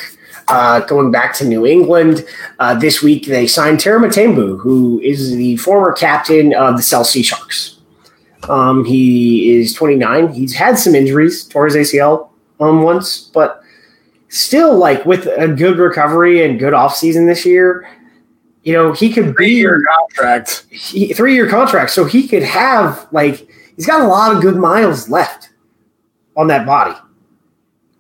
Uh, 0.52 0.82
going 0.82 1.12
back 1.12 1.34
to 1.36 1.46
New 1.46 1.66
England, 1.66 2.26
uh, 2.60 2.76
this 2.76 3.02
week 3.02 3.26
they 3.26 3.48
signed 3.48 3.80
Tera 3.80 4.00
Mtembu, 4.00 4.60
who 4.60 5.00
is 5.00 5.36
the 5.36 5.56
former 5.58 5.94
captain 5.94 6.54
of 6.54 6.76
the 6.76 6.84
Cell 6.84 7.06
C 7.06 7.24
Sharks. 7.24 7.80
Um, 8.50 8.84
he 8.84 9.56
is 9.56 9.74
29. 9.74 10.34
He's 10.34 10.54
had 10.54 10.78
some 10.78 10.94
injuries, 10.94 11.48
tore 11.48 11.66
his 11.66 11.76
ACL 11.76 12.30
um, 12.60 12.84
once, 12.84 13.30
but 13.34 13.64
still, 14.30 14.76
like 14.78 15.06
with 15.06 15.28
a 15.28 15.48
good 15.48 15.78
recovery 15.78 16.44
and 16.44 16.60
good 16.60 16.74
offseason 16.74 17.28
this 17.28 17.46
year, 17.46 17.88
you 18.64 18.74
know, 18.74 18.92
he 18.94 19.12
could 19.12 19.36
be 19.36 19.62
Three-year 19.62 19.82
contract. 19.98 20.66
he, 20.70 21.14
three 21.14 21.34
year 21.34 21.50
contract, 21.50 21.92
so 21.92 22.06
he 22.06 22.28
could 22.28 22.44
have 22.44 23.08
like 23.12 23.48
he's 23.76 23.88
got 23.88 24.02
a 24.02 24.08
lot 24.08 24.36
of 24.36 24.42
good 24.42 24.56
miles 24.56 25.10
left 25.10 25.50
on 26.38 26.48
that 26.48 26.66
body, 26.66 26.96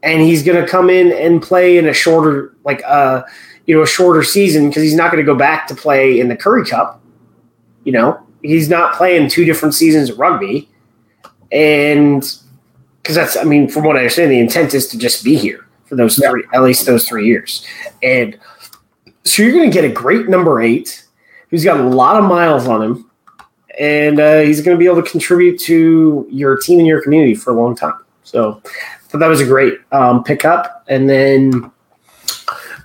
and 0.03 0.21
he's 0.21 0.43
going 0.43 0.63
to 0.63 0.67
come 0.69 0.89
in 0.89 1.11
and 1.11 1.41
play 1.41 1.77
in 1.77 1.87
a 1.87 1.93
shorter 1.93 2.55
like 2.63 2.81
uh 2.85 3.21
you 3.67 3.75
know 3.75 3.83
a 3.83 3.87
shorter 3.87 4.23
season 4.23 4.67
because 4.69 4.83
he's 4.83 4.95
not 4.95 5.11
going 5.11 5.23
to 5.23 5.31
go 5.31 5.37
back 5.37 5.67
to 5.67 5.75
play 5.75 6.19
in 6.19 6.27
the 6.27 6.35
Currie 6.35 6.65
Cup. 6.65 6.99
You 7.83 7.91
know, 7.91 8.19
he's 8.41 8.69
not 8.69 8.93
playing 8.95 9.29
two 9.29 9.45
different 9.45 9.73
seasons 9.75 10.09
of 10.09 10.19
rugby, 10.19 10.69
and 11.51 12.21
because 13.01 13.15
that's 13.15 13.37
I 13.37 13.43
mean 13.43 13.67
from 13.69 13.83
what 13.83 13.95
I 13.95 13.99
understand, 13.99 14.31
the 14.31 14.39
intent 14.39 14.73
is 14.73 14.87
to 14.89 14.97
just 14.97 15.23
be 15.23 15.35
here 15.35 15.67
for 15.85 15.95
those 15.95 16.19
Yeah. 16.19 16.29
three 16.29 16.43
at 16.53 16.63
least 16.63 16.85
those 16.85 17.07
three 17.07 17.25
years, 17.27 17.65
and 18.01 18.37
so 19.23 19.43
you're 19.43 19.51
going 19.51 19.69
to 19.69 19.73
get 19.73 19.83
a 19.83 19.93
great 19.93 20.29
number 20.29 20.61
eight 20.61 21.05
who's 21.49 21.63
got 21.63 21.79
a 21.79 21.83
lot 21.83 22.15
of 22.15 22.23
miles 22.23 22.67
on 22.67 22.81
him, 22.81 23.09
and 23.79 24.19
uh, 24.19 24.39
he's 24.39 24.61
going 24.61 24.75
to 24.75 24.79
be 24.79 24.85
able 24.89 25.01
to 25.01 25.09
contribute 25.09 25.59
to 25.59 26.25
your 26.29 26.57
team 26.57 26.79
and 26.79 26.87
your 26.87 27.01
community 27.01 27.35
for 27.35 27.51
a 27.51 27.53
long 27.61 27.75
time. 27.75 27.99
So, 28.23 28.61
thought 29.11 29.19
that 29.19 29.27
was 29.27 29.41
a 29.41 29.45
great 29.45 29.79
um, 29.91 30.23
pickup. 30.23 30.83
And 30.87 31.09
then 31.09 31.71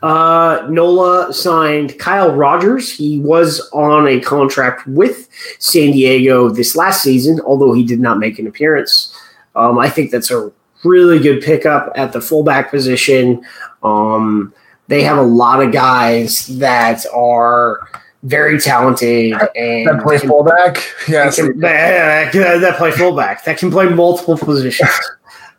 uh, 0.03 0.66
NOLA 0.68 1.33
signed 1.33 1.99
Kyle 1.99 2.33
Rogers. 2.35 2.91
He 2.93 3.18
was 3.20 3.61
on 3.72 4.07
a 4.09 4.20
contract 4.20 4.87
with 4.87 5.29
San 5.59 5.93
Diego 5.93 6.49
this 6.51 6.77
last 6.77 7.03
season, 7.03 7.41
although 7.41 7.72
he 7.72 7.85
did 7.85 8.01
not 8.01 8.18
make 8.18 8.39
an 8.39 8.47
appearance. 8.47 9.16
Um, 9.55 9.79
I 9.79 9.89
think 9.89 10.11
that's 10.11 10.31
a 10.31 10.53
really 10.85 11.18
good 11.18 11.43
pickup 11.43 11.93
at 11.97 12.12
the 12.12 12.20
fullback 12.20 12.70
position. 12.70 13.45
Um, 13.83 14.53
they 14.89 15.03
have 15.03 15.18
a 15.18 15.22
lot 15.22 15.62
of 15.62 15.72
guys 15.72 16.47
that 16.59 17.05
are 17.14 17.89
very 18.22 18.59
talented 18.61 19.33
and 19.57 19.87
That 19.87 20.03
play 20.03 20.18
can- 20.18 20.29
fullback. 20.29 20.77
Yes. 21.09 21.37
that, 21.37 21.43
can- 21.47 21.61
that, 21.61 22.33
that- 22.35 22.61
that 22.61 22.77
play 22.77 22.91
fullback 22.91 23.45
that 23.45 23.59
can 23.59 23.70
play 23.70 23.89
multiple 23.89 24.37
positions. 24.37 24.91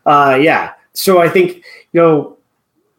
Uh, 0.08 0.36
yeah, 0.36 0.72
so 0.92 1.20
I 1.20 1.28
think 1.28 1.56
you 1.92 2.00
know 2.00 2.36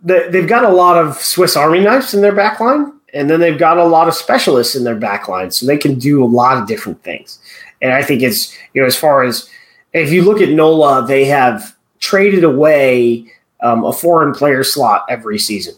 the, 0.03 0.27
they've 0.31 0.47
got 0.47 0.63
a 0.63 0.69
lot 0.69 0.97
of 0.97 1.17
Swiss 1.17 1.57
Army 1.57 1.81
knives 1.81 2.13
in 2.13 2.21
their 2.21 2.35
back 2.35 2.59
line, 2.59 2.93
and 3.13 3.29
then 3.29 3.39
they've 3.39 3.59
got 3.59 3.77
a 3.77 3.83
lot 3.83 4.07
of 4.07 4.13
specialists 4.13 4.75
in 4.75 4.83
their 4.83 4.95
back 4.95 5.27
line, 5.27 5.51
so 5.51 5.65
they 5.65 5.77
can 5.77 5.97
do 5.97 6.23
a 6.23 6.27
lot 6.27 6.57
of 6.57 6.67
different 6.67 7.03
things. 7.03 7.39
And 7.81 7.91
I 7.93 8.03
think 8.03 8.21
it's 8.21 8.55
you 8.73 8.81
know 8.81 8.87
as 8.87 8.95
far 8.95 9.23
as 9.23 9.49
if 9.93 10.11
you 10.11 10.23
look 10.23 10.39
at 10.39 10.49
NOLA, 10.49 11.07
they 11.07 11.25
have 11.25 11.75
traded 11.99 12.43
away 12.43 13.25
um, 13.61 13.83
a 13.83 13.91
foreign 13.91 14.33
player 14.33 14.63
slot 14.63 15.05
every 15.09 15.39
season. 15.39 15.73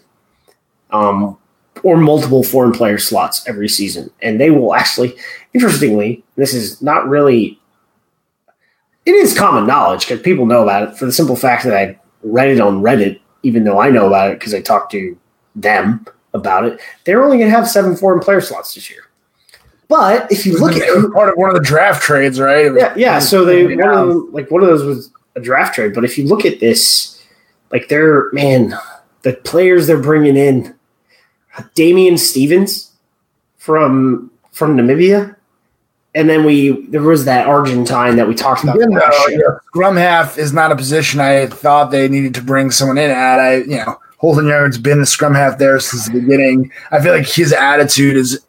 Um, 0.92 1.38
or 1.84 1.98
multiple 1.98 2.44
foreign 2.44 2.74
player 2.74 2.98
slots 2.98 3.48
every 3.48 3.70
season. 3.70 4.10
And 4.22 4.40
they 4.40 4.52
will 4.52 4.76
actually, 4.76 5.16
interestingly, 5.54 6.24
this 6.36 6.54
is 6.54 6.82
not 6.82 7.08
really, 7.08 7.60
it 9.06 9.16
is 9.16 9.38
common 9.38 9.66
knowledge 9.66 10.08
because 10.08 10.22
people 10.22 10.46
know 10.46 10.64
about 10.64 10.90
it 10.90 10.98
for 10.98 11.06
the 11.06 11.12
simple 11.12 11.36
fact 11.36 11.64
that 11.64 11.76
I 11.76 12.00
read 12.24 12.50
it 12.50 12.60
on 12.60 12.82
Reddit, 12.82 13.20
even 13.44 13.64
though 13.64 13.80
I 13.80 13.90
know 13.90 14.08
about 14.08 14.32
it 14.32 14.40
because 14.40 14.54
I 14.54 14.62
talked 14.62 14.92
to 14.92 15.18
them 15.56 16.06
about 16.34 16.66
it. 16.66 16.80
They're 17.04 17.24
only 17.24 17.38
going 17.38 17.50
to 17.50 17.56
have 17.56 17.68
seven 17.68 17.96
foreign 17.96 18.20
player 18.20 18.42
slots 18.42 18.76
this 18.76 18.90
year. 18.90 19.04
But 19.88 20.32
if 20.32 20.46
you 20.46 20.58
look 20.58 20.74
at 20.74 20.84
it 20.84 21.14
part 21.14 21.30
of 21.30 21.36
one 21.36 21.50
of 21.50 21.56
the 21.56 21.62
draft 21.62 22.02
trades, 22.02 22.40
right? 22.40 22.72
Was- 22.72 22.82
yeah, 22.82 22.94
yeah. 22.96 23.20
So 23.20 23.44
they 23.44 23.76
one 23.76 23.90
of 23.90 24.08
them, 24.08 24.32
like 24.32 24.50
one 24.50 24.62
of 24.62 24.70
those 24.70 24.84
was 24.84 25.12
a 25.36 25.42
draft 25.42 25.76
trade. 25.76 25.94
But 25.94 26.06
if 26.06 26.18
you 26.18 26.26
look 26.26 26.46
at 26.46 26.62
this, 26.62 27.22
like 27.72 27.90
they're 27.90 28.32
man, 28.32 28.74
the 29.24 29.34
players 29.34 29.88
they're 29.88 30.00
bringing 30.00 30.38
in, 30.38 30.74
Damian 31.74 32.18
Stevens 32.18 32.94
from 33.58 34.32
from 34.54 34.78
Namibia, 34.78 35.36
and 36.14 36.30
then 36.30 36.44
we 36.44 36.86
there 36.88 37.02
was 37.02 37.26
that 37.26 37.48
Argentine 37.48 38.18
that 38.18 38.28
we 38.28 38.36
talked 38.36 38.64
about. 38.64 38.76
Again, 38.76 38.92
last 38.92 39.30
year. 39.30 39.38
you 39.38 39.44
know, 39.44 39.60
scrum 39.68 39.96
half 39.96 40.38
is 40.38 40.52
not 40.52 40.72
a 40.72 40.76
position 40.76 41.20
I 41.20 41.48
thought 41.48 41.92
they 41.92 42.08
needed 42.10 42.36
to 42.36 42.42
bring 42.42 42.72
someone 42.72 42.98
in 42.98 43.10
at. 43.10 43.40
I, 43.40 43.58
you 43.58 43.78
know, 43.78 44.00
Holden 44.18 44.48
Yard's 44.48 44.78
been 44.78 45.00
the 45.00 45.06
scrum 45.06 45.34
half 45.34 45.58
there 45.58 45.80
since 45.80 46.08
the 46.08 46.20
beginning. 46.20 46.72
I 46.92 47.02
feel 47.02 47.14
like 47.14 47.28
his 47.28 47.54
attitude 47.54 48.18
is, 48.18 48.46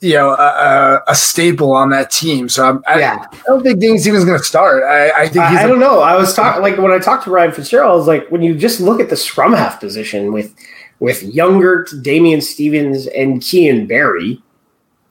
you 0.00 0.14
know, 0.14 0.30
a, 0.30 0.34
a, 0.34 1.02
a 1.08 1.14
staple 1.14 1.72
on 1.72 1.88
that 1.90 2.10
team. 2.10 2.48
So 2.50 2.68
I'm, 2.68 2.82
I, 2.86 2.98
Yeah. 2.98 3.26
I 3.32 3.38
don't 3.46 3.62
think 3.62 3.80
Dane 3.80 3.98
Stevens 3.98 4.20
is 4.22 4.26
going 4.26 4.38
to 4.38 4.44
start. 4.44 4.84
I, 4.84 5.22
I 5.22 5.28
think 5.28 5.46
he's 5.46 5.58
I, 5.58 5.66
don't 5.66 5.80
know. 5.80 6.00
I 6.00 6.14
was 6.14 6.34
talking 6.34 6.60
like 6.60 6.76
when 6.76 6.92
I 6.92 6.98
talked 6.98 7.24
to 7.24 7.30
Ryan 7.30 7.52
Fitzgerald, 7.52 7.90
I 7.90 7.96
was 7.96 8.06
like, 8.06 8.30
when 8.30 8.42
you 8.42 8.54
just 8.54 8.80
look 8.80 9.00
at 9.00 9.08
the 9.08 9.16
scrum 9.16 9.54
half 9.54 9.80
position 9.80 10.32
with 10.32 10.54
with 10.98 11.22
Younger, 11.22 11.86
Damian 12.02 12.40
Stevens, 12.40 13.06
and 13.08 13.42
Kean 13.42 13.86
Barry, 13.86 14.42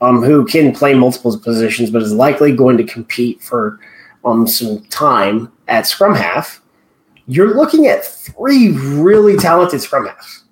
um, 0.01 0.21
who 0.21 0.45
can 0.45 0.73
play 0.73 0.93
multiple 0.93 1.37
positions, 1.39 1.89
but 1.89 2.01
is 2.01 2.13
likely 2.13 2.55
going 2.55 2.77
to 2.77 2.83
compete 2.83 3.41
for 3.41 3.79
um, 4.23 4.47
some 4.47 4.83
time 4.85 5.51
at 5.67 5.87
scrum 5.87 6.15
half. 6.15 6.61
You're 7.27 7.55
looking 7.55 7.87
at 7.87 8.05
three 8.05 8.71
really 8.71 9.35
talented 9.37 9.81
scrum 9.81 10.05
halves 10.07 10.43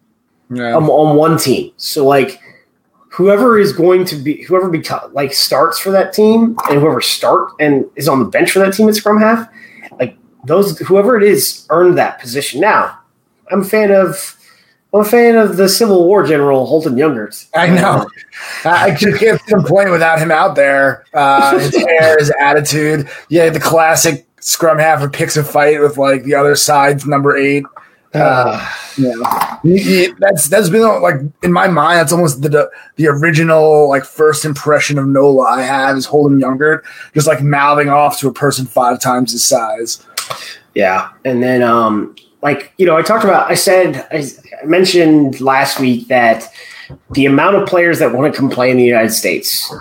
Yeah. 0.50 0.76
um, 0.76 0.90
on 0.90 1.16
one 1.16 1.38
team. 1.38 1.72
So 1.78 2.06
like 2.06 2.40
whoever 3.10 3.60
is 3.60 3.74
going 3.74 4.06
to 4.06 4.16
be 4.16 4.42
whoever 4.44 4.70
become 4.70 5.14
like 5.14 5.34
starts 5.34 5.78
for 5.78 5.92
that 5.92 6.14
team 6.14 6.56
and 6.70 6.80
whoever 6.80 7.00
start 7.00 7.52
and 7.60 7.86
is 7.96 8.08
on 8.08 8.18
the 8.20 8.26
bench 8.26 8.52
for 8.52 8.60
that 8.60 8.74
team 8.74 8.90
at 8.90 8.96
scrum 8.96 9.20
half, 9.20 9.48
like 10.00 10.18
those 10.46 10.80
whoever 10.80 11.16
it 11.16 11.24
is 11.24 11.68
earned 11.70 11.96
that 11.98 12.20
position. 12.20 12.60
Now, 12.60 12.98
I'm 13.52 13.62
a 13.62 13.66
fan 13.66 13.92
of 13.92 14.36
I'm 14.94 15.02
a 15.02 15.04
fan 15.06 15.36
of 15.38 15.58
the 15.58 15.68
Civil 15.68 16.06
War 16.06 16.24
general 16.24 16.66
Holton 16.68 16.96
Youngert. 16.96 17.48
I 17.56 17.68
know. 17.68 18.08
I 18.66 18.92
just 18.94 19.20
can't 19.20 19.44
complain 19.48 19.90
without 19.92 20.20
him 20.20 20.30
out 20.32 20.56
there. 20.56 21.06
Uh, 21.14 21.58
his 21.58 21.76
hair, 21.88 22.18
his 22.20 22.32
attitude. 22.40 23.10
Yeah, 23.30 23.50
the 23.50 23.60
classic 23.60 24.28
scrum 24.40 24.78
half 24.78 25.00
who 25.00 25.10
picks 25.10 25.36
a 25.38 25.44
fight 25.44 25.80
with 25.82 25.98
like 25.98 26.24
the 26.24 26.36
other 26.36 26.56
side's 26.56 27.06
number 27.08 27.36
eight. 27.36 27.64
Uh, 28.14 28.64
Yeah, 28.96 29.58
He- 29.64 29.80
he- 29.80 30.14
that's 30.20 30.48
that's 30.48 30.70
been 30.70 30.84
like 31.02 31.16
in 31.42 31.52
my 31.52 31.68
mind. 31.68 31.98
That's 31.98 32.12
almost 32.14 32.44
the 32.44 32.70
the 32.96 33.08
original 33.08 33.90
like 33.90 34.06
first 34.06 34.46
impression 34.46 35.00
of 35.00 35.08
Nola 35.08 35.46
I 35.46 35.62
have 35.64 35.98
is 35.98 36.06
Holden 36.06 36.40
Younger, 36.40 36.84
just 37.16 37.26
like 37.26 37.42
mouthing 37.42 37.90
off 37.90 38.20
to 38.20 38.28
a 38.28 38.34
person 38.34 38.68
five 38.68 39.00
times 39.00 39.32
his 39.32 39.44
size. 39.44 40.06
Yeah, 40.76 41.10
and 41.26 41.42
then 41.42 41.64
um, 41.64 42.16
like 42.44 42.72
you 42.78 42.86
know, 42.86 42.96
I 42.96 43.02
talked 43.02 43.24
about. 43.24 43.50
I 43.50 43.56
said 43.56 44.06
I, 44.12 44.24
I 44.64 44.66
mentioned 44.66 45.42
last 45.42 45.80
week 45.80 46.08
that 46.08 46.50
the 47.12 47.26
amount 47.26 47.58
of 47.58 47.68
players 47.68 48.00
that 48.00 48.14
want 48.14 48.34
to 48.34 48.40
come 48.40 48.50
play 48.50 48.72
in 48.72 48.78
the 48.78 48.84
United 48.84 49.12
States, 49.12 49.74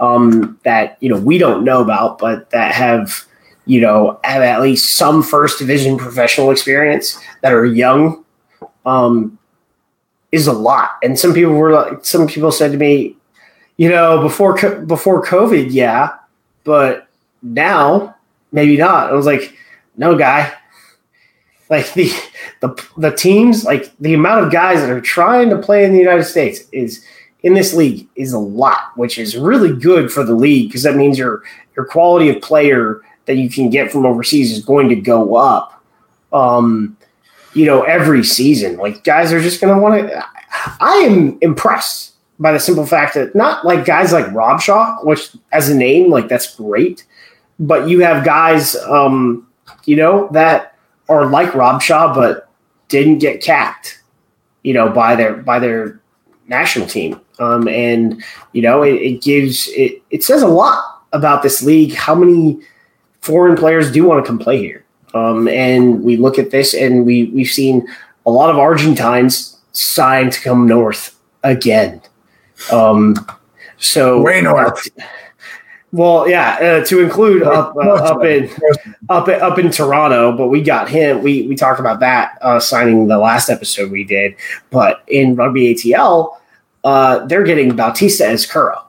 um, 0.00 0.58
that 0.64 0.96
you 1.00 1.10
know 1.10 1.20
we 1.20 1.36
don't 1.36 1.62
know 1.62 1.82
about, 1.82 2.18
but 2.18 2.50
that 2.50 2.74
have 2.74 3.24
you 3.66 3.80
know 3.80 4.18
have 4.24 4.42
at 4.42 4.62
least 4.62 4.96
some 4.96 5.22
first 5.22 5.58
division 5.58 5.98
professional 5.98 6.50
experience 6.50 7.20
that 7.42 7.52
are 7.52 7.66
young, 7.66 8.24
um, 8.86 9.38
is 10.32 10.46
a 10.46 10.52
lot. 10.52 10.92
And 11.02 11.18
some 11.18 11.34
people 11.34 11.52
were 11.52 11.72
like, 11.72 12.04
some 12.04 12.26
people 12.26 12.50
said 12.50 12.72
to 12.72 12.78
me, 12.78 13.16
you 13.76 13.90
know, 13.90 14.22
before 14.22 14.54
before 14.86 15.24
COVID, 15.24 15.66
yeah, 15.70 16.14
but 16.64 17.08
now 17.42 18.16
maybe 18.52 18.78
not. 18.78 19.10
I 19.10 19.12
was 19.12 19.26
like 19.26 19.54
no 19.98 20.16
guy. 20.16 20.54
Like 21.70 21.94
the 21.94 22.10
the 22.60 22.86
the 22.96 23.12
teams, 23.12 23.64
like 23.64 23.96
the 23.98 24.12
amount 24.12 24.44
of 24.44 24.52
guys 24.52 24.80
that 24.80 24.90
are 24.90 25.00
trying 25.00 25.50
to 25.50 25.58
play 25.58 25.84
in 25.84 25.92
the 25.92 25.98
United 25.98 26.24
States 26.24 26.62
is 26.72 27.04
in 27.42 27.54
this 27.54 27.72
league 27.72 28.08
is 28.16 28.32
a 28.32 28.38
lot, 28.38 28.90
which 28.96 29.18
is 29.18 29.36
really 29.36 29.74
good 29.74 30.12
for 30.12 30.24
the 30.24 30.34
league 30.34 30.68
because 30.68 30.82
that 30.82 30.96
means 30.96 31.16
your 31.16 31.42
your 31.76 31.86
quality 31.86 32.28
of 32.28 32.42
player 32.42 33.00
that 33.26 33.36
you 33.36 33.48
can 33.48 33.70
get 33.70 33.92
from 33.92 34.04
overseas 34.04 34.50
is 34.50 34.64
going 34.64 34.88
to 34.88 34.96
go 34.96 35.36
up. 35.36 35.82
Um, 36.32 36.96
you 37.54 37.66
know, 37.66 37.82
every 37.82 38.24
season, 38.24 38.76
like 38.76 39.04
guys 39.04 39.32
are 39.32 39.40
just 39.40 39.60
going 39.60 39.74
to 39.74 39.80
want 39.80 40.08
to. 40.08 40.24
I 40.80 40.94
am 41.08 41.38
impressed 41.40 42.14
by 42.40 42.52
the 42.52 42.58
simple 42.58 42.86
fact 42.86 43.14
that 43.14 43.34
not 43.34 43.64
like 43.64 43.84
guys 43.84 44.12
like 44.12 44.32
Rob 44.32 44.60
Shaw, 44.60 44.98
which 45.04 45.30
as 45.52 45.68
a 45.68 45.74
name, 45.74 46.10
like 46.10 46.28
that's 46.28 46.56
great, 46.56 47.06
but 47.60 47.88
you 47.88 48.00
have 48.00 48.24
guys, 48.24 48.74
um, 48.76 49.46
you 49.84 49.94
know, 49.96 50.28
that 50.32 50.69
are 51.10 51.26
like 51.26 51.54
Rob 51.54 51.82
Shaw, 51.82 52.14
but 52.14 52.48
didn't 52.88 53.18
get 53.18 53.42
capped, 53.42 54.00
you 54.62 54.72
know, 54.72 54.88
by 54.88 55.16
their 55.16 55.34
by 55.34 55.58
their 55.58 56.00
national 56.46 56.86
team. 56.86 57.20
Um, 57.38 57.68
and 57.68 58.22
you 58.52 58.62
know, 58.62 58.82
it, 58.82 58.94
it 58.94 59.22
gives 59.22 59.68
it 59.68 60.02
it 60.10 60.24
says 60.24 60.42
a 60.42 60.48
lot 60.48 61.02
about 61.12 61.42
this 61.42 61.62
league. 61.62 61.94
How 61.94 62.14
many 62.14 62.60
foreign 63.20 63.56
players 63.56 63.90
do 63.92 64.04
want 64.04 64.24
to 64.24 64.28
come 64.28 64.38
play 64.38 64.58
here? 64.58 64.84
Um, 65.12 65.48
and 65.48 66.02
we 66.02 66.16
look 66.16 66.38
at 66.38 66.50
this, 66.50 66.72
and 66.72 67.04
we 67.04 67.24
we've 67.24 67.48
seen 67.48 67.86
a 68.26 68.30
lot 68.30 68.50
of 68.50 68.58
Argentines 68.58 69.58
sign 69.72 70.30
to 70.30 70.40
come 70.40 70.66
north 70.66 71.18
again. 71.42 72.00
Um, 72.70 73.16
so 73.78 74.20
Way 74.20 74.42
north. 74.42 74.88
Well, 75.92 76.28
yeah, 76.28 76.80
uh, 76.82 76.84
to 76.86 77.00
include 77.00 77.42
up 77.42 77.74
uh, 77.74 77.80
up 77.80 78.24
in 78.24 78.48
up 79.08 79.26
up 79.28 79.58
in 79.58 79.70
Toronto, 79.70 80.36
but 80.36 80.46
we 80.48 80.62
got 80.62 80.88
him. 80.88 81.22
We 81.22 81.48
we 81.48 81.56
talked 81.56 81.80
about 81.80 82.00
that 82.00 82.38
uh, 82.42 82.60
signing 82.60 83.08
the 83.08 83.18
last 83.18 83.50
episode 83.50 83.90
we 83.90 84.04
did, 84.04 84.36
but 84.70 85.02
in 85.08 85.34
rugby 85.34 85.74
ATL, 85.74 86.36
uh, 86.84 87.26
they're 87.26 87.42
getting 87.42 87.74
Bautista 87.74 88.24
Ezcurra 88.24 88.84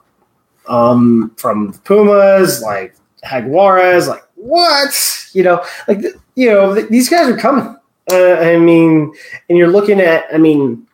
um, 0.68 1.32
from 1.36 1.72
Pumas, 1.84 2.62
like 2.62 2.94
Jaguares, 3.24 4.06
like 4.06 4.22
what 4.36 5.28
you 5.32 5.42
know, 5.42 5.64
like 5.88 6.02
you 6.36 6.50
know 6.50 6.74
th- 6.74 6.88
these 6.88 7.08
guys 7.08 7.28
are 7.28 7.36
coming. 7.36 7.76
Uh, 8.10 8.34
I 8.34 8.58
mean, 8.58 9.12
and 9.48 9.56
you're 9.58 9.70
looking 9.70 10.00
at, 10.00 10.24
I 10.32 10.38
mean, 10.38 10.86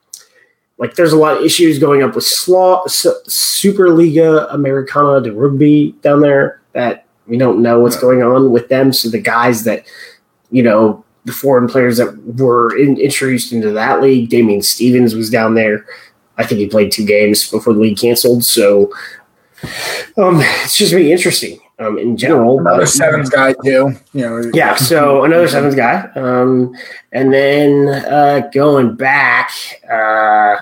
like 0.79 0.95
there's 0.95 1.13
a 1.13 1.17
lot 1.19 1.37
of 1.37 1.43
issues 1.43 1.79
going 1.79 2.03
up 2.03 2.15
with 2.15 2.25
Slaw, 2.25 2.87
Su- 2.87 3.21
Superliga 3.27 4.53
Americana 4.53 5.21
de 5.21 5.33
Rugby 5.33 5.93
down 6.03 6.21
there 6.21 6.61
that 6.73 7.05
we 7.27 7.37
don't 7.37 7.61
know 7.61 7.81
what's 7.81 7.99
going 7.99 8.23
on 8.23 8.51
with 8.53 8.69
them. 8.69 8.93
So 8.93 9.11
the 9.11 9.21
guys 9.21 9.65
that, 9.65 9.85
you 10.51 10.63
know, 10.63 11.05
the 11.25 11.33
foreign 11.33 11.69
players 11.69 11.99
that 11.99 12.17
were 12.39 12.75
in, 12.77 12.97
introduced 12.99 13.53
into 13.53 13.73
that 13.73 14.01
league, 14.01 14.31
Damien 14.31 14.63
Stevens 14.63 15.15
was 15.15 15.29
down 15.29 15.55
there. 15.55 15.85
I 16.39 16.47
think 16.47 16.61
he 16.61 16.69
played 16.69 16.93
two 16.93 17.05
games 17.05 17.51
before 17.51 17.75
the 17.75 17.81
league 17.81 17.99
canceled. 17.99 18.45
So 18.45 18.93
um, 20.17 20.41
it's 20.41 20.77
just 20.77 20.93
really 20.93 21.13
interesting 21.13 21.59
um, 21.81 21.99
in 21.99 22.17
general. 22.17 22.61
Another 22.61 22.83
but- 22.83 22.89
sevens 22.89 23.31
guy 23.31 23.53
too. 23.65 23.93
You 24.13 24.21
know. 24.21 24.51
yeah, 24.55 24.77
so 24.77 25.25
another 25.25 25.49
sevens 25.49 25.75
guy. 25.75 26.09
Um, 26.15 26.75
and 27.13 27.33
then 27.33 27.89
uh, 27.89 28.49
going 28.55 28.95
back, 28.95 29.51
uh, 29.91 30.57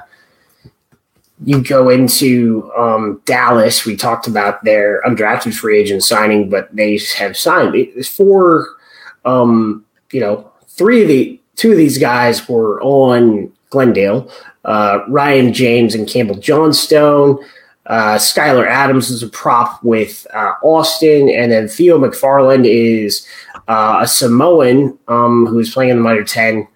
you 1.47 1.63
go 1.63 1.89
into 1.91 2.71
um, 2.77 3.23
Dallas. 3.25 3.87
We 3.87 3.97
talked 3.97 4.27
about 4.27 4.65
their 4.65 5.01
undrafted 5.07 5.55
free 5.55 5.79
agent 5.79 6.03
signing, 6.03 6.51
but 6.51 6.75
they 6.75 6.99
have 7.17 7.37
signed. 7.37 8.05
Four, 8.05 8.75
um, 9.25 9.87
you 10.11 10.19
know, 10.19 10.51
three 10.67 11.03
of 11.03 11.09
the 11.09 11.41
two 11.55 11.71
of 11.71 11.79
these 11.79 11.99
guys 11.99 12.49
were 12.49 12.83
on 12.83 13.53
Glendale. 13.71 14.29
Uh, 14.65 15.05
Ryan 15.07 15.53
James 15.53 15.95
and 15.95 16.09
Campbell 16.09 16.35
Johnstone. 16.35 17.39
Uh, 17.87 18.17
Skylar 18.17 18.67
Adams 18.67 19.11
is 19.11 19.23
a 19.23 19.29
prop 19.29 19.81
with 19.85 20.27
uh, 20.35 20.55
Austin, 20.65 21.31
and 21.31 21.53
then 21.53 21.69
Theo 21.69 21.97
McFarland 21.97 22.67
is 22.67 23.25
uh, 23.69 24.01
a 24.03 24.09
Samoan 24.09 24.99
um, 25.07 25.47
who's 25.47 25.73
playing 25.73 25.91
in 25.91 25.99
the 25.99 26.03
Mitre 26.03 26.25
10 26.25 26.67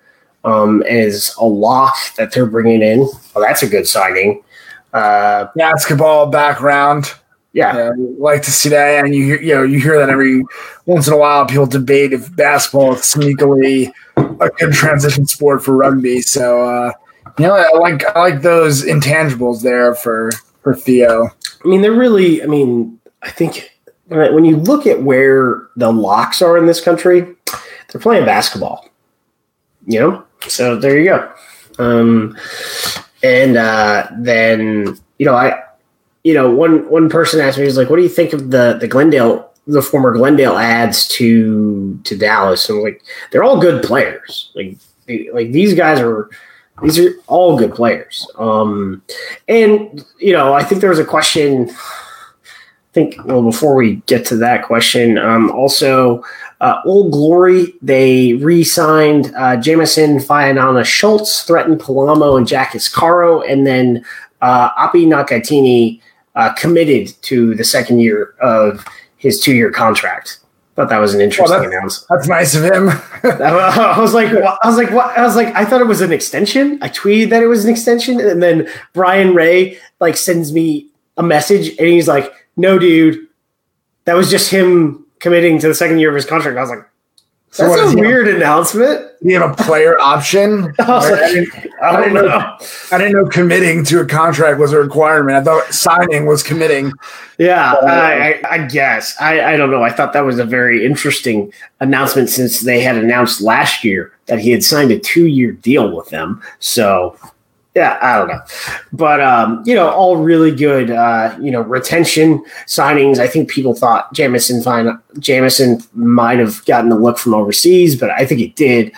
um, 0.44 0.84
and 0.88 0.98
is 0.98 1.34
a 1.40 1.44
lock 1.44 1.96
that 2.16 2.32
they're 2.32 2.46
bringing 2.46 2.82
in. 2.82 3.00
Well, 3.34 3.44
that's 3.44 3.64
a 3.64 3.68
good 3.68 3.88
signing. 3.88 4.44
Uh, 4.92 5.46
basketball 5.56 6.26
background. 6.26 7.12
yeah, 7.52 7.76
Yeah, 7.76 7.90
like 8.18 8.42
to 8.42 8.50
see 8.50 8.68
that, 8.70 9.04
and 9.04 9.14
you 9.14 9.24
hear- 9.24 9.40
you 9.40 9.54
know 9.54 9.62
you 9.62 9.80
hear 9.80 9.98
that 9.98 10.08
every 10.10 10.44
once 10.86 11.06
in 11.06 11.12
a 11.12 11.16
while. 11.16 11.46
People 11.46 11.66
debate 11.66 12.12
if 12.12 12.34
basketball 12.36 12.94
is 12.94 13.00
sneakily 13.02 13.92
a 14.16 14.48
good 14.50 14.72
transition 14.72 15.26
sport 15.26 15.62
for 15.64 15.74
rugby. 15.76 16.20
So 16.22 16.64
uh, 16.68 16.92
you 17.38 17.46
know, 17.46 17.54
I 17.54 17.76
like 17.78 18.04
I 18.16 18.20
like 18.20 18.42
those 18.42 18.84
intangibles 18.84 19.62
there 19.62 19.94
for 19.94 20.30
for 20.62 20.74
Theo. 20.74 21.28
I 21.64 21.68
mean, 21.68 21.82
they're 21.82 21.92
really, 21.92 22.42
I 22.42 22.46
mean, 22.46 22.98
I 23.22 23.30
think 23.30 23.70
when, 24.08 24.34
when 24.34 24.44
you 24.44 24.56
look 24.56 24.86
at 24.86 25.02
where 25.02 25.68
the 25.76 25.92
locks 25.92 26.42
are 26.42 26.56
in 26.58 26.66
this 26.66 26.80
country, 26.80 27.20
they're 27.92 28.00
playing 28.00 28.24
basketball, 28.24 28.88
you 29.86 30.00
know? 30.00 30.24
So 30.48 30.76
there 30.76 30.98
you 30.98 31.04
go. 31.04 31.32
Um, 31.78 32.36
and 33.22 33.56
uh, 33.56 34.06
then, 34.18 34.98
you 35.18 35.26
know, 35.26 35.34
I, 35.34 35.62
you 36.24 36.34
know, 36.34 36.50
one, 36.50 36.88
one 36.90 37.08
person 37.08 37.40
asked 37.40 37.58
me, 37.58 37.64
was 37.64 37.76
like, 37.76 37.90
what 37.90 37.96
do 37.96 38.02
you 38.02 38.08
think 38.08 38.32
of 38.32 38.50
the, 38.50 38.76
the 38.80 38.88
Glendale, 38.88 39.50
the 39.66 39.82
former 39.82 40.12
Glendale 40.12 40.56
ads 40.56 41.08
to, 41.08 41.98
to 42.04 42.16
Dallas? 42.16 42.68
And 42.68 42.78
I'm 42.78 42.84
like, 42.84 43.02
they're 43.30 43.44
all 43.44 43.60
good 43.60 43.82
players. 43.82 44.50
Like, 44.54 44.76
they- 45.06 45.30
like 45.32 45.52
these 45.52 45.74
guys 45.74 45.98
are, 46.00 46.28
these 46.82 46.98
are 46.98 47.12
all 47.26 47.58
good 47.58 47.74
players. 47.74 48.26
Um, 48.38 49.02
and 49.48 50.04
you 50.18 50.32
know, 50.32 50.54
I 50.54 50.62
think 50.62 50.80
there 50.80 50.90
was 50.90 50.98
a 50.98 51.04
question. 51.04 51.70
I 52.90 52.92
think 52.92 53.24
well 53.24 53.42
before 53.42 53.76
we 53.76 53.96
get 54.06 54.26
to 54.26 54.36
that 54.38 54.64
question, 54.64 55.16
um, 55.16 55.50
also 55.52 56.24
uh, 56.60 56.80
Old 56.84 57.12
Glory 57.12 57.72
they 57.82 58.32
re-signed 58.34 59.26
uh, 59.36 59.56
Jamason 59.56 60.16
Fa'anana 60.24 60.84
Schultz, 60.84 61.44
Thretton 61.44 61.78
Palamo 61.78 62.36
and 62.36 62.46
Jack 62.48 62.72
Iscaro, 62.72 63.48
and 63.48 63.64
then 63.66 64.04
uh, 64.42 64.70
Api 64.76 65.06
Nakatini 65.06 66.00
uh, 66.34 66.52
committed 66.54 67.14
to 67.22 67.54
the 67.54 67.64
second 67.64 68.00
year 68.00 68.34
of 68.40 68.84
his 69.18 69.38
two-year 69.40 69.70
contract. 69.70 70.40
thought 70.74 70.88
that 70.88 70.98
was 70.98 71.14
an 71.14 71.20
interesting 71.20 71.60
Well, 71.60 71.68
announcement. 71.68 72.06
That's 72.08 72.28
nice 72.28 72.54
of 72.54 72.64
him. 72.64 72.88
I 73.22 73.96
was 73.98 74.14
like, 74.14 74.32
what? 74.32 74.58
I 74.62 74.68
was 74.68 74.76
like, 74.78 74.90
what? 74.90 75.16
I 75.16 75.22
was 75.22 75.36
like, 75.36 75.54
I 75.54 75.64
thought 75.64 75.80
it 75.80 75.86
was 75.86 76.00
an 76.00 76.12
extension. 76.12 76.78
I 76.82 76.88
tweeted 76.88 77.30
that 77.30 77.42
it 77.42 77.46
was 77.46 77.64
an 77.64 77.70
extension, 77.70 78.20
and 78.20 78.42
then 78.42 78.68
Brian 78.94 79.34
Ray 79.34 79.78
like 80.00 80.16
sends 80.16 80.52
me 80.52 80.86
a 81.16 81.22
message, 81.22 81.68
and 81.78 81.86
he's 81.86 82.08
like, 82.08 82.32
"No, 82.56 82.78
dude, 82.78 83.26
that 84.04 84.14
was 84.14 84.30
just 84.30 84.50
him 84.50 85.06
committing 85.18 85.58
to 85.60 85.68
the 85.68 85.74
second 85.74 85.98
year 85.98 86.08
of 86.08 86.14
his 86.14 86.26
contract." 86.26 86.56
I 86.56 86.60
was 86.60 86.70
like, 86.70 86.86
So 87.50 87.68
"That's 87.68 87.94
a 87.94 87.96
weird 87.96 88.28
announcement." 88.28 89.06
Do 89.22 89.28
you 89.28 89.38
have 89.38 89.50
a 89.50 89.62
player 89.62 89.98
option? 90.00 90.72
I 90.78 90.88
was 90.88 91.04
I, 91.04 91.32
didn't, 91.32 91.72
I 91.82 91.92
don't 91.92 92.14
know. 92.14 92.58
I 92.90 92.98
didn't 92.98 93.12
know 93.12 93.26
committing 93.26 93.84
to 93.84 94.00
a 94.00 94.06
contract 94.06 94.58
was 94.58 94.72
a 94.72 94.80
requirement. 94.80 95.36
I 95.36 95.44
thought 95.44 95.74
signing 95.74 96.24
was 96.24 96.42
committing. 96.42 96.90
Yeah, 97.36 97.72
uh, 97.72 97.86
I, 97.86 98.40
I, 98.44 98.52
I 98.52 98.66
guess 98.66 99.14
I, 99.20 99.52
I 99.52 99.56
don't 99.58 99.70
know. 99.70 99.82
I 99.82 99.90
thought 99.90 100.14
that 100.14 100.24
was 100.24 100.38
a 100.38 100.44
very 100.44 100.86
interesting 100.86 101.52
announcement 101.80 102.30
since 102.30 102.60
they 102.60 102.80
had 102.80 102.96
announced 102.96 103.42
last 103.42 103.84
year 103.84 104.12
that 104.26 104.38
he 104.38 104.52
had 104.52 104.64
signed 104.64 104.90
a 104.90 104.98
two-year 104.98 105.52
deal 105.52 105.94
with 105.94 106.08
them. 106.08 106.42
So, 106.60 107.14
yeah, 107.74 107.98
I 108.02 108.18
don't 108.18 108.28
know, 108.28 108.40
but 108.92 109.20
um, 109.20 109.62
you 109.64 109.74
know, 109.74 109.90
all 109.90 110.16
really 110.16 110.54
good. 110.54 110.90
Uh, 110.90 111.36
you 111.40 111.50
know, 111.50 111.60
retention 111.60 112.44
signings. 112.66 113.18
I 113.18 113.28
think 113.28 113.48
people 113.48 113.74
thought 113.74 114.12
Jamason 114.14 114.62
fine. 114.64 114.98
Jamason 115.20 115.86
might 115.94 116.38
have 116.38 116.64
gotten 116.64 116.90
a 116.90 116.96
look 116.96 117.18
from 117.18 117.34
overseas, 117.34 117.98
but 117.98 118.10
I 118.10 118.26
think 118.26 118.40
he 118.40 118.48
did. 118.48 118.92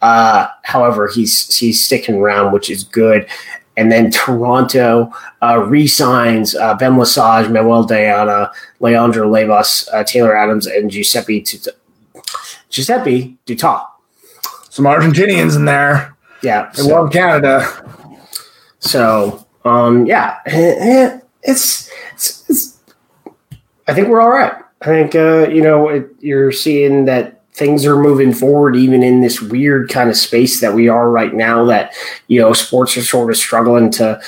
Uh, 0.00 0.46
however, 0.62 1.08
he's 1.08 1.54
he's 1.56 1.84
sticking 1.84 2.16
around, 2.16 2.52
which 2.52 2.70
is 2.70 2.84
good. 2.84 3.28
And 3.76 3.92
then 3.92 4.10
Toronto 4.10 5.12
uh, 5.40 5.62
re-signs 5.64 6.56
uh, 6.56 6.74
Ben 6.74 6.96
Lesage, 6.96 7.48
Manuel 7.48 7.84
Diana, 7.84 8.50
Leandro 8.80 9.30
Leivas, 9.30 9.86
uh, 9.92 10.02
Taylor 10.02 10.36
Adams, 10.36 10.66
and 10.66 10.90
Giuseppe 10.90 11.42
Tut- 11.42 11.78
Giuseppe 12.70 13.36
Dutas. 13.46 13.86
Some 14.70 14.84
Argentinians 14.84 15.54
in 15.54 15.64
there. 15.64 16.16
Yeah. 16.42 16.72
They 16.74 16.82
so- 16.82 16.88
love 16.88 17.12
Canada. 17.12 17.60
So, 18.88 19.46
um, 19.66 20.06
yeah, 20.06 20.38
it's, 20.46 21.90
it's, 22.14 22.48
it's, 22.48 22.80
I 23.86 23.92
think 23.92 24.08
we're 24.08 24.22
all 24.22 24.30
right. 24.30 24.54
I 24.80 24.84
think, 24.86 25.14
uh, 25.14 25.48
you 25.48 25.60
know, 25.60 25.88
it, 25.88 26.08
you're 26.20 26.52
seeing 26.52 27.04
that 27.04 27.42
things 27.52 27.84
are 27.84 28.00
moving 28.00 28.32
forward, 28.32 28.76
even 28.76 29.02
in 29.02 29.20
this 29.20 29.42
weird 29.42 29.90
kind 29.90 30.08
of 30.08 30.16
space 30.16 30.60
that 30.62 30.72
we 30.72 30.88
are 30.88 31.10
right 31.10 31.34
now, 31.34 31.66
that, 31.66 31.92
you 32.28 32.40
know, 32.40 32.54
sports 32.54 32.96
are 32.96 33.02
sort 33.02 33.30
of 33.30 33.36
struggling 33.36 33.90
to, 33.90 34.18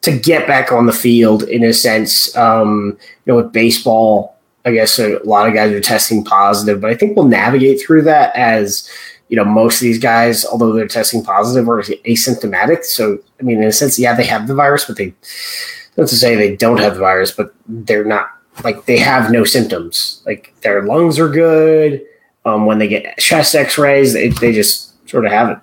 to 0.00 0.18
get 0.18 0.48
back 0.48 0.72
on 0.72 0.86
the 0.86 0.92
field 0.92 1.44
in 1.44 1.62
a 1.62 1.72
sense. 1.72 2.36
Um, 2.36 2.98
you 3.24 3.32
know, 3.32 3.36
with 3.36 3.52
baseball, 3.52 4.36
I 4.64 4.72
guess 4.72 4.98
a 4.98 5.20
lot 5.22 5.46
of 5.46 5.54
guys 5.54 5.72
are 5.72 5.80
testing 5.80 6.24
positive, 6.24 6.80
but 6.80 6.90
I 6.90 6.96
think 6.96 7.16
we'll 7.16 7.26
navigate 7.28 7.80
through 7.80 8.02
that 8.02 8.34
as, 8.34 8.90
you 9.28 9.36
know, 9.36 9.44
most 9.44 9.76
of 9.76 9.80
these 9.80 9.98
guys, 9.98 10.44
although 10.44 10.72
they're 10.72 10.86
testing 10.86 11.22
positive, 11.22 11.68
are 11.68 11.82
asymptomatic. 11.82 12.84
So, 12.84 13.18
I 13.40 13.42
mean, 13.42 13.58
in 13.58 13.68
a 13.68 13.72
sense, 13.72 13.98
yeah, 13.98 14.14
they 14.14 14.26
have 14.26 14.46
the 14.46 14.54
virus, 14.54 14.84
but 14.84 14.96
they, 14.96 15.14
not 15.96 16.08
to 16.08 16.16
say 16.16 16.34
they 16.34 16.56
don't 16.56 16.78
have 16.78 16.94
the 16.94 17.00
virus, 17.00 17.30
but 17.32 17.54
they're 17.66 18.04
not 18.04 18.30
like 18.64 18.86
they 18.86 18.98
have 18.98 19.30
no 19.30 19.44
symptoms. 19.44 20.22
Like 20.26 20.54
their 20.60 20.82
lungs 20.82 21.18
are 21.18 21.28
good. 21.28 22.04
Um, 22.44 22.66
when 22.66 22.78
they 22.78 22.88
get 22.88 23.18
chest 23.18 23.54
X-rays, 23.54 24.12
they, 24.12 24.28
they 24.28 24.52
just 24.52 25.08
sort 25.08 25.26
of 25.26 25.32
have 25.32 25.50
it. 25.50 25.58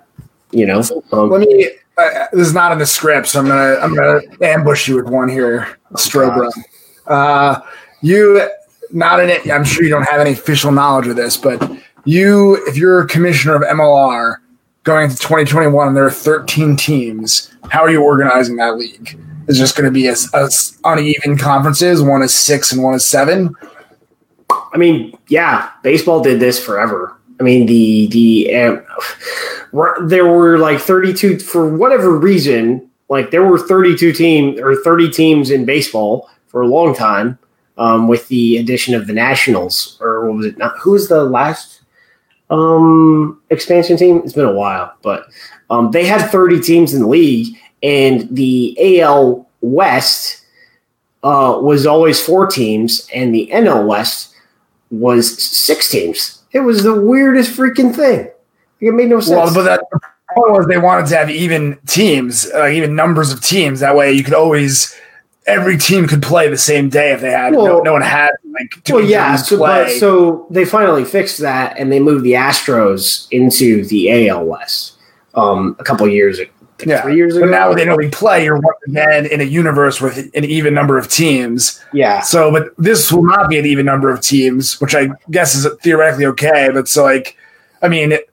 You 0.50 0.66
know, 0.66 0.82
um, 1.12 1.30
Let 1.30 1.40
me. 1.40 1.70
Uh, 1.96 2.26
this 2.32 2.48
is 2.48 2.54
not 2.54 2.72
in 2.72 2.78
the 2.78 2.86
script, 2.86 3.28
so 3.28 3.40
I'm 3.40 3.46
gonna 3.46 3.78
I'm 3.80 3.94
gonna 3.94 4.20
ambush 4.42 4.88
you 4.88 4.96
with 4.96 5.06
one 5.06 5.28
here, 5.28 5.78
Strobra. 5.92 6.50
Uh, 7.06 7.60
you 8.02 8.48
not 8.90 9.20
in 9.20 9.30
it. 9.30 9.48
I'm 9.50 9.64
sure 9.64 9.84
you 9.84 9.90
don't 9.90 10.08
have 10.08 10.20
any 10.20 10.32
official 10.32 10.72
knowledge 10.72 11.06
of 11.06 11.16
this, 11.16 11.36
but 11.36 11.60
you, 12.04 12.56
if 12.66 12.76
you're 12.76 13.02
a 13.02 13.06
commissioner 13.06 13.54
of 13.54 13.62
MLR 13.62 14.36
going 14.84 15.04
into 15.04 15.16
2021, 15.16 15.88
and 15.88 15.96
there 15.96 16.04
are 16.04 16.10
13 16.10 16.76
teams, 16.76 17.54
how 17.70 17.82
are 17.82 17.90
you 17.90 18.02
organizing 18.02 18.56
that 18.56 18.76
league? 18.76 19.18
Is 19.46 19.58
just 19.58 19.76
going 19.76 19.84
to 19.84 19.90
be 19.90 20.08
as, 20.08 20.30
uneven 20.84 21.36
conferences? 21.36 22.02
One 22.02 22.22
is 22.22 22.34
six 22.34 22.72
and 22.72 22.82
one 22.82 22.94
is 22.94 23.06
seven. 23.06 23.54
I 24.50 24.78
mean, 24.78 25.16
yeah, 25.28 25.70
baseball 25.82 26.22
did 26.22 26.40
this 26.40 26.62
forever. 26.62 27.16
I 27.40 27.42
mean, 27.42 27.66
the 27.66 28.06
the 28.08 28.82
were- 29.72 29.98
there 30.06 30.26
were 30.26 30.56
like 30.58 30.80
32 30.80 31.40
for 31.40 31.68
whatever 31.68 32.16
reason. 32.16 32.88
Like 33.08 33.30
there 33.30 33.44
were 33.44 33.58
32 33.58 34.12
teams 34.12 34.60
or 34.60 34.76
30 34.76 35.10
teams 35.10 35.50
in 35.50 35.64
baseball 35.64 36.30
for 36.46 36.62
a 36.62 36.66
long 36.66 36.94
time. 36.94 37.38
Um, 37.76 38.06
with 38.06 38.28
the 38.28 38.56
addition 38.58 38.94
of 38.94 39.08
the 39.08 39.12
Nationals, 39.12 39.98
or 40.00 40.24
what 40.28 40.36
was 40.36 40.46
it? 40.46 40.58
Not 40.58 40.78
who 40.78 40.92
was 40.92 41.08
the 41.08 41.24
last 41.24 41.80
um, 42.50 43.40
expansion 43.50 43.96
team? 43.96 44.18
It's 44.24 44.32
been 44.32 44.44
a 44.44 44.52
while, 44.52 44.94
but 45.02 45.26
um, 45.70 45.90
they 45.90 46.04
had 46.04 46.30
30 46.30 46.60
teams 46.60 46.94
in 46.94 47.02
the 47.02 47.08
league, 47.08 47.56
and 47.82 48.28
the 48.34 49.00
AL 49.00 49.48
West 49.60 50.44
uh, 51.22 51.58
was 51.60 51.86
always 51.86 52.20
four 52.20 52.46
teams, 52.46 53.08
and 53.14 53.34
the 53.34 53.48
NL 53.52 53.86
West 53.86 54.34
was 54.90 55.42
six 55.42 55.90
teams. 55.90 56.42
It 56.52 56.60
was 56.60 56.82
the 56.82 56.94
weirdest 56.94 57.56
freaking 57.56 57.94
thing. 57.94 58.30
It 58.80 58.92
made 58.92 59.08
no 59.08 59.20
sense. 59.20 59.36
Well, 59.36 59.54
but 59.54 59.62
that 59.62 59.80
the 59.90 60.00
point 60.34 60.52
was 60.52 60.66
they 60.66 60.78
wanted 60.78 61.06
to 61.06 61.16
have 61.16 61.30
even 61.30 61.78
teams, 61.86 62.50
uh, 62.54 62.66
even 62.66 62.94
numbers 62.94 63.32
of 63.32 63.40
teams. 63.40 63.80
That 63.80 63.96
way, 63.96 64.12
you 64.12 64.22
could 64.22 64.34
always 64.34 64.94
every 65.46 65.76
team 65.76 66.06
could 66.06 66.22
play 66.22 66.48
the 66.48 66.56
same 66.58 66.88
day 66.88 67.12
if 67.12 67.20
they 67.20 67.30
had 67.30 67.52
no, 67.52 67.62
Well- 67.64 67.84
no 67.84 67.92
one 67.92 68.02
had 68.02 68.30
like 68.52 68.70
two 68.84 68.94
well, 68.94 69.04
yeah. 69.04 69.36
So, 69.36 69.58
but, 69.58 69.90
so 69.90 70.46
they 70.50 70.64
finally 70.64 71.04
fixed 71.04 71.38
that, 71.40 71.76
and 71.78 71.90
they 71.92 72.00
moved 72.00 72.24
the 72.24 72.32
Astros 72.32 73.26
into 73.30 73.84
the 73.86 74.28
AL 74.28 74.44
West 74.44 74.94
um, 75.34 75.74
a 75.78 75.84
couple 75.84 76.06
years 76.08 76.38
ago. 76.38 76.50
yeah. 76.86 77.02
Three 77.02 77.16
years 77.16 77.34
But 77.34 77.44
ago. 77.44 77.50
now 77.50 77.74
they 77.74 77.88
we 77.96 78.08
play. 78.10 78.44
You're 78.44 78.60
once 78.60 78.78
again 78.88 79.26
in 79.26 79.40
a 79.40 79.44
universe 79.44 80.00
with 80.00 80.18
an 80.34 80.44
even 80.44 80.72
number 80.74 80.96
of 80.98 81.08
teams. 81.08 81.82
yeah. 81.92 82.20
So, 82.20 82.50
but 82.52 82.68
this 82.78 83.12
will 83.12 83.24
not 83.24 83.48
be 83.48 83.58
an 83.58 83.66
even 83.66 83.86
number 83.86 84.10
of 84.10 84.20
teams, 84.20 84.80
which 84.80 84.94
I 84.94 85.08
guess 85.30 85.54
is 85.54 85.66
theoretically 85.82 86.26
okay. 86.26 86.70
But 86.72 86.88
so, 86.88 87.02
like, 87.04 87.36
I 87.82 87.88
mean, 87.88 88.12
it, 88.12 88.28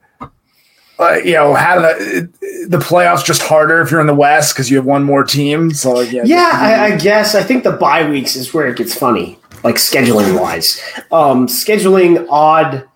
uh, 1.02 1.16
you 1.16 1.34
know, 1.34 1.54
how 1.56 1.82
the 1.82 2.30
the 2.68 2.78
playoffs 2.78 3.26
just 3.26 3.42
harder 3.42 3.82
if 3.82 3.90
you're 3.90 4.02
in 4.02 4.08
the 4.08 4.14
West 4.14 4.54
because 4.54 4.70
you 4.70 4.78
have 4.78 4.86
one 4.86 5.04
more 5.04 5.24
team. 5.24 5.72
So, 5.72 5.94
like, 5.94 6.12
yeah, 6.12 6.24
Yeah, 6.26 6.52
I, 6.54 6.86
I 6.86 6.98
guess. 6.98 7.34
I 7.34 7.44
think 7.44 7.64
the 7.64 7.72
bye 7.72 8.08
weeks 8.08 8.36
is 8.36 8.54
where 8.54 8.68
it 8.68 8.78
gets 8.78 8.96
funny, 8.96 9.40
like 9.64 9.76
scheduling 9.76 10.40
wise. 10.40 10.82
Um, 11.12 11.48
scheduling 11.48 12.28
odd, 12.30 12.88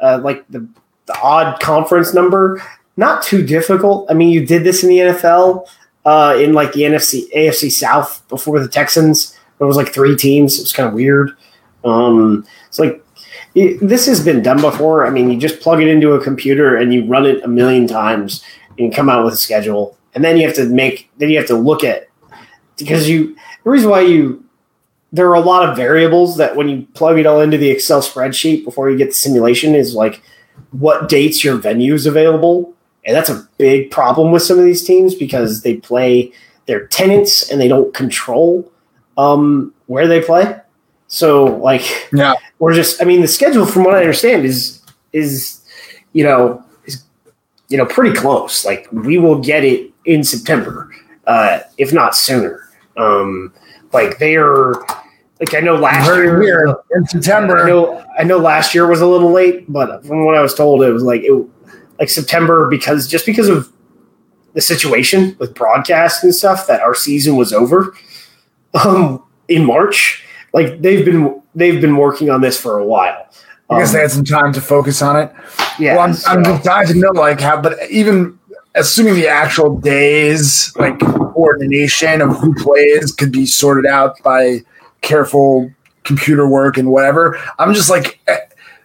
uh, 0.00 0.20
like 0.22 0.46
the, 0.48 0.66
the 1.06 1.20
odd 1.22 1.60
conference 1.60 2.12
number, 2.12 2.62
not 2.96 3.22
too 3.22 3.46
difficult. 3.46 4.10
I 4.10 4.14
mean, 4.14 4.30
you 4.30 4.44
did 4.44 4.64
this 4.64 4.82
in 4.82 4.88
the 4.88 4.98
NFL, 4.98 5.68
uh, 6.04 6.36
in 6.38 6.54
like 6.54 6.72
the 6.72 6.82
NFC, 6.82 7.30
AFC 7.32 7.70
South 7.70 8.26
before 8.28 8.58
the 8.58 8.68
Texans. 8.68 9.38
It 9.60 9.64
was 9.64 9.76
like 9.76 9.92
three 9.92 10.16
teams. 10.16 10.58
It 10.58 10.62
was 10.62 10.72
kind 10.72 10.88
of 10.88 10.94
weird. 10.94 11.36
Um, 11.84 12.44
it's 12.66 12.80
like 12.80 13.04
this 13.54 14.06
has 14.06 14.24
been 14.24 14.42
done 14.42 14.60
before. 14.60 15.06
I 15.06 15.10
mean, 15.10 15.30
you 15.30 15.38
just 15.38 15.60
plug 15.60 15.80
it 15.80 15.88
into 15.88 16.12
a 16.12 16.22
computer 16.22 16.76
and 16.76 16.92
you 16.92 17.04
run 17.06 17.26
it 17.26 17.42
a 17.44 17.48
million 17.48 17.86
times 17.86 18.42
and 18.78 18.94
come 18.94 19.08
out 19.08 19.24
with 19.24 19.34
a 19.34 19.38
schedule. 19.38 19.96
And 20.14 20.24
then 20.24 20.36
you 20.36 20.46
have 20.46 20.56
to 20.56 20.66
make, 20.66 21.10
then 21.18 21.30
you 21.30 21.38
have 21.38 21.46
to 21.48 21.56
look 21.56 21.84
at 21.84 22.08
because 22.78 23.08
you 23.08 23.36
the 23.64 23.70
reason 23.70 23.90
why 23.90 24.00
you 24.00 24.44
there 25.12 25.28
are 25.28 25.34
a 25.34 25.40
lot 25.40 25.68
of 25.68 25.76
variables 25.76 26.38
that 26.38 26.56
when 26.56 26.68
you 26.68 26.86
plug 26.94 27.18
it 27.18 27.26
all 27.26 27.40
into 27.40 27.58
the 27.58 27.70
Excel 27.70 28.00
spreadsheet 28.00 28.64
before 28.64 28.90
you 28.90 28.96
get 28.96 29.08
the 29.08 29.14
simulation 29.14 29.74
is 29.74 29.94
like 29.94 30.22
what 30.70 31.08
dates 31.08 31.44
your 31.44 31.56
venue 31.56 31.92
is 31.92 32.06
available. 32.06 32.74
And 33.04 33.14
that's 33.14 33.28
a 33.28 33.46
big 33.58 33.90
problem 33.90 34.32
with 34.32 34.42
some 34.42 34.58
of 34.58 34.64
these 34.64 34.84
teams 34.84 35.14
because 35.14 35.62
they 35.62 35.76
play 35.76 36.32
their 36.66 36.86
tenants 36.86 37.50
and 37.50 37.60
they 37.60 37.68
don't 37.68 37.92
control 37.92 38.70
um, 39.18 39.74
where 39.86 40.06
they 40.06 40.22
play. 40.22 40.58
So 41.12 41.44
like 41.44 42.08
yeah. 42.10 42.32
we're 42.58 42.72
just 42.72 43.02
I 43.02 43.04
mean 43.04 43.20
the 43.20 43.28
schedule 43.28 43.66
from 43.66 43.84
what 43.84 43.94
I 43.94 43.98
understand 43.98 44.46
is 44.46 44.80
is 45.12 45.60
you 46.14 46.24
know 46.24 46.64
is 46.86 47.04
you 47.68 47.76
know 47.76 47.84
pretty 47.84 48.16
close. 48.18 48.64
Like 48.64 48.90
we 48.92 49.18
will 49.18 49.38
get 49.38 49.62
it 49.62 49.92
in 50.06 50.24
September, 50.24 50.90
uh, 51.26 51.60
if 51.76 51.92
not 51.92 52.16
sooner. 52.16 52.66
Um, 52.96 53.52
like 53.92 54.16
they 54.16 54.36
are 54.36 54.72
like 55.38 55.52
I 55.52 55.60
know 55.60 55.76
last 55.76 56.06
year 56.06 56.40
here 56.40 56.64
in 56.64 57.02
I 57.02 57.06
September. 57.06 57.66
know 57.66 58.02
I 58.18 58.24
know 58.24 58.38
last 58.38 58.74
year 58.74 58.86
was 58.86 59.02
a 59.02 59.06
little 59.06 59.32
late, 59.32 59.70
but 59.70 60.06
from 60.06 60.24
what 60.24 60.34
I 60.34 60.40
was 60.40 60.54
told, 60.54 60.82
it 60.82 60.92
was 60.92 61.02
like 61.02 61.20
it 61.24 61.46
like 61.98 62.08
September 62.08 62.70
because 62.70 63.06
just 63.06 63.26
because 63.26 63.50
of 63.50 63.70
the 64.54 64.62
situation 64.62 65.36
with 65.38 65.54
broadcast 65.54 66.24
and 66.24 66.34
stuff 66.34 66.66
that 66.68 66.80
our 66.80 66.94
season 66.94 67.36
was 67.36 67.52
over 67.52 67.94
um, 68.82 69.22
in 69.48 69.66
March. 69.66 70.24
Like 70.52 70.80
they've 70.82 71.04
been 71.04 71.42
they've 71.54 71.80
been 71.80 71.96
working 71.96 72.30
on 72.30 72.40
this 72.40 72.60
for 72.60 72.78
a 72.78 72.84
while. 72.84 73.26
I 73.70 73.78
guess 73.78 73.88
Um, 73.90 73.94
they 73.94 74.00
had 74.00 74.10
some 74.10 74.24
time 74.24 74.52
to 74.52 74.60
focus 74.60 75.00
on 75.00 75.16
it. 75.16 75.32
yeah, 75.78 75.96
well, 75.96 76.04
I'm, 76.04 76.14
I'm 76.26 76.44
just 76.44 76.64
dying 76.64 76.88
to 76.88 76.94
know, 76.94 77.10
like, 77.12 77.40
how, 77.40 77.60
but 77.60 77.78
even 77.90 78.38
assuming 78.74 79.14
the 79.14 79.28
actual 79.28 79.78
days, 79.78 80.74
like, 80.76 80.98
coordination 81.00 82.20
of 82.20 82.36
who 82.36 82.54
plays 82.54 83.12
could 83.12 83.32
be 83.32 83.46
sorted 83.46 83.86
out 83.86 84.16
by 84.22 84.60
careful 85.00 85.72
computer 86.04 86.46
work 86.46 86.76
and 86.76 86.90
whatever, 86.90 87.38
I'm 87.58 87.72
just 87.72 87.88
like, 87.88 88.20
eh, 88.26 88.38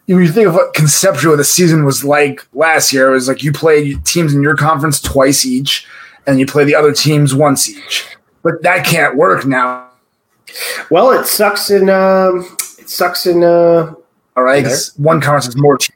when 0.06 0.20
you 0.20 0.32
think 0.32 0.48
of 0.48 0.54
what 0.54 0.74
conceptually 0.74 1.36
the 1.36 1.44
season 1.44 1.84
was 1.84 2.06
like 2.06 2.48
last 2.54 2.94
year, 2.94 3.10
it 3.10 3.14
was 3.14 3.28
like 3.28 3.44
you 3.44 3.52
played 3.52 4.06
teams 4.06 4.34
in 4.34 4.42
your 4.42 4.56
conference 4.56 5.02
twice 5.02 5.46
each, 5.46 5.86
and 6.26 6.40
you 6.40 6.46
play 6.46 6.64
the 6.64 6.76
other 6.76 6.94
teams 6.94 7.36
once 7.36 7.70
each. 7.70 8.06
But 8.42 8.62
that 8.62 8.86
can't 8.86 9.18
work 9.18 9.46
now. 9.46 9.87
Well, 10.90 11.12
it 11.12 11.26
sucks 11.26 11.70
in. 11.70 11.90
Um, 11.90 12.48
it 12.80 12.90
sucks 12.90 13.26
in. 13.26 13.44
Uh, 13.44 13.94
All 14.36 14.44
right, 14.44 14.64
'cause 14.64 14.94
one 14.98 15.20
conference 15.22 15.48
is 15.48 15.58
more. 15.58 15.78
Te- 15.78 15.94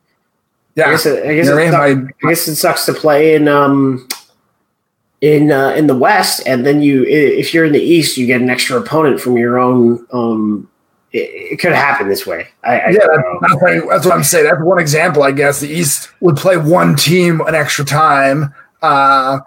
yeah, 0.76 0.88
I 0.88 0.92
guess 0.92 1.06
it, 1.06 1.26
I 1.26 1.36
guess, 1.36 1.46
You 1.48 1.52
know 1.56 1.58
it 1.62 1.66
what 1.72 1.74
I 1.82 1.90
suck- 1.90 1.98
mean? 1.98 2.10
I 2.26 2.30
guess 2.30 2.48
it 2.48 2.56
sucks 2.56 2.86
to 2.86 2.94
play 2.94 3.36
in 3.36 3.48
um 3.48 4.08
in 5.22 5.52
uh, 5.52 5.70
in 5.72 5.88
the 5.88 5.96
West, 5.98 6.42
and 6.46 6.66
then 6.66 6.82
you 6.82 7.04
if 7.06 7.54
you're 7.54 7.66
in 7.66 7.74
the 7.74 7.82
East, 7.82 8.18
you 8.18 8.26
get 8.26 8.42
an 8.42 8.50
extra 8.50 8.78
opponent 8.80 9.20
from 9.22 9.38
your 9.38 9.60
own. 9.60 10.06
Um, 10.12 10.68
it, 11.14 11.30
it 11.54 11.60
could 11.60 11.74
happen 11.74 12.08
this 12.08 12.26
way. 12.26 12.48
I, 12.64 12.80
I 12.80 12.90
yeah, 12.92 13.00
don't 13.00 13.08
that's, 13.08 13.18
know. 13.18 13.40
that's, 13.42 13.62
like- 13.62 13.90
that's 13.90 14.06
what 14.06 14.16
I'm 14.16 14.24
saying. 14.24 14.46
That's 14.46 14.62
one 14.64 14.80
example, 14.80 15.24
I 15.24 15.32
guess. 15.32 15.60
The 15.60 15.68
East 15.70 16.10
would 16.22 16.38
play 16.38 16.56
one 16.58 16.96
team 16.96 17.42
an 17.42 17.54
extra 17.54 17.84
time, 17.84 18.54
uh, 18.82 19.40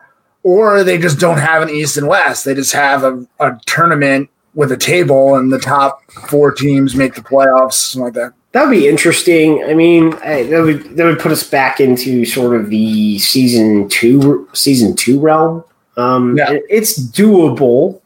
or 0.43 0.85
they 0.85 0.99
just 0.99 1.19
don't 1.19 1.39
have 1.39 1.63
an 1.63 1.71
East 1.71 1.97
and 1.97 2.07
West. 2.07 2.45
They 2.45 2.55
just 2.55 2.75
have 2.75 3.03
a, 3.03 3.27
a 3.41 3.59
tournament 3.65 4.29
with 4.55 4.71
a 4.73 4.77
table, 4.77 5.35
and 5.37 5.53
the 5.53 5.59
top 5.59 6.03
four 6.29 6.53
teams 6.53 6.95
make 6.95 7.15
the 7.15 7.21
playoffs, 7.21 7.75
something 7.75 8.05
like 8.05 8.15
that. 8.15 8.33
That 8.53 8.65
would 8.67 8.71
be 8.71 8.87
interesting. 8.89 9.65
I 9.65 9.75
mean, 9.75 10.15
I, 10.23 10.45
that 10.45 10.63
would 10.63 10.97
that 10.97 11.05
would 11.05 11.19
put 11.19 11.33
us 11.33 11.49
back 11.49 11.81
into 11.81 12.25
sort 12.25 12.55
of 12.59 12.71
the 12.71 13.19
season 13.19 13.89
two 13.89 14.49
season 14.53 14.95
two 14.95 15.19
realm. 15.19 15.65
Um, 15.97 16.37
Yeah. 16.37 16.53
it- 16.53 16.65
it's 16.71 16.99
doable. 16.99 18.01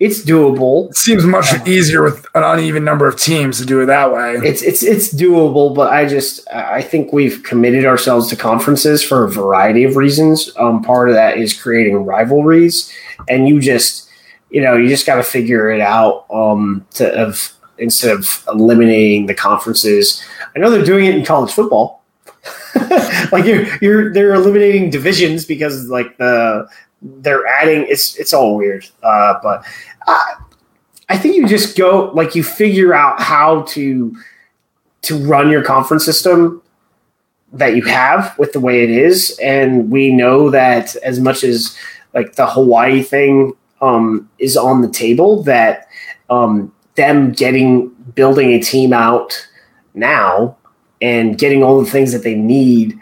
It's 0.00 0.24
doable. 0.24 0.90
It 0.90 0.96
seems 0.96 1.24
much 1.24 1.46
easier 1.68 2.02
with 2.02 2.26
an 2.34 2.42
uneven 2.42 2.82
number 2.84 3.06
of 3.06 3.16
teams 3.16 3.58
to 3.60 3.64
do 3.64 3.80
it 3.80 3.86
that 3.86 4.12
way. 4.12 4.34
It's 4.42 4.60
it's 4.62 4.82
it's 4.82 5.14
doable, 5.14 5.72
but 5.74 5.92
I 5.92 6.04
just 6.06 6.46
I 6.52 6.82
think 6.82 7.12
we've 7.12 7.44
committed 7.44 7.84
ourselves 7.86 8.28
to 8.30 8.36
conferences 8.36 9.04
for 9.04 9.22
a 9.22 9.30
variety 9.30 9.84
of 9.84 9.94
reasons. 9.96 10.52
Um, 10.58 10.82
part 10.82 11.08
of 11.08 11.14
that 11.14 11.38
is 11.38 11.54
creating 11.54 12.04
rivalries, 12.04 12.92
and 13.28 13.46
you 13.48 13.60
just 13.60 14.08
you 14.54 14.60
know 14.60 14.76
you 14.76 14.88
just 14.88 15.04
got 15.04 15.16
to 15.16 15.24
figure 15.24 15.68
it 15.72 15.80
out. 15.80 16.26
Um, 16.32 16.86
to 16.92 17.12
of 17.12 17.52
instead 17.76 18.16
of 18.16 18.44
eliminating 18.46 19.26
the 19.26 19.34
conferences, 19.34 20.22
I 20.54 20.60
know 20.60 20.70
they're 20.70 20.84
doing 20.84 21.06
it 21.06 21.16
in 21.16 21.24
college 21.24 21.52
football. 21.52 22.04
like 23.32 23.44
you're 23.44 23.66
you're 23.82 24.12
they're 24.12 24.32
eliminating 24.32 24.90
divisions 24.90 25.44
because 25.44 25.88
like 25.88 26.16
the 26.18 26.68
they're 27.02 27.44
adding 27.48 27.84
it's 27.88 28.16
it's 28.16 28.32
all 28.32 28.56
weird. 28.56 28.86
Uh, 29.02 29.34
but 29.42 29.64
I, 30.06 30.34
I 31.08 31.18
think 31.18 31.34
you 31.34 31.48
just 31.48 31.76
go 31.76 32.12
like 32.14 32.36
you 32.36 32.44
figure 32.44 32.94
out 32.94 33.20
how 33.20 33.62
to 33.62 34.16
to 35.02 35.18
run 35.26 35.50
your 35.50 35.64
conference 35.64 36.04
system 36.04 36.62
that 37.52 37.74
you 37.74 37.82
have 37.82 38.38
with 38.38 38.52
the 38.52 38.60
way 38.60 38.84
it 38.84 38.90
is 38.90 39.36
and 39.40 39.90
we 39.90 40.12
know 40.12 40.50
that 40.50 40.96
as 40.96 41.20
much 41.20 41.44
as 41.44 41.76
like 42.12 42.34
the 42.34 42.46
hawaii 42.46 43.00
thing 43.00 43.52
um, 43.84 44.28
is 44.38 44.56
on 44.56 44.80
the 44.80 44.88
table 44.88 45.42
that 45.42 45.86
um, 46.30 46.72
them 46.94 47.32
getting 47.32 47.88
building 48.14 48.50
a 48.52 48.60
team 48.60 48.92
out 48.92 49.48
now 49.94 50.56
and 51.02 51.36
getting 51.38 51.62
all 51.62 51.80
the 51.82 51.90
things 51.90 52.12
that 52.12 52.22
they 52.22 52.34
need 52.34 52.98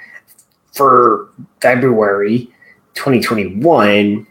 for 0.72 1.28
february 1.60 2.50
2021 2.94 4.26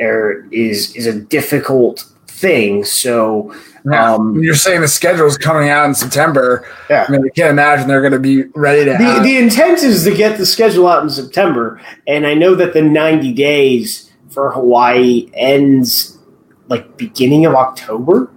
er, 0.00 0.46
is 0.50 0.94
is 0.96 1.06
a 1.06 1.18
difficult 1.20 2.04
thing 2.26 2.84
so 2.84 3.54
Yeah. 3.84 4.14
um, 4.14 4.42
you're 4.42 4.54
saying 4.56 4.80
the 4.80 4.88
schedule 4.88 5.26
is 5.26 5.38
coming 5.38 5.68
out 5.68 5.84
in 5.86 5.94
September. 5.94 6.66
Yeah. 6.90 7.04
I 7.06 7.12
mean, 7.12 7.22
I 7.24 7.28
can't 7.38 7.50
imagine 7.50 7.86
they're 7.86 8.00
going 8.00 8.12
to 8.14 8.18
be 8.18 8.44
ready 8.54 8.84
to. 8.86 8.90
the, 8.92 8.96
have- 8.96 9.22
the 9.22 9.36
intent 9.36 9.82
is 9.82 10.04
to 10.04 10.14
get 10.14 10.38
the 10.38 10.46
schedule 10.46 10.86
out 10.88 11.02
in 11.02 11.10
September, 11.10 11.80
and 12.06 12.26
I 12.26 12.34
know 12.34 12.54
that 12.56 12.72
the 12.72 12.82
90 12.82 13.32
days 13.34 14.10
for 14.34 14.50
Hawaii 14.50 15.30
ends 15.32 16.18
like 16.68 16.96
beginning 16.96 17.46
of 17.46 17.54
October 17.54 18.30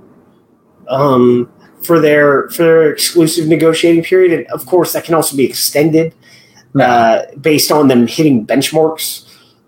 um, 0.87 1.51
for 1.83 1.99
their 1.99 2.49
for 2.49 2.63
their 2.63 2.91
exclusive 2.91 3.47
negotiating 3.47 4.03
period, 4.03 4.31
and 4.37 4.47
of 4.47 4.65
course 4.65 4.93
that 4.93 5.03
can 5.03 5.15
also 5.15 5.35
be 5.35 5.45
extended 5.45 6.13
uh, 6.79 7.23
based 7.41 7.71
on 7.71 7.87
them 7.87 8.07
hitting 8.07 8.45
benchmarks. 8.45 9.25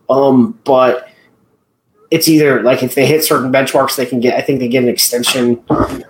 Um, 0.09 0.59
but 0.63 1.09
it's 2.11 2.27
either 2.27 2.63
like 2.63 2.81
if 2.81 2.95
they 2.95 3.05
hit 3.05 3.23
certain 3.23 3.51
benchmarks, 3.51 3.95
they 3.95 4.05
can 4.05 4.19
get. 4.19 4.37
I 4.37 4.41
think 4.41 4.59
they 4.59 4.67
get 4.67 4.83
an 4.83 4.89
extension. 4.89 5.63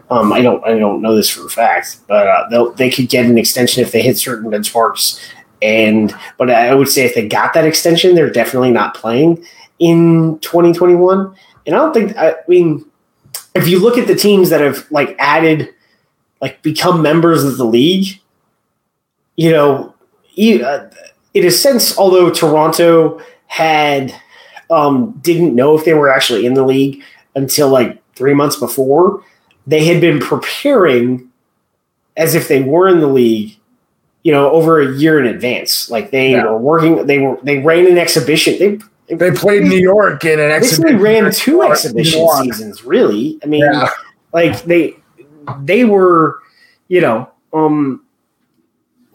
Um, 0.10 0.34
I 0.34 0.42
don't. 0.42 0.64
I 0.66 0.78
don't 0.78 1.02
know 1.02 1.16
this 1.16 1.30
for 1.30 1.46
a 1.46 1.50
fact, 1.50 1.98
but 2.08 2.28
uh, 2.28 2.50
they'll, 2.50 2.72
they 2.74 2.90
could 2.90 3.10
get 3.10 3.26
an 3.26 3.38
extension 3.38 3.84
if 3.84 3.92
they 3.92 4.02
hit 4.02 4.18
certain 4.18 4.50
benchmarks. 4.50 5.20
And 5.62 6.14
but 6.38 6.50
I 6.50 6.74
would 6.74 6.88
say 6.88 7.06
if 7.06 7.16
they 7.16 7.28
got 7.28 7.54
that 7.54 7.66
extension, 7.66 8.16
they're 8.16 8.30
definitely 8.30 8.72
not 8.72 8.96
playing 8.96 9.46
in 9.80 10.40
2021. 10.40 11.36
And 11.66 11.76
I 11.76 11.80
don't 11.80 11.94
think. 11.94 12.16
I 12.18 12.36
mean, 12.48 12.86
if 13.56 13.68
you 13.68 13.80
look 13.80 13.98
at 13.98 14.08
the 14.08 14.16
teams 14.16 14.50
that 14.50 14.62
have 14.62 14.90
like 14.92 15.16
added, 15.20 15.70
like 16.42 16.62
become 16.62 17.02
members 17.02 17.44
of 17.44 17.58
the 17.58 17.66
league, 17.66 18.20
you 19.36 19.52
know, 19.52 19.94
you, 20.34 20.64
uh, 20.66 20.90
in 21.34 21.46
a 21.46 21.52
sense, 21.52 21.98
although 21.98 22.30
Toronto 22.30 23.22
had 23.48 24.14
um, 24.70 25.12
didn't 25.22 25.56
know 25.56 25.78
if 25.78 25.86
they 25.86 25.94
were 25.94 26.10
actually 26.10 26.46
in 26.46 26.54
the 26.54 26.64
league 26.66 27.02
until 27.36 27.70
like 27.70 28.02
three 28.16 28.34
months 28.34 28.56
before, 28.56 29.24
they 29.68 29.86
had 29.86 30.02
been 30.02 30.20
preparing 30.20 31.30
as 32.18 32.36
if 32.36 32.48
they 32.48 32.62
were 32.62 32.88
in 32.90 33.00
the 33.00 33.08
league, 33.08 33.56
you 34.24 34.32
know, 34.32 34.50
over 34.52 34.82
a 34.82 34.94
year 34.98 35.20
in 35.20 35.26
advance. 35.26 35.90
Like 35.90 36.12
they 36.12 36.32
Yeah. 36.32 36.46
were 36.46 36.58
working, 36.58 37.06
they 37.06 37.20
were 37.20 37.38
they 37.44 37.60
ran 37.60 37.88
an 37.88 37.98
exhibition. 37.98 38.58
They 38.60 38.80
they 39.12 39.32
played 39.32 39.64
New 39.64 39.78
York 39.80 40.24
in 40.26 40.40
an 40.40 40.52
exhibition. 40.52 41.00
ran 41.00 41.32
two 41.32 41.64
exhibition 41.64 42.28
seasons. 42.42 42.84
Really, 42.84 43.40
I 43.44 43.48
mean, 43.48 43.62
Yeah. 43.64 43.90
like 44.34 44.64
they 44.64 44.96
they 45.64 45.84
were 45.86 46.40
you 46.90 47.02
know 47.02 47.28
um 47.54 48.04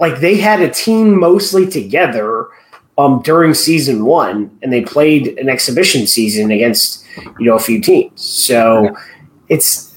like 0.01 0.19
they 0.21 0.37
had 0.37 0.61
a 0.61 0.69
team 0.69 1.19
mostly 1.19 1.69
together 1.69 2.49
um 2.99 3.23
during 3.23 3.55
season 3.55 4.05
one 4.05 4.51
and 4.63 4.73
they 4.73 4.83
played 4.83 5.39
an 5.39 5.49
exhibition 5.49 6.07
season 6.09 6.51
against 6.51 7.05
you 7.39 7.47
know 7.47 7.55
a 7.55 7.59
few 7.61 7.81
teams 7.81 8.21
so 8.21 8.89
it's 9.49 9.95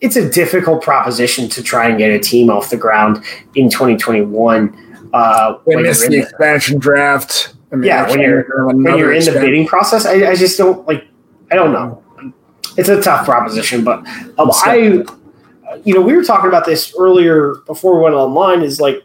it's 0.00 0.14
a 0.16 0.28
difficult 0.30 0.82
proposition 0.82 1.48
to 1.48 1.62
try 1.62 1.88
and 1.88 1.98
get 1.98 2.10
a 2.12 2.18
team 2.18 2.48
off 2.50 2.70
the 2.70 2.76
ground 2.76 3.16
in 3.56 3.68
2021 3.68 5.10
uh 5.12 5.54
They 5.66 5.74
when 5.74 5.82
missed 5.84 6.08
the- 6.08 6.18
expansion 6.20 6.78
draft. 6.78 7.51
I 7.72 7.76
mean, 7.76 7.86
Yeah, 7.88 8.08
when 8.10 8.20
you're- 8.20 8.44
when 8.64 8.98
you're 8.98 9.12
in 9.12 9.24
the 9.24 9.32
bidding 9.32 9.66
process. 9.66 10.04
I, 10.06 10.30
I 10.30 10.34
just 10.34 10.58
don't 10.58 10.86
like. 10.86 11.06
I 11.50 11.54
don't 11.54 11.72
know. 11.72 12.02
It's 12.76 12.88
a 12.88 13.00
tough 13.00 13.24
proposition, 13.26 13.84
but 13.84 13.98
um, 14.38 14.50
I, 14.64 15.04
you 15.84 15.94
know, 15.94 16.00
we 16.00 16.14
were 16.14 16.24
talking 16.24 16.48
about 16.48 16.64
this 16.64 16.94
earlier 16.98 17.56
before 17.66 17.96
we 17.96 18.02
went 18.04 18.14
online. 18.14 18.62
Is 18.62 18.80
like, 18.80 19.02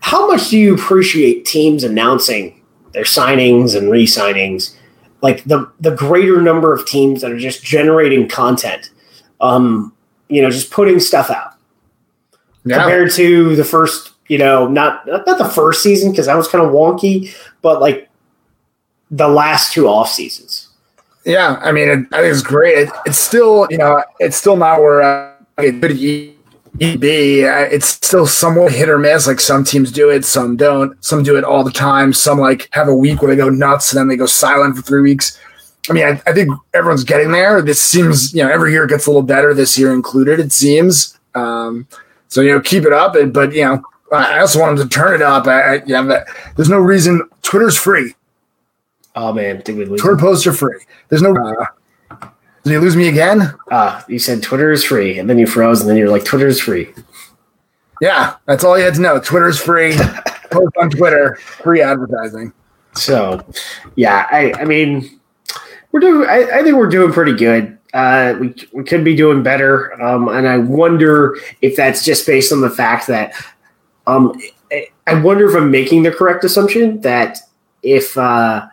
how 0.00 0.26
much 0.26 0.48
do 0.50 0.58
you 0.58 0.74
appreciate 0.74 1.44
teams 1.44 1.84
announcing 1.84 2.62
their 2.92 3.04
signings 3.04 3.76
and 3.76 3.90
re-signings? 3.90 4.74
Like 5.22 5.44
the 5.44 5.70
the 5.80 5.90
greater 5.94 6.40
number 6.40 6.72
of 6.72 6.86
teams 6.86 7.20
that 7.22 7.30
are 7.32 7.38
just 7.38 7.62
generating 7.64 8.28
content, 8.28 8.90
um, 9.40 9.94
you 10.28 10.40
know, 10.42 10.50
just 10.50 10.70
putting 10.70 11.00
stuff 11.00 11.30
out 11.30 11.54
Yeah. 12.64 12.78
compared 12.80 13.10
to 13.12 13.56
the 13.56 13.64
first, 13.64 14.12
you 14.28 14.38
know, 14.38 14.66
not 14.68 15.06
not 15.06 15.24
the 15.38 15.44
first 15.48 15.82
season 15.82 16.10
because 16.10 16.26
that 16.26 16.36
was 16.36 16.48
kind 16.48 16.64
of 16.64 16.70
wonky, 16.72 17.34
but 17.62 17.80
like 17.80 18.08
the 19.10 19.28
last 19.28 19.72
two 19.72 19.86
off 19.88 20.08
seasons. 20.10 20.68
Yeah, 21.24 21.58
I 21.62 21.72
mean, 21.72 21.88
it, 21.88 21.98
I 22.12 22.20
think 22.22 22.32
it's 22.32 22.42
great. 22.42 22.78
It, 22.78 22.90
it's 23.04 23.18
still, 23.18 23.66
you 23.70 23.78
know, 23.78 24.02
it's 24.20 24.36
still 24.36 24.56
not 24.56 24.80
where 24.80 25.02
uh, 25.02 25.32
it 25.58 25.80
could 25.80 25.98
be. 25.98 26.34
It's 26.78 27.86
still 27.88 28.26
somewhat 28.26 28.72
hit 28.72 28.88
or 28.88 28.98
miss. 28.98 29.26
Like 29.26 29.40
some 29.40 29.64
teams 29.64 29.90
do 29.90 30.10
it, 30.10 30.24
some 30.24 30.56
don't. 30.56 31.02
Some 31.04 31.22
do 31.22 31.36
it 31.36 31.42
all 31.44 31.64
the 31.64 31.70
time. 31.70 32.12
Some 32.12 32.38
like 32.38 32.68
have 32.72 32.86
a 32.88 32.94
week 32.94 33.22
where 33.22 33.30
they 33.34 33.36
go 33.36 33.48
nuts 33.48 33.92
and 33.92 33.98
then 33.98 34.08
they 34.08 34.16
go 34.16 34.26
silent 34.26 34.76
for 34.76 34.82
three 34.82 35.00
weeks. 35.02 35.40
I 35.88 35.92
mean, 35.92 36.04
I, 36.04 36.20
I 36.26 36.32
think 36.32 36.50
everyone's 36.74 37.04
getting 37.04 37.32
there. 37.32 37.62
This 37.62 37.80
seems, 37.80 38.34
you 38.34 38.42
know, 38.42 38.50
every 38.50 38.72
year 38.72 38.84
it 38.84 38.90
gets 38.90 39.06
a 39.06 39.10
little 39.10 39.22
better. 39.22 39.54
This 39.54 39.78
year 39.78 39.92
included, 39.92 40.38
it 40.40 40.52
seems. 40.52 41.18
Um, 41.34 41.86
so 42.28 42.40
you 42.40 42.52
know, 42.52 42.60
keep 42.60 42.84
it 42.84 42.92
up. 42.92 43.14
And- 43.14 43.32
But 43.32 43.52
you 43.54 43.64
know, 43.64 43.82
I 44.12 44.36
I 44.36 44.40
also 44.40 44.60
want 44.60 44.78
them 44.78 44.88
to 44.88 44.94
turn 44.94 45.14
it 45.14 45.22
up. 45.22 45.46
I, 45.46 45.76
I, 45.76 45.82
yeah, 45.86 46.02
but 46.02 46.26
there's 46.56 46.68
no 46.68 46.78
reason. 46.78 47.28
Twitter's 47.42 47.76
free. 47.76 48.14
Oh 49.14 49.32
man, 49.32 49.62
did 49.64 49.76
we 49.76 49.84
lose? 49.84 50.00
Twitter 50.00 50.16
posts 50.16 50.46
are 50.46 50.52
free. 50.52 50.78
There's 51.08 51.22
no. 51.22 51.36
Uh, 51.36 51.66
did 52.64 52.72
you 52.72 52.80
lose 52.80 52.96
me 52.96 53.08
again? 53.08 53.54
Ah, 53.70 54.04
you 54.08 54.18
said 54.18 54.42
Twitter 54.42 54.72
is 54.72 54.84
free, 54.84 55.18
and 55.18 55.30
then 55.30 55.38
you 55.38 55.46
froze, 55.46 55.80
and 55.80 55.88
then 55.88 55.96
you're 55.96 56.10
like, 56.10 56.24
Twitter 56.24 56.48
is 56.48 56.60
free. 56.60 56.92
Yeah, 58.00 58.34
that's 58.46 58.64
all 58.64 58.76
you 58.76 58.84
had 58.84 58.94
to 58.94 59.00
know. 59.00 59.20
Twitter's 59.20 59.58
free. 59.58 59.96
Post 60.50 60.76
on 60.80 60.90
Twitter, 60.90 61.36
free 61.36 61.80
advertising. 61.80 62.52
So, 62.94 63.44
yeah, 63.94 64.26
I, 64.30 64.52
I 64.58 64.64
mean, 64.64 65.20
we're 65.92 66.00
doing. 66.00 66.28
I, 66.28 66.58
I 66.58 66.62
think 66.62 66.76
we're 66.76 66.88
doing 66.88 67.12
pretty 67.12 67.34
good. 67.34 67.78
Uh, 67.94 68.34
we 68.40 68.54
we 68.72 68.84
could 68.84 69.04
be 69.04 69.16
doing 69.16 69.42
better, 69.42 70.00
um, 70.02 70.28
and 70.28 70.46
I 70.46 70.58
wonder 70.58 71.36
if 71.62 71.76
that's 71.76 72.04
just 72.04 72.26
based 72.26 72.52
on 72.52 72.60
the 72.60 72.70
fact 72.70 73.06
that 73.06 73.32
Um, 74.06 74.40
I 75.06 75.20
wonder 75.20 75.48
if 75.48 75.56
I'm 75.56 75.70
making 75.70 76.02
the 76.02 76.10
correct 76.10 76.44
assumption 76.44 77.00
that 77.02 77.38
if 77.82 78.16
uh, 78.18 78.66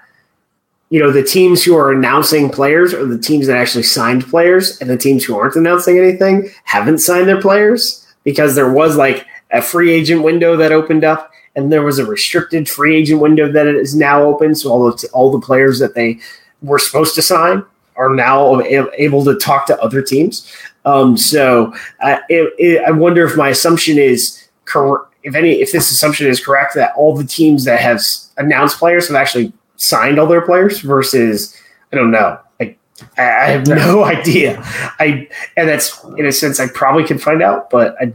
you 0.89 0.99
know 0.99 1.11
the 1.11 1.23
teams 1.23 1.63
who 1.63 1.75
are 1.75 1.91
announcing 1.91 2.49
players 2.49 2.93
are 2.93 3.05
the 3.05 3.19
teams 3.19 3.47
that 3.47 3.57
actually 3.57 3.83
signed 3.83 4.25
players, 4.25 4.79
and 4.81 4.89
the 4.89 4.97
teams 4.97 5.23
who 5.23 5.37
aren't 5.37 5.55
announcing 5.55 5.97
anything 5.97 6.49
haven't 6.65 6.99
signed 6.99 7.27
their 7.27 7.41
players 7.41 8.05
because 8.23 8.55
there 8.55 8.71
was 8.71 8.95
like 8.95 9.25
a 9.51 9.61
free 9.61 9.91
agent 9.91 10.23
window 10.23 10.55
that 10.57 10.71
opened 10.71 11.03
up, 11.03 11.31
and 11.55 11.71
there 11.71 11.83
was 11.83 11.99
a 11.99 12.05
restricted 12.05 12.67
free 12.67 12.95
agent 12.95 13.21
window 13.21 13.51
that 13.51 13.67
is 13.67 13.95
now 13.95 14.23
open. 14.23 14.55
So 14.55 14.71
all 14.71 14.91
the 14.91 15.09
all 15.13 15.31
the 15.31 15.45
players 15.45 15.79
that 15.79 15.95
they 15.95 16.19
were 16.61 16.79
supposed 16.79 17.15
to 17.15 17.21
sign 17.21 17.63
are 17.95 18.13
now 18.13 18.61
able 18.61 19.23
to 19.23 19.37
talk 19.37 19.67
to 19.67 19.79
other 19.79 20.01
teams. 20.01 20.51
Um, 20.85 21.15
so 21.15 21.73
uh, 22.01 22.17
it, 22.27 22.53
it, 22.57 22.83
I 22.83 22.91
wonder 22.91 23.23
if 23.25 23.37
my 23.37 23.49
assumption 23.49 23.97
is 23.97 24.47
correct. 24.65 25.12
If 25.23 25.35
any, 25.35 25.61
if 25.61 25.71
this 25.71 25.89
assumption 25.91 26.27
is 26.27 26.43
correct, 26.43 26.75
that 26.75 26.93
all 26.95 27.15
the 27.15 27.23
teams 27.23 27.65
that 27.65 27.79
have 27.79 28.01
announced 28.37 28.77
players 28.77 29.07
have 29.07 29.15
actually 29.15 29.53
signed 29.77 30.19
all 30.19 30.27
their 30.27 30.41
players 30.41 30.79
versus 30.81 31.57
I 31.91 31.95
don't 31.95 32.11
know. 32.11 32.39
I, 32.59 32.75
I 33.17 33.21
have 33.21 33.67
no 33.67 34.03
idea. 34.15 34.61
I 34.99 35.27
and 35.57 35.69
that's 35.69 36.03
in 36.17 36.25
a 36.25 36.31
sense 36.31 36.59
I 36.59 36.67
probably 36.67 37.05
could 37.05 37.21
find 37.21 37.41
out, 37.41 37.69
but 37.69 37.95
I, 38.01 38.11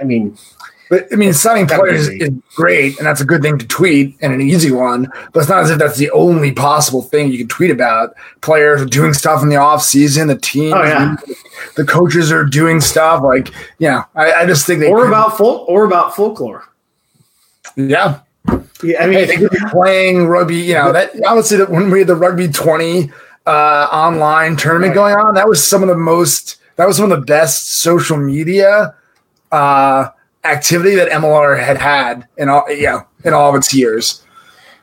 I 0.00 0.04
mean, 0.04 0.36
but 0.92 1.06
I 1.10 1.16
mean, 1.16 1.32
signing 1.32 1.66
players 1.66 2.06
is 2.06 2.28
great, 2.54 2.98
and 2.98 3.06
that's 3.06 3.22
a 3.22 3.24
good 3.24 3.40
thing 3.40 3.56
to 3.56 3.66
tweet 3.66 4.14
and 4.20 4.34
an 4.34 4.42
easy 4.42 4.70
one. 4.70 5.10
But 5.32 5.40
it's 5.40 5.48
not 5.48 5.62
as 5.62 5.70
if 5.70 5.78
that's 5.78 5.96
the 5.96 6.10
only 6.10 6.52
possible 6.52 7.00
thing 7.00 7.32
you 7.32 7.38
can 7.38 7.48
tweet 7.48 7.70
about. 7.70 8.14
Players 8.42 8.82
are 8.82 8.84
doing 8.84 9.14
stuff 9.14 9.42
in 9.42 9.48
the 9.48 9.56
off 9.56 9.82
season. 9.82 10.28
The 10.28 10.36
team, 10.36 10.74
oh, 10.74 10.82
yeah. 10.82 11.16
the 11.76 11.86
coaches 11.86 12.30
are 12.30 12.44
doing 12.44 12.82
stuff. 12.82 13.22
Like, 13.22 13.48
yeah, 13.78 14.04
I, 14.14 14.32
I 14.32 14.46
just 14.46 14.66
think 14.66 14.80
they 14.80 14.90
or 14.90 15.06
about 15.06 15.38
full 15.38 15.64
or 15.66 15.86
about 15.86 16.14
folklore. 16.14 16.68
Yeah, 17.74 18.20
yeah. 18.82 19.02
I 19.02 19.06
mean, 19.06 19.14
hey, 19.14 19.24
they 19.24 19.36
could 19.38 19.50
be 19.50 19.60
playing 19.70 20.26
rugby. 20.26 20.56
You 20.56 20.74
know, 20.74 20.92
that 20.92 21.12
honestly, 21.26 21.56
that 21.56 21.70
when 21.70 21.90
we 21.90 22.00
had 22.00 22.08
the 22.08 22.16
rugby 22.16 22.48
twenty 22.48 23.10
uh, 23.46 23.88
online 23.90 24.56
tournament 24.56 24.92
going 24.92 25.14
on, 25.14 25.36
that 25.36 25.48
was 25.48 25.66
some 25.66 25.82
of 25.82 25.88
the 25.88 25.96
most. 25.96 26.58
That 26.76 26.86
was 26.86 26.98
some 26.98 27.10
of 27.10 27.18
the 27.18 27.24
best 27.24 27.78
social 27.78 28.18
media. 28.18 28.94
Uh, 29.50 30.10
activity 30.44 30.94
that 30.96 31.08
MLR 31.08 31.58
had 31.58 31.78
had 31.78 32.26
in 32.36 32.48
all 32.48 32.64
yeah 32.70 33.04
in 33.24 33.32
all 33.32 33.50
of 33.50 33.56
its 33.56 33.72
years. 33.74 34.24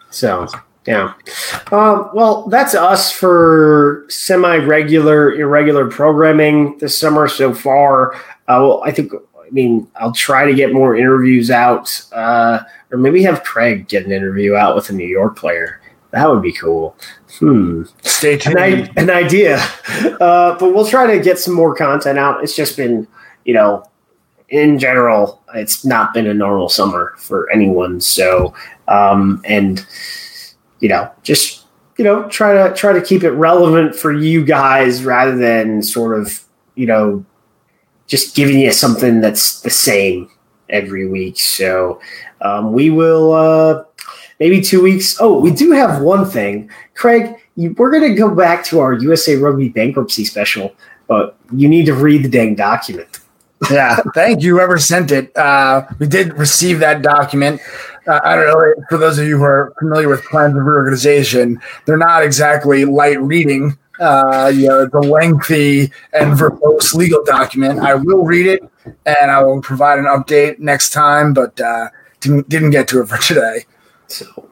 So 0.10 0.48
yeah, 0.88 1.14
um, 1.72 2.10
well, 2.14 2.48
that's 2.48 2.74
us 2.74 3.12
for 3.12 4.06
semi-regular, 4.10 5.34
irregular 5.34 5.88
programming 5.88 6.78
this 6.80 6.98
summer 6.98 7.28
so 7.28 7.54
far. 7.54 8.16
Uh, 8.48 8.60
well, 8.62 8.82
I 8.84 8.92
think. 8.92 9.14
I 9.14 9.52
mean, 9.52 9.88
I'll 9.96 10.12
try 10.12 10.46
to 10.46 10.54
get 10.54 10.74
more 10.74 10.96
interviews 10.96 11.50
out, 11.50 12.06
uh, 12.12 12.60
or 12.92 13.00
maybe 13.00 13.24
have 13.24 13.44
Craig 13.44 13.88
get 13.88 14.06
an 14.06 14.12
interview 14.12 14.56
out 14.56 14.76
with 14.76 14.92
a 14.92 14.94
New 14.94 15.08
York 15.08 15.38
player. 15.38 15.82
That 16.12 16.30
would 16.30 16.44
be 16.44 16.54
cool. 16.54 16.96
Hmm. 17.40 17.84
Stay 18.04 18.38
tuned. 18.38 18.58
An, 18.60 18.90
an 18.96 19.10
idea. 19.10 19.60
Uh, 20.20 20.58
but 20.60 20.74
we'll 20.74 20.86
try 20.86 21.08
to 21.16 21.20
get 21.24 21.40
some 21.40 21.56
more 21.56 21.74
content 21.74 22.20
out. 22.20 22.44
It's 22.44 22.56
just 22.56 22.78
been, 22.78 23.08
you 23.44 23.54
know, 23.54 23.90
in 24.50 24.80
general, 24.80 25.42
it's 25.54 25.86
not 25.86 26.14
been 26.14 26.28
a 26.28 26.34
normal 26.34 26.70
summer 26.70 27.14
for 27.18 27.50
anyone. 27.52 28.02
So, 28.02 28.54
um, 28.88 29.42
and 29.46 29.86
you 30.80 30.90
know, 30.90 31.12
just 31.24 31.66
you 31.98 32.04
know, 32.04 32.28
try 32.30 32.54
to 32.54 32.74
try 32.76 32.94
to 32.94 33.02
keep 33.02 33.24
it 33.24 33.32
relevant 33.32 33.96
for 33.96 34.12
you 34.12 34.44
guys 34.44 35.04
rather 35.04 35.38
than 35.38 35.84
sort 35.84 36.20
of 36.20 36.44
you 36.76 36.86
know 36.86 37.26
just 38.08 38.36
giving 38.36 38.60
you 38.60 38.72
something 38.72 39.22
that's 39.22 39.62
the 39.62 39.70
same 39.70 40.30
every 40.70 41.08
week. 41.08 41.40
So, 41.40 42.02
um, 42.42 42.74
we 42.74 42.90
will 42.90 43.34
uh, 43.34 43.84
maybe 44.40 44.62
two 44.62 44.82
weeks. 44.82 45.18
Oh, 45.20 45.40
we 45.40 45.52
do 45.52 45.72
have 45.72 46.02
one 46.02 46.26
thing, 46.26 46.70
Craig. 46.96 47.36
You, 47.56 47.76
we're 47.78 47.92
going 47.92 48.10
to 48.10 48.16
go 48.16 48.34
back 48.34 48.64
to 48.66 48.80
our 48.80 48.94
USA 48.94 49.36
Rugby 49.36 49.70
bankruptcy 49.70 50.26
special, 50.26 50.74
but 51.08 51.38
you 51.54 51.68
need 51.68 51.86
to 51.86 51.94
read 51.94 52.24
the 52.24 52.30
dang 52.30 52.56
document 52.56 53.20
yeah, 53.70 53.98
thank 54.16 54.42
you, 54.42 54.56
whoever 54.56 54.78
sent 54.78 55.12
it. 55.12 55.36
Uh, 55.36 55.86
we 56.00 56.08
did 56.08 56.38
receive 56.38 56.80
that 56.80 57.02
document. 57.02 57.62
Uh, 58.08 58.20
I 58.24 58.36
don't 58.36 58.48
know. 58.48 58.74
For 58.90 58.98
those 58.98 59.20
of 59.20 59.28
you 59.28 59.38
who 59.38 59.44
are 59.44 59.74
familiar 59.80 60.08
with 60.08 60.24
plans 60.24 60.56
of 60.56 60.64
reorganization, 60.64 61.60
they're 61.86 61.98
not 61.98 62.24
exactly 62.24 62.86
light 62.86 63.22
reading. 63.22 63.78
Uh, 64.00 64.52
you 64.54 64.68
know, 64.68 64.84
it's 64.84 64.94
a 64.94 65.00
lengthy 65.00 65.92
and 66.14 66.38
verbose 66.38 66.94
legal 66.96 67.24
document. 67.26 67.80
I 67.80 67.96
will 67.96 68.24
read 68.24 68.48
it 68.48 68.64
and 69.06 69.30
I 69.30 69.44
will 69.44 69.62
provide 69.62 70.00
an 70.00 70.06
update 70.06 70.60
next 70.60 70.92
time, 70.92 71.34
but 71.34 71.60
uh, 71.60 71.90
didn't, 72.22 72.48
didn't 72.48 72.70
get 72.70 72.88
to 72.90 73.02
it 73.02 73.10
for 73.10 73.18
today. 73.18 73.66
So 74.08 74.49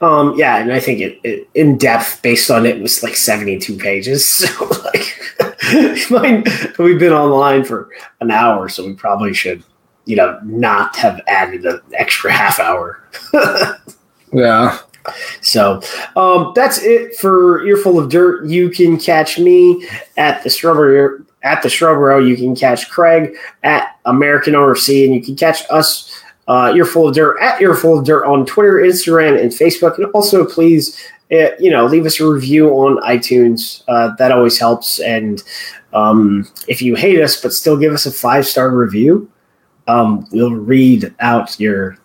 um, 0.00 0.34
yeah, 0.38 0.58
and 0.58 0.72
I 0.72 0.80
think 0.80 1.00
it, 1.00 1.20
it, 1.24 1.48
in 1.54 1.76
depth 1.76 2.22
based 2.22 2.50
on 2.50 2.64
it 2.66 2.80
was 2.80 3.02
like 3.02 3.14
seventy 3.14 3.58
two 3.58 3.76
pages. 3.76 4.44
So 4.50 4.68
like, 4.84 6.10
mine, 6.10 6.44
we've 6.78 6.98
been 6.98 7.12
online 7.12 7.64
for 7.64 7.90
an 8.20 8.30
hour, 8.30 8.68
so 8.68 8.86
we 8.86 8.94
probably 8.94 9.34
should, 9.34 9.62
you 10.04 10.16
know, 10.16 10.38
not 10.42 10.96
have 10.96 11.20
added 11.26 11.64
an 11.64 11.80
extra 11.92 12.32
half 12.32 12.58
hour. 12.58 13.02
yeah. 14.32 14.78
So 15.40 15.80
um, 16.16 16.52
that's 16.54 16.82
it 16.82 17.16
for 17.16 17.64
Earful 17.66 17.98
of 17.98 18.10
Dirt. 18.10 18.46
You 18.46 18.70
can 18.70 18.98
catch 18.98 19.38
me 19.38 19.86
at 20.16 20.42
the 20.42 20.50
Strawberry 20.50 21.24
at 21.42 21.62
the 21.62 21.70
Strawberry. 21.70 22.28
You 22.28 22.36
can 22.36 22.54
catch 22.54 22.90
Craig 22.90 23.36
at 23.62 23.96
American 24.04 24.54
RC, 24.54 25.04
and 25.04 25.14
you 25.14 25.22
can 25.22 25.36
catch 25.36 25.62
us 25.70 26.22
uh, 26.50 26.72
Earful 26.74 27.08
of 27.08 27.14
Dirt 27.14 27.38
at 27.40 27.62
Earful 27.62 28.00
of 28.00 28.04
Dirt 28.04 28.26
on 28.26 28.44
Twitter, 28.44 28.74
Instagram, 28.74 29.40
and 29.40 29.52
Facebook. 29.52 29.96
And 29.98 30.06
also, 30.06 30.44
please, 30.44 31.00
uh, 31.30 31.50
you 31.60 31.70
know, 31.70 31.86
leave 31.86 32.04
us 32.04 32.18
a 32.18 32.28
review 32.28 32.70
on 32.70 32.96
iTunes. 33.02 33.84
Uh, 33.86 34.10
that 34.18 34.32
always 34.32 34.58
helps. 34.58 34.98
And 34.98 35.44
um, 35.94 36.48
if 36.66 36.82
you 36.82 36.96
hate 36.96 37.20
us 37.20 37.40
but 37.40 37.52
still 37.52 37.76
give 37.76 37.92
us 37.92 38.04
a 38.04 38.10
five 38.10 38.46
star 38.46 38.74
review, 38.74 39.30
um, 39.86 40.26
we'll 40.32 40.54
read 40.54 41.14
out 41.20 41.58
your, 41.60 41.96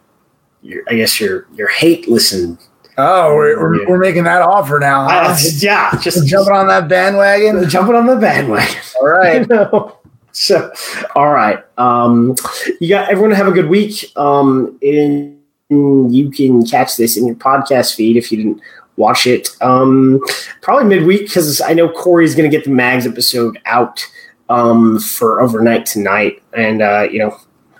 your, 0.61 0.83
I 0.89 0.95
guess 0.95 1.19
your 1.19 1.47
your 1.55 1.69
hate 1.69 2.07
listen. 2.07 2.59
Oh, 2.99 3.35
we're, 3.35 3.59
we're, 3.59 3.89
we're 3.89 3.97
making 3.97 4.25
that 4.25 4.43
offer 4.43 4.77
now. 4.79 5.09
Huh? 5.09 5.31
Uh, 5.31 5.37
yeah, 5.57 5.99
just 6.01 6.27
jumping 6.27 6.53
on 6.53 6.67
that 6.67 6.87
bandwagon. 6.87 7.67
Jumping 7.67 7.95
on 7.95 8.05
the 8.05 8.15
bandwagon. 8.15 8.81
All 9.01 9.07
right. 9.07 9.91
So, 10.35 10.69
all 11.15 11.31
right. 11.31 11.63
Um, 11.77 12.35
you 12.81 12.89
got 12.89 13.09
everyone 13.09 13.31
have 13.31 13.47
a 13.47 13.51
good 13.51 13.69
week. 13.69 14.11
Um, 14.17 14.77
and 14.81 15.39
you 15.69 16.29
can 16.29 16.65
catch 16.65 16.97
this 16.97 17.15
in 17.15 17.25
your 17.25 17.37
podcast 17.37 17.95
feed 17.95 18.17
if 18.17 18.31
you 18.31 18.37
didn't 18.37 18.61
watch 18.97 19.27
it. 19.27 19.49
Um, 19.61 20.19
probably 20.61 20.85
midweek 20.85 21.21
because 21.21 21.61
I 21.61 21.73
know 21.73 21.87
Corey's 21.87 22.35
going 22.35 22.49
to 22.49 22.55
get 22.55 22.65
the 22.65 22.71
Mags 22.71 23.07
episode 23.07 23.57
out 23.65 24.05
um, 24.49 24.99
for 24.99 25.39
overnight 25.39 25.85
tonight, 25.85 26.43
and 26.53 26.81
uh, 26.81 27.07
you 27.09 27.19
know, 27.19 27.39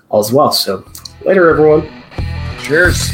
all's 0.10 0.32
well. 0.32 0.52
So, 0.52 0.90
later, 1.26 1.50
everyone. 1.50 1.92
Cheers. 2.62 3.12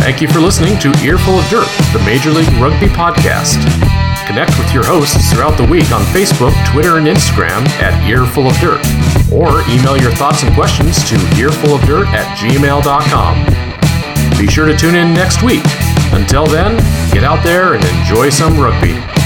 Thank 0.00 0.20
you 0.20 0.28
for 0.28 0.40
listening 0.40 0.76
to 0.80 0.88
Earful 1.04 1.38
of 1.38 1.48
Dirt, 1.48 1.68
the 1.92 2.02
Major 2.04 2.30
League 2.30 2.48
Rugby 2.60 2.86
podcast. 2.86 3.87
Connect 4.28 4.58
with 4.58 4.74
your 4.74 4.84
hosts 4.84 5.32
throughout 5.32 5.56
the 5.56 5.64
week 5.64 5.90
on 5.90 6.02
Facebook, 6.12 6.52
Twitter, 6.70 6.98
and 6.98 7.06
Instagram 7.06 7.66
at 7.80 7.96
Earful 8.06 8.46
of 8.46 8.52
Dirt, 8.60 8.84
or 9.32 9.62
email 9.72 9.96
your 9.96 10.12
thoughts 10.12 10.42
and 10.42 10.54
questions 10.54 10.98
to 11.08 11.14
earfulofdirt 11.40 12.04
at 12.08 12.36
gmail.com. 12.36 14.38
Be 14.38 14.46
sure 14.46 14.66
to 14.66 14.76
tune 14.76 14.96
in 14.96 15.14
next 15.14 15.42
week. 15.42 15.62
Until 16.12 16.46
then, 16.46 16.76
get 17.10 17.24
out 17.24 17.42
there 17.42 17.72
and 17.72 17.82
enjoy 17.86 18.28
some 18.28 18.60
rugby. 18.60 19.17